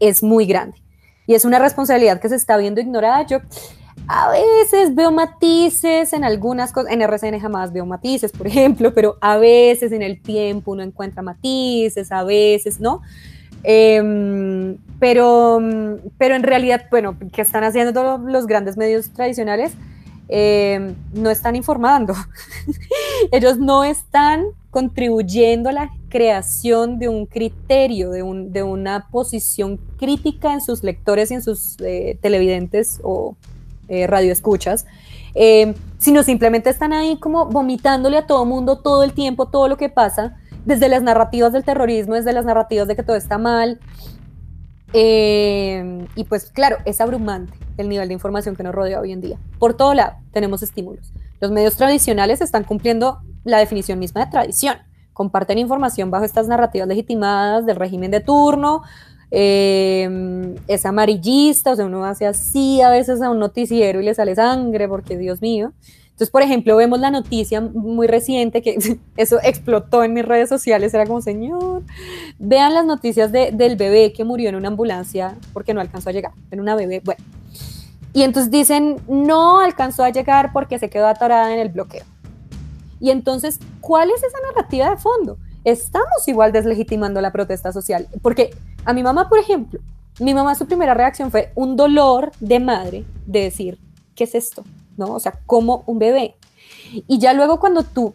es 0.00 0.22
muy 0.22 0.44
grande. 0.44 0.76
Y 1.26 1.34
es 1.34 1.46
una 1.46 1.58
responsabilidad 1.58 2.20
que 2.20 2.28
se 2.28 2.36
está 2.36 2.58
viendo 2.58 2.82
ignorada. 2.82 3.24
Yo 3.24 3.38
a 4.06 4.30
veces 4.30 4.94
veo 4.94 5.10
matices 5.10 6.12
en 6.12 6.24
algunas 6.24 6.72
cosas, 6.72 6.92
en 6.92 7.00
RCN 7.00 7.40
jamás 7.40 7.72
veo 7.72 7.86
matices, 7.86 8.32
por 8.32 8.46
ejemplo, 8.46 8.92
pero 8.92 9.16
a 9.22 9.38
veces 9.38 9.92
en 9.92 10.02
el 10.02 10.20
tiempo 10.20 10.72
uno 10.72 10.82
encuentra 10.82 11.22
matices, 11.22 12.12
a 12.12 12.22
veces, 12.22 12.80
¿no? 12.80 13.00
Eh, 13.68 14.76
pero, 15.00 15.60
pero 16.18 16.34
en 16.36 16.42
realidad, 16.42 16.86
bueno, 16.90 17.16
¿qué 17.32 17.42
están 17.42 17.64
haciendo 17.64 18.18
los 18.18 18.46
grandes 18.46 18.76
medios 18.76 19.10
tradicionales? 19.10 19.72
Eh, 20.28 20.94
no 21.12 21.30
están 21.30 21.56
informando. 21.56 22.14
Ellos 23.32 23.58
no 23.58 23.84
están 23.84 24.46
contribuyendo 24.70 25.68
a 25.68 25.72
la 25.72 25.90
creación 26.08 26.98
de 26.98 27.08
un 27.08 27.26
criterio, 27.26 28.10
de, 28.10 28.22
un, 28.22 28.56
una 28.56 29.08
posición 29.10 29.78
crítica 29.98 30.52
en 30.52 30.60
sus 30.60 30.82
lectores 30.82 31.30
y 31.30 31.34
en 31.34 31.42
sus 31.42 31.76
eh, 31.80 32.18
televidentes 32.20 33.00
o 33.02 33.36
eh, 33.88 34.06
radioescuchas, 34.06 34.86
eh, 35.34 35.74
sino 35.98 36.22
simplemente 36.22 36.70
están 36.70 36.92
ahí 36.92 37.18
como 37.18 37.46
vomitándole 37.46 38.18
a 38.18 38.26
todo 38.26 38.44
mundo 38.44 38.78
todo 38.78 39.02
el 39.02 39.12
tiempo, 39.12 39.46
todo 39.46 39.68
lo 39.68 39.76
que 39.76 39.88
pasa 39.88 40.36
desde 40.66 40.88
las 40.88 41.02
narrativas 41.02 41.52
del 41.52 41.64
terrorismo, 41.64 42.14
desde 42.14 42.32
las 42.32 42.44
narrativas 42.44 42.86
de 42.86 42.96
que 42.96 43.02
todo 43.02 43.16
está 43.16 43.38
mal. 43.38 43.78
Eh, 44.92 46.06
y 46.14 46.24
pues 46.24 46.50
claro, 46.50 46.76
es 46.84 47.00
abrumante 47.00 47.54
el 47.76 47.88
nivel 47.88 48.08
de 48.08 48.14
información 48.14 48.56
que 48.56 48.62
nos 48.62 48.74
rodea 48.74 49.00
hoy 49.00 49.12
en 49.12 49.20
día. 49.20 49.38
Por 49.58 49.74
todo 49.74 49.94
lado 49.94 50.16
tenemos 50.32 50.62
estímulos. 50.62 51.12
Los 51.40 51.50
medios 51.50 51.76
tradicionales 51.76 52.40
están 52.40 52.64
cumpliendo 52.64 53.20
la 53.44 53.58
definición 53.58 53.98
misma 53.98 54.24
de 54.24 54.30
tradición. 54.30 54.76
Comparten 55.12 55.58
información 55.58 56.10
bajo 56.10 56.24
estas 56.24 56.48
narrativas 56.48 56.88
legitimadas 56.88 57.64
del 57.64 57.76
régimen 57.76 58.10
de 58.10 58.20
turno. 58.20 58.82
Eh, 59.30 60.54
es 60.66 60.86
amarillista, 60.86 61.72
o 61.72 61.76
sea, 61.76 61.86
uno 61.86 62.04
hace 62.04 62.26
así 62.26 62.80
a 62.80 62.90
veces 62.90 63.22
a 63.22 63.30
un 63.30 63.38
noticiero 63.38 64.00
y 64.00 64.04
le 64.04 64.14
sale 64.14 64.34
sangre 64.34 64.88
porque 64.88 65.16
Dios 65.16 65.40
mío. 65.40 65.72
Entonces, 66.16 66.30
por 66.30 66.40
ejemplo, 66.40 66.74
vemos 66.76 66.98
la 66.98 67.10
noticia 67.10 67.60
muy 67.60 68.06
reciente 68.06 68.62
que 68.62 68.78
eso 69.18 69.38
explotó 69.42 70.02
en 70.02 70.14
mis 70.14 70.24
redes 70.24 70.48
sociales, 70.48 70.94
era 70.94 71.04
como, 71.04 71.20
señor, 71.20 71.82
vean 72.38 72.72
las 72.72 72.86
noticias 72.86 73.32
de, 73.32 73.50
del 73.52 73.76
bebé 73.76 74.14
que 74.14 74.24
murió 74.24 74.48
en 74.48 74.54
una 74.54 74.68
ambulancia 74.68 75.36
porque 75.52 75.74
no 75.74 75.82
alcanzó 75.82 76.08
a 76.08 76.12
llegar, 76.12 76.32
en 76.50 76.60
una 76.60 76.74
bebé, 76.74 77.02
bueno. 77.04 77.22
Y 78.14 78.22
entonces 78.22 78.50
dicen, 78.50 78.96
no 79.06 79.60
alcanzó 79.60 80.04
a 80.04 80.08
llegar 80.08 80.54
porque 80.54 80.78
se 80.78 80.88
quedó 80.88 81.06
atorada 81.06 81.52
en 81.52 81.60
el 81.60 81.68
bloqueo. 81.68 82.04
Y 82.98 83.10
entonces, 83.10 83.60
¿cuál 83.82 84.08
es 84.08 84.22
esa 84.22 84.38
narrativa 84.48 84.88
de 84.88 84.96
fondo? 84.96 85.36
Estamos 85.64 86.26
igual 86.26 86.50
deslegitimando 86.50 87.20
la 87.20 87.30
protesta 87.30 87.72
social, 87.72 88.08
porque 88.22 88.54
a 88.86 88.94
mi 88.94 89.02
mamá, 89.02 89.28
por 89.28 89.38
ejemplo, 89.38 89.80
mi 90.18 90.32
mamá 90.32 90.54
su 90.54 90.64
primera 90.64 90.94
reacción 90.94 91.30
fue 91.30 91.52
un 91.54 91.76
dolor 91.76 92.32
de 92.40 92.58
madre 92.58 93.04
de 93.26 93.42
decir, 93.42 93.78
¿qué 94.14 94.24
es 94.24 94.34
esto? 94.34 94.64
¿No? 94.96 95.12
O 95.12 95.20
sea, 95.20 95.40
como 95.46 95.84
un 95.86 95.98
bebé. 95.98 96.36
Y 97.06 97.18
ya 97.18 97.34
luego 97.34 97.58
cuando 97.58 97.82
tú, 97.82 98.14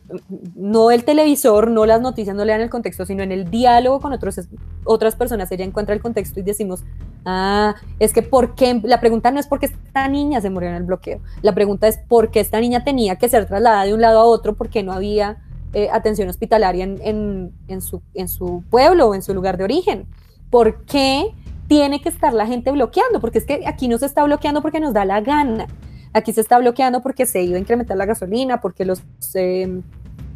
no 0.56 0.92
el 0.92 1.04
televisor, 1.04 1.70
no 1.70 1.86
las 1.86 2.02
noticias, 2.02 2.36
no 2.36 2.46
le 2.46 2.54
dan 2.54 2.62
el 2.62 2.70
contexto, 2.70 3.06
sino 3.06 3.24
en 3.24 3.32
el 3.32 3.50
diálogo 3.50 4.00
con 4.00 4.14
otros, 4.14 4.40
otras 4.86 5.16
personas, 5.16 5.52
ella 5.52 5.66
encuentra 5.66 5.94
el 5.94 6.02
contexto 6.02 6.40
y 6.40 6.44
decimos, 6.44 6.84
ah, 7.26 7.76
es 8.00 8.14
que 8.14 8.22
¿por 8.22 8.56
qué? 8.56 8.80
La 8.84 9.00
pregunta 9.00 9.32
no 9.32 9.40
es 9.40 9.48
por 9.48 9.60
qué 9.60 9.68
esta 9.68 10.08
niña 10.08 10.42
se 10.42 10.50
murió 10.50 10.70
en 10.70 10.76
el 10.76 10.84
bloqueo, 10.84 11.20
la 11.42 11.54
pregunta 11.54 11.88
es 11.88 11.98
por 11.98 12.32
qué 12.32 12.40
esta 12.40 12.60
niña 12.60 12.84
tenía 12.84 13.18
que 13.18 13.30
ser 13.30 13.46
trasladada 13.46 13.86
de 13.86 13.94
un 13.94 14.02
lado 14.02 14.20
a 14.20 14.26
otro 14.26 14.56
porque 14.56 14.84
no 14.84 14.94
había 14.94 15.38
eh, 15.74 15.90
atención 15.92 16.30
hospitalaria 16.30 16.84
en, 16.84 17.52
en, 17.68 17.82
su, 17.82 18.02
en 18.14 18.28
su 18.28 18.64
pueblo 18.70 19.10
o 19.10 19.16
en 19.16 19.22
su 19.22 19.34
lugar 19.34 19.58
de 19.58 19.66
origen. 19.66 20.08
¿Por 20.50 20.84
qué 20.86 21.34
tiene 21.68 22.02
que 22.02 22.10
estar 22.10 22.34
la 22.34 22.46
gente 22.46 22.72
bloqueando? 22.72 23.22
Porque 23.22 23.38
es 23.38 23.46
que 23.46 23.64
aquí 23.66 23.88
no 23.88 23.98
se 23.98 24.06
está 24.06 24.24
bloqueando 24.24 24.62
porque 24.62 24.82
nos 24.82 24.94
da 24.94 25.06
la 25.06 25.22
gana 25.22 25.68
aquí 26.14 26.34
se 26.34 26.42
está 26.42 26.58
bloqueando 26.58 27.02
porque 27.02 27.26
se 27.26 27.42
iba 27.44 27.58
a 27.58 27.60
incrementar 27.60 27.98
la 27.98 28.06
gasolina, 28.06 28.62
porque 28.62 28.86
los 28.86 29.02
eh, 29.34 29.82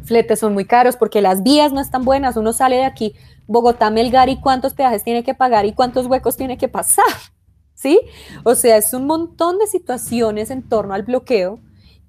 fletes 0.04 0.38
son 0.38 0.54
muy 0.54 0.64
caros, 0.64 0.96
porque 0.96 1.20
las 1.20 1.42
vías 1.42 1.72
no 1.72 1.80
están 1.80 2.04
buenas, 2.04 2.36
uno 2.36 2.52
sale 2.52 2.76
de 2.76 2.84
aquí, 2.84 3.14
Bogotá, 3.46 3.90
Melgar, 3.90 4.28
y 4.28 4.40
cuántos 4.40 4.74
peajes 4.74 5.04
tiene 5.04 5.24
que 5.24 5.34
pagar 5.34 5.66
y 5.66 5.72
cuántos 5.72 6.06
huecos 6.06 6.36
tiene 6.36 6.56
que 6.56 6.68
pasar, 6.68 7.04
¿sí? 7.74 8.00
O 8.44 8.54
sea, 8.54 8.76
es 8.76 8.92
un 8.94 9.06
montón 9.06 9.58
de 9.58 9.66
situaciones 9.66 10.50
en 10.50 10.62
torno 10.62 10.94
al 10.94 11.02
bloqueo 11.02 11.60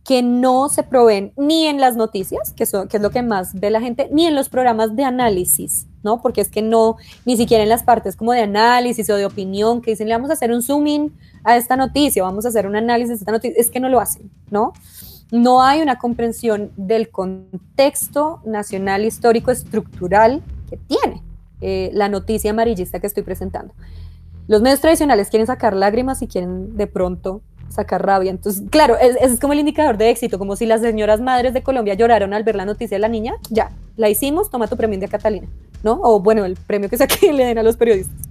que 0.04 0.24
no 0.24 0.70
se 0.70 0.84
proveen 0.84 1.34
ni 1.36 1.66
en 1.66 1.82
las 1.82 1.98
noticias, 1.98 2.54
que, 2.54 2.66
son, 2.66 2.88
que 2.88 2.96
es 2.96 3.04
lo 3.04 3.12
que 3.12 3.24
más 3.24 3.54
ve 3.54 3.70
la 3.70 3.82
gente, 3.82 4.08
ni 4.10 4.26
en 4.26 4.36
los 4.36 4.48
programas 4.48 4.96
de 4.96 5.04
análisis, 5.04 5.88
¿no? 6.08 6.22
Porque 6.22 6.40
es 6.40 6.48
que 6.48 6.62
no, 6.62 6.96
ni 7.26 7.36
siquiera 7.36 7.64
en 7.64 7.70
las 7.70 7.84
partes 7.84 8.16
como 8.16 8.32
de 8.32 8.40
análisis 8.40 9.10
o 9.10 9.16
de 9.16 9.26
opinión, 9.26 9.82
que 9.82 9.92
dicen, 9.92 10.08
le 10.08 10.16
vamos 10.16 10.30
a 10.30 10.34
hacer 10.34 10.54
un 10.54 10.62
zoom 10.62 10.88
in 10.88 11.14
a 11.44 11.58
esta 11.58 11.76
noticia, 11.76 12.24
vamos 12.24 12.46
a 12.46 12.48
hacer 12.48 12.66
un 12.66 12.78
análisis 12.78 13.10
de 13.10 13.16
esta 13.16 13.32
noticia, 13.34 13.60
es 13.60 13.70
que 13.70 13.82
no 13.82 13.90
lo 13.90 14.00
hacen, 14.00 14.32
¿no? 14.50 14.72
No 15.32 15.62
hay 15.62 15.82
una 15.82 15.98
comprensión 15.98 16.72
del 16.78 17.10
contexto 17.10 18.40
nacional, 18.46 19.04
histórico, 19.04 19.52
estructural 19.52 20.42
que 20.70 20.78
tiene 20.78 21.22
eh, 21.60 21.90
la 21.94 22.08
noticia 22.08 22.52
amarillista 22.52 23.02
que 23.02 23.08
estoy 23.08 23.24
presentando. 23.24 23.74
Los 24.48 24.62
medios 24.62 24.80
tradicionales 24.80 25.28
quieren 25.28 25.48
sacar 25.48 25.76
lágrimas 25.76 26.22
y 26.22 26.28
quieren 26.28 26.78
de 26.78 26.88
pronto 26.88 27.42
sacar 27.70 28.06
rabia. 28.06 28.32
Entonces, 28.32 28.64
claro, 28.70 28.98
ese 28.98 29.18
es, 29.24 29.40
como 29.40 29.54
el 29.54 29.60
indicador 29.60 29.98
de 29.98 30.10
éxito, 30.10 30.40
como 30.40 30.56
si 30.56 30.66
las 30.66 30.82
señoras 30.82 31.22
madres 31.22 31.54
de 31.54 31.64
Colombia 31.64 31.94
lloraron 31.94 32.34
al 32.34 32.44
ver 32.44 32.56
la 32.56 32.66
noticia 32.66 32.96
de 32.96 33.00
la 33.00 33.08
niña, 33.08 33.36
ya, 33.50 33.72
la 33.96 34.10
hicimos, 34.10 34.50
toma 34.50 34.68
tu 34.68 34.78
premio 34.78 34.96
India 34.96 35.10
Catalina, 35.10 35.48
O 35.94 36.20
bueno, 36.20 36.46
el 36.46 36.56
premio 36.56 36.90
que 36.90 36.98
que 37.08 37.34
le 37.34 37.46
den 37.46 37.58
a 37.58 37.64
los 37.64 37.78
periodistas. 37.78 38.28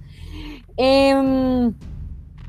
Eh, 0.77 1.71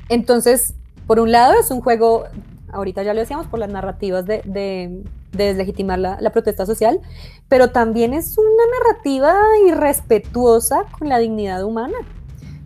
entonces, 0.09 0.75
por 1.07 1.19
un 1.19 1.31
lado 1.31 1.53
es 1.59 1.71
un 1.71 1.81
juego, 1.81 2.25
ahorita 2.71 3.03
ya 3.03 3.13
lo 3.13 3.19
decíamos, 3.19 3.47
por 3.47 3.59
las 3.59 3.69
narrativas 3.69 4.25
de, 4.25 4.41
de, 4.45 5.03
de 5.31 5.43
deslegitimar 5.45 5.99
la, 5.99 6.29
protesta 6.31 6.65
social, 6.65 6.99
pero 7.47 7.71
también 7.71 8.13
es 8.13 8.37
una 8.37 8.63
narrativa 8.79 9.35
irrespetuosa 9.67 10.85
con 10.97 11.09
la 11.09 11.19
dignidad 11.19 11.63
humana. 11.63 11.97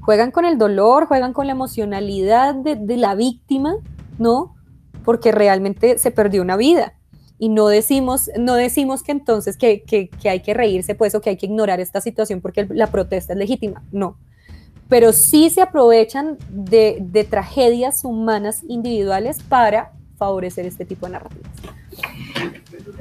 Juegan 0.01 0.31
con 0.31 0.45
el 0.45 0.57
dolor, 0.57 1.05
juegan 1.05 1.33
con 1.33 1.47
la 1.47 1.53
emocionalidad 1.53 2.55
de 2.55 2.97
la 2.97 3.15
víctima, 3.15 3.75
¿no? 4.17 4.55
Porque 5.05 5.31
realmente 5.31 5.97
se 5.97 6.11
perdió 6.11 6.41
una 6.41 6.57
vida. 6.57 6.93
Y 7.39 7.49
no 7.49 7.67
decimos, 7.67 8.29
no 8.38 8.55
decimos 8.55 9.03
que 9.03 9.11
entonces 9.11 9.57
que, 9.57 9.81
que, 9.84 10.09
que, 10.09 10.29
hay 10.29 10.41
que 10.41 10.53
reírse, 10.53 10.95
pues, 10.95 11.15
o 11.15 11.21
que 11.21 11.31
hay 11.31 11.38
que 11.38 11.47
ignorar 11.47 11.79
esta 11.79 11.99
situación 11.99 12.41
porque 12.41 12.67
la 12.69 12.88
protesta 12.88 13.34
es 13.34 13.39
legítima. 13.39 13.84
No. 13.91 14.17
Pero 14.88 15.13
sí 15.13 15.49
se 15.49 15.61
aprovechan 15.61 16.38
de, 16.49 16.97
de 17.01 17.23
tragedias 17.23 18.03
humanas 18.03 18.63
individuales 18.67 19.41
para 19.41 19.91
favorecer 20.17 20.65
este 20.65 20.86
tipo 20.86 21.05
de 21.07 21.13
narrativas. 21.13 21.51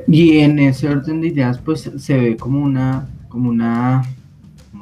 Y 0.09 0.39
en 0.39 0.59
ese 0.59 0.89
orden 0.89 1.21
de 1.21 1.29
ideas, 1.29 1.59
pues 1.59 1.91
se 1.97 2.17
ve 2.17 2.37
como 2.37 2.61
una, 2.61 3.09
como 3.29 3.51
una 3.51 4.03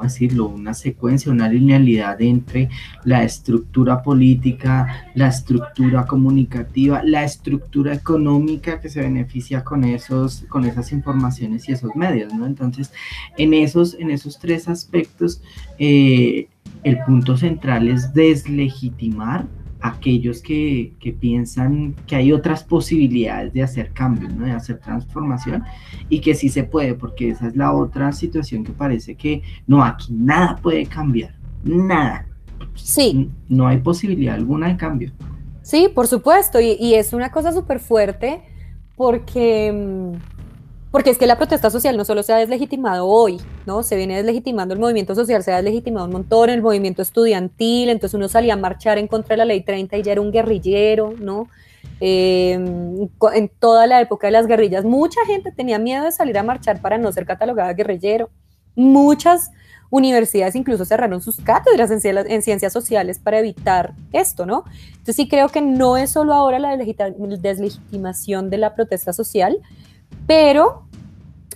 decirlo?, 0.04 0.46
una 0.46 0.74
secuencia, 0.74 1.32
una 1.32 1.48
linealidad 1.48 2.20
entre 2.20 2.68
la 3.04 3.22
estructura 3.24 4.02
política, 4.02 5.06
la 5.14 5.28
estructura 5.28 6.06
comunicativa, 6.06 7.02
la 7.04 7.24
estructura 7.24 7.94
económica 7.94 8.80
que 8.80 8.88
se 8.88 9.00
beneficia 9.00 9.64
con, 9.64 9.84
esos, 9.84 10.44
con 10.48 10.64
esas 10.64 10.92
informaciones 10.92 11.68
y 11.68 11.72
esos 11.72 11.94
medios, 11.94 12.32
¿no? 12.34 12.46
Entonces, 12.46 12.92
en 13.36 13.54
esos, 13.54 13.94
en 13.94 14.10
esos 14.10 14.38
tres 14.38 14.68
aspectos, 14.68 15.42
eh, 15.78 16.48
el 16.82 16.98
punto 17.04 17.36
central 17.36 17.88
es 17.88 18.14
deslegitimar 18.14 19.46
aquellos 19.80 20.42
que, 20.42 20.94
que, 21.00 21.12
piensan 21.12 21.94
que 22.06 22.16
hay 22.16 22.32
otras 22.32 22.64
posibilidades 22.64 23.52
de 23.52 23.62
hacer 23.62 23.92
cambios, 23.92 24.32
¿no? 24.34 24.44
de 24.44 24.52
hacer 24.52 24.78
transformación 24.78 25.64
y 26.08 26.20
que 26.20 26.34
sí 26.34 26.48
se 26.48 26.64
puede, 26.64 26.94
porque 26.94 27.30
esa 27.30 27.48
es 27.48 27.56
la 27.56 27.72
otra 27.72 28.12
situación 28.12 28.64
que 28.64 28.72
parece 28.72 29.14
que 29.14 29.42
no, 29.66 29.84
aquí 29.84 30.12
nada 30.12 30.56
puede 30.56 30.86
cambiar, 30.86 31.34
nada. 31.64 32.26
Sí. 32.74 33.30
No 33.48 33.66
hay 33.66 33.78
posibilidad 33.78 34.34
alguna 34.34 34.68
de 34.68 34.76
cambio. 34.76 35.12
Sí, 35.62 35.88
por 35.94 36.06
supuesto, 36.06 36.60
y, 36.60 36.76
y 36.80 36.94
es 36.94 37.12
una 37.12 37.30
cosa 37.30 37.52
súper 37.52 37.80
fuerte 37.80 38.42
porque 38.96 40.12
porque 40.90 41.10
es 41.10 41.18
que 41.18 41.26
la 41.26 41.36
protesta 41.36 41.70
social 41.70 41.96
no 41.96 42.04
solo 42.04 42.22
se 42.22 42.32
ha 42.32 42.36
deslegitimado 42.36 43.06
hoy, 43.06 43.40
¿no? 43.64 43.82
Se 43.82 43.96
viene 43.96 44.16
deslegitimando 44.16 44.74
el 44.74 44.80
movimiento 44.80 45.14
social, 45.14 45.42
se 45.42 45.52
ha 45.52 45.56
deslegitimado 45.56 46.06
un 46.06 46.12
montón 46.12 46.50
el 46.50 46.62
movimiento 46.62 47.00
estudiantil, 47.02 47.90
entonces 47.90 48.14
uno 48.14 48.28
salía 48.28 48.54
a 48.54 48.56
marchar 48.56 48.98
en 48.98 49.06
contra 49.06 49.34
de 49.34 49.38
la 49.38 49.44
ley 49.44 49.62
30 49.62 49.96
y 49.96 50.02
ya 50.02 50.12
era 50.12 50.20
un 50.20 50.32
guerrillero, 50.32 51.14
¿no? 51.18 51.48
Eh, 52.00 52.52
en 52.52 53.50
toda 53.60 53.86
la 53.86 54.00
época 54.00 54.26
de 54.26 54.32
las 54.32 54.46
guerrillas, 54.46 54.84
mucha 54.84 55.20
gente 55.26 55.52
tenía 55.52 55.78
miedo 55.78 56.04
de 56.04 56.12
salir 56.12 56.36
a 56.38 56.42
marchar 56.42 56.80
para 56.80 56.98
no 56.98 57.12
ser 57.12 57.24
catalogada 57.24 57.72
guerrillero. 57.72 58.30
Muchas 58.74 59.50
universidades 59.90 60.54
incluso 60.54 60.84
cerraron 60.84 61.20
sus 61.20 61.36
cátedras 61.36 61.90
en, 61.90 62.16
en 62.16 62.42
ciencias 62.42 62.72
sociales 62.72 63.18
para 63.18 63.38
evitar 63.38 63.92
esto, 64.12 64.46
¿no? 64.46 64.64
Entonces 64.90 65.16
sí 65.16 65.28
creo 65.28 65.48
que 65.48 65.60
no 65.60 65.96
es 65.96 66.10
solo 66.10 66.32
ahora 66.32 66.58
la 66.58 66.76
deslegitimación 66.76 68.50
de 68.50 68.58
la 68.58 68.74
protesta 68.74 69.12
social, 69.12 69.58
pero 70.26 70.84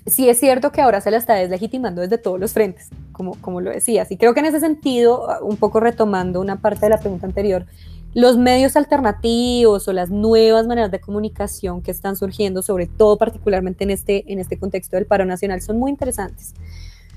sí 0.07 0.29
es 0.29 0.39
cierto 0.39 0.73
que 0.73 0.83
ahora 0.83 1.01
se 1.01 1.11
la 1.11 1.17
está 1.17 1.35
deslegitimando 1.35 2.03
desde 2.03 2.19
todos 2.19 2.39
los 2.39 2.53
frentes, 2.53 2.91
como, 3.13 3.35
como 3.41 3.61
lo 3.61 3.71
decías. 3.71 4.11
Y 4.11 4.17
creo 4.17 4.35
que 4.35 4.41
en 4.41 4.47
ese 4.47 4.61
sentido, 4.61 5.29
un 5.43 5.57
poco 5.57 5.81
retomando 5.81 6.41
una 6.41 6.61
parte 6.61 6.87
de 6.87 6.91
la 6.91 6.99
pregunta 6.99 7.27
anterior, 7.27 7.67
los 8.15 8.37
medios 8.37 8.77
alternativos 8.77 9.89
o 9.89 9.93
las 9.93 10.11
nuevas 10.11 10.67
maneras 10.67 10.91
de 10.91 11.01
comunicación 11.01 11.83
que 11.83 11.91
están 11.91 12.17
surgiendo, 12.17 12.63
sobre 12.63 12.87
todo 12.87 13.19
particularmente 13.19 13.85
en 13.85 13.91
este, 13.91 14.31
en 14.33 14.39
este 14.39 14.59
contexto 14.59 14.97
del 14.97 15.07
paro 15.07 15.25
nacional, 15.25 15.61
son 15.63 15.79
muy 15.79 15.91
interesantes. 15.91 16.55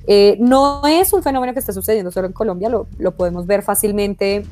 Eh, 0.07 0.37
no 0.39 0.81
es 0.87 1.13
un 1.13 1.21
fenómeno 1.21 1.53
que 1.53 1.59
está 1.59 1.73
sucediendo 1.73 2.11
solo 2.11 2.27
en 2.27 2.33
Colombia, 2.33 2.69
lo, 2.69 2.87
lo 2.97 3.15
podemos 3.15 3.45
ver 3.45 3.61
fácilmente 3.61 4.45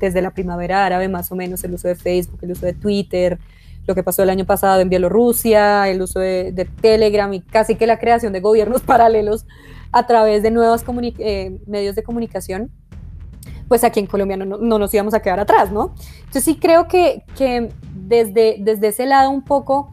desde 0.00 0.20
la 0.20 0.32
primavera 0.32 0.84
árabe, 0.84 1.08
más 1.08 1.30
o 1.32 1.36
menos, 1.36 1.62
el 1.64 1.74
uso 1.74 1.88
de 1.88 1.94
Facebook, 1.94 2.40
el 2.42 2.50
uso 2.50 2.66
de 2.66 2.72
Twitter, 2.74 3.38
lo 3.86 3.94
que 3.94 4.02
pasó 4.02 4.22
el 4.22 4.30
año 4.30 4.44
pasado 4.44 4.80
en 4.80 4.88
Bielorrusia, 4.88 5.88
el 5.88 6.02
uso 6.02 6.18
de, 6.18 6.68
Telegram 6.80 7.32
y 7.32 7.40
casi 7.40 7.76
que 7.76 7.86
la 7.86 7.98
creación 7.98 8.32
de 8.32 8.40
gobiernos 8.40 8.82
paralelos 8.86 9.46
a 9.92 10.06
través 10.06 10.42
de 10.42 10.50
nuevos 10.50 10.84
eh, 11.18 11.58
medios 11.66 11.94
de 11.94 12.02
comunicación, 12.02 12.70
pues 13.68 13.84
aquí 13.84 14.00
en 14.00 14.06
Colombia 14.06 14.36
no, 14.36 14.44
no, 14.58 14.78
nos 14.78 14.94
íbamos 14.94 15.14
a 15.14 15.20
quedar 15.20 15.40
atrás, 15.40 15.72
¿no? 15.72 15.94
Entonces 16.18 16.44
sí 16.44 16.56
creo 16.56 16.86
que, 16.88 17.24
que 17.36 17.70
desde, 17.94 18.56
desde 18.60 18.88
ese 18.88 19.06
lado 19.06 19.30
un 19.30 19.42
poco 19.42 19.92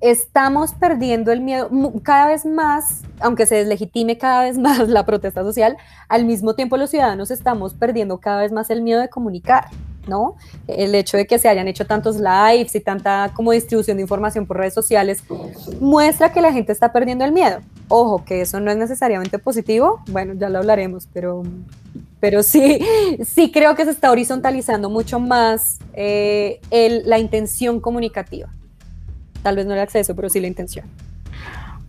estamos 0.00 0.74
perdiendo 0.74 1.32
el 1.32 1.40
miedo 1.40 1.70
cada 2.02 2.26
vez 2.26 2.44
más, 2.44 3.02
aunque 3.20 3.46
se 3.46 3.56
deslegitime 3.56 4.18
cada 4.18 4.42
vez 4.42 4.58
más 4.58 4.88
la 4.88 5.06
protesta 5.06 5.42
social, 5.42 5.76
al 6.08 6.24
mismo 6.24 6.54
tiempo 6.54 6.76
los 6.76 6.90
ciudadanos 6.90 7.30
estamos 7.30 7.74
perdiendo 7.74 8.18
cada 8.18 8.42
vez 8.42 8.52
más 8.52 8.70
el 8.70 8.82
miedo 8.82 9.00
de 9.00 9.08
comunicar. 9.08 9.68
¿No? 10.06 10.36
El 10.66 10.94
hecho 10.94 11.16
de 11.16 11.26
que 11.26 11.38
se 11.38 11.48
hayan 11.48 11.68
hecho 11.68 11.86
tantos 11.86 12.16
lives 12.16 12.74
y 12.74 12.80
tanta 12.80 13.32
como 13.34 13.52
distribución 13.52 13.96
de 13.96 14.02
información 14.02 14.46
por 14.46 14.58
redes 14.58 14.74
sociales 14.74 15.22
muestra 15.80 16.32
que 16.32 16.40
la 16.40 16.52
gente 16.52 16.72
está 16.72 16.92
perdiendo 16.92 17.24
el 17.24 17.32
miedo. 17.32 17.60
Ojo, 17.88 18.24
que 18.24 18.40
eso 18.40 18.60
no 18.60 18.70
es 18.70 18.76
necesariamente 18.76 19.38
positivo, 19.38 20.00
bueno, 20.08 20.34
ya 20.34 20.48
lo 20.48 20.58
hablaremos, 20.58 21.08
pero, 21.12 21.42
pero 22.20 22.42
sí, 22.42 22.80
sí 23.24 23.50
creo 23.52 23.74
que 23.74 23.84
se 23.84 23.90
está 23.90 24.10
horizontalizando 24.10 24.90
mucho 24.90 25.20
más 25.20 25.78
eh, 25.94 26.60
la 27.04 27.18
intención 27.18 27.80
comunicativa. 27.80 28.48
Tal 29.42 29.56
vez 29.56 29.66
no 29.66 29.74
el 29.74 29.80
acceso, 29.80 30.16
pero 30.16 30.28
sí 30.28 30.40
la 30.40 30.48
intención. 30.48 30.86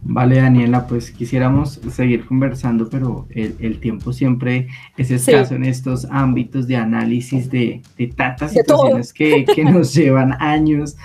Vale, 0.03 0.37
Daniela, 0.37 0.87
pues 0.87 1.11
quisiéramos 1.11 1.81
seguir 1.91 2.25
conversando, 2.25 2.89
pero 2.89 3.27
el, 3.29 3.55
el 3.59 3.79
tiempo 3.79 4.13
siempre 4.13 4.67
es 4.95 5.11
escaso 5.11 5.49
sí. 5.49 5.55
en 5.55 5.65
estos 5.65 6.07
ámbitos 6.09 6.67
de 6.67 6.75
análisis 6.75 7.49
de, 7.49 7.81
de 7.97 8.07
tantas 8.07 8.53
de 8.53 8.61
situaciones 8.61 9.11
que, 9.11 9.43
que, 9.55 9.65
nos 9.65 9.93
llevan 9.93 10.33
años 10.39 10.97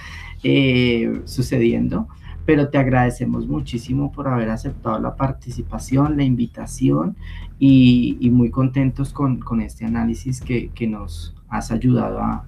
eh, 0.42 1.20
sucediendo. 1.24 2.06
Pero 2.44 2.68
te 2.68 2.78
agradecemos 2.78 3.46
muchísimo 3.46 4.12
por 4.12 4.28
haber 4.28 4.50
aceptado 4.50 4.98
la 4.98 5.16
participación, 5.16 6.16
la 6.16 6.24
invitación 6.24 7.16
y, 7.58 8.18
y 8.20 8.30
muy 8.30 8.50
contentos 8.50 9.12
con, 9.12 9.38
con 9.38 9.60
este 9.60 9.84
análisis 9.84 10.40
que, 10.40 10.68
que, 10.70 10.86
nos 10.86 11.34
has 11.48 11.70
ayudado 11.70 12.18
a, 12.20 12.44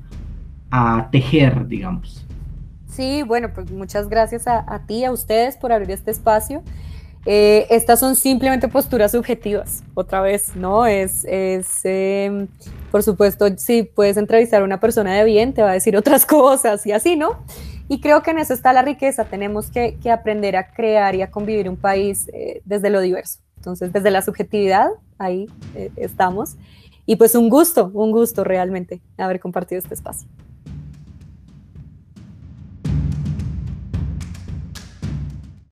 a 0.71 1.09
tejer, 1.11 1.69
digamos. 1.69 2.27
Sí, 2.95 3.25
bueno, 3.25 3.53
pues 3.53 3.71
muchas 3.73 4.09
gracias 4.09 4.47
a, 4.47 4.65
a 4.73 4.87
ti, 4.87 5.05
a 5.05 5.11
ustedes 5.11 5.57
por 5.57 5.73
abrir 5.73 5.91
este 5.91 6.13
espacio. 6.13 6.63
Eh, 7.27 7.67
estas 7.71 7.99
son 7.99 8.15
simplemente 8.15 8.69
posturas 8.69 9.13
subjetivas, 9.13 9.83
otra 9.95 10.21
vez, 10.21 10.55
¿no? 10.55 10.87
Es, 10.87 11.25
es 11.25 11.81
eh, 11.85 12.47
por 12.93 13.03
supuesto, 13.03 13.47
si 13.57 13.83
puedes 13.83 14.17
entrevistar 14.17 14.63
a 14.63 14.65
una 14.65 14.79
persona 14.79 15.15
de 15.15 15.25
bien, 15.25 15.55
te 15.55 15.63
va 15.63 15.71
a 15.71 15.73
decir 15.73 15.97
otras 15.97 16.25
cosas 16.27 16.87
y 16.87 16.93
así, 16.93 17.17
¿no? 17.17 17.39
Y 17.89 18.01
creo 18.01 18.23
que 18.23 18.31
en 18.31 18.39
eso 18.39 18.55
está 18.55 18.73
la 18.73 18.83
riqueza, 18.83 19.25
tenemos 19.25 19.71
que, 19.71 19.97
que 20.01 20.13
aprender 20.13 20.57
a 20.57 20.71
crear 20.71 21.17
y 21.17 21.23
a 21.23 21.31
convivir 21.31 21.69
un 21.69 21.77
país 21.77 22.29
eh, 22.33 22.63
desde 22.65 22.91
lo 22.91 23.01
diverso. 23.01 23.41
Entonces, 23.57 23.93
desde 23.93 24.13
la 24.13 24.23
subjetividad, 24.23 24.91
ahí 25.19 25.49
eh, 25.75 25.91
estamos. 25.97 26.57
Y 27.07 27.17
pues 27.17 27.35
un 27.35 27.49
gusto, 27.49 27.91
un 27.93 28.13
gusto 28.13 28.45
realmente 28.45 29.03
haber 29.19 29.41
compartido 29.41 29.81
este 29.81 29.95
espacio. 29.95 30.29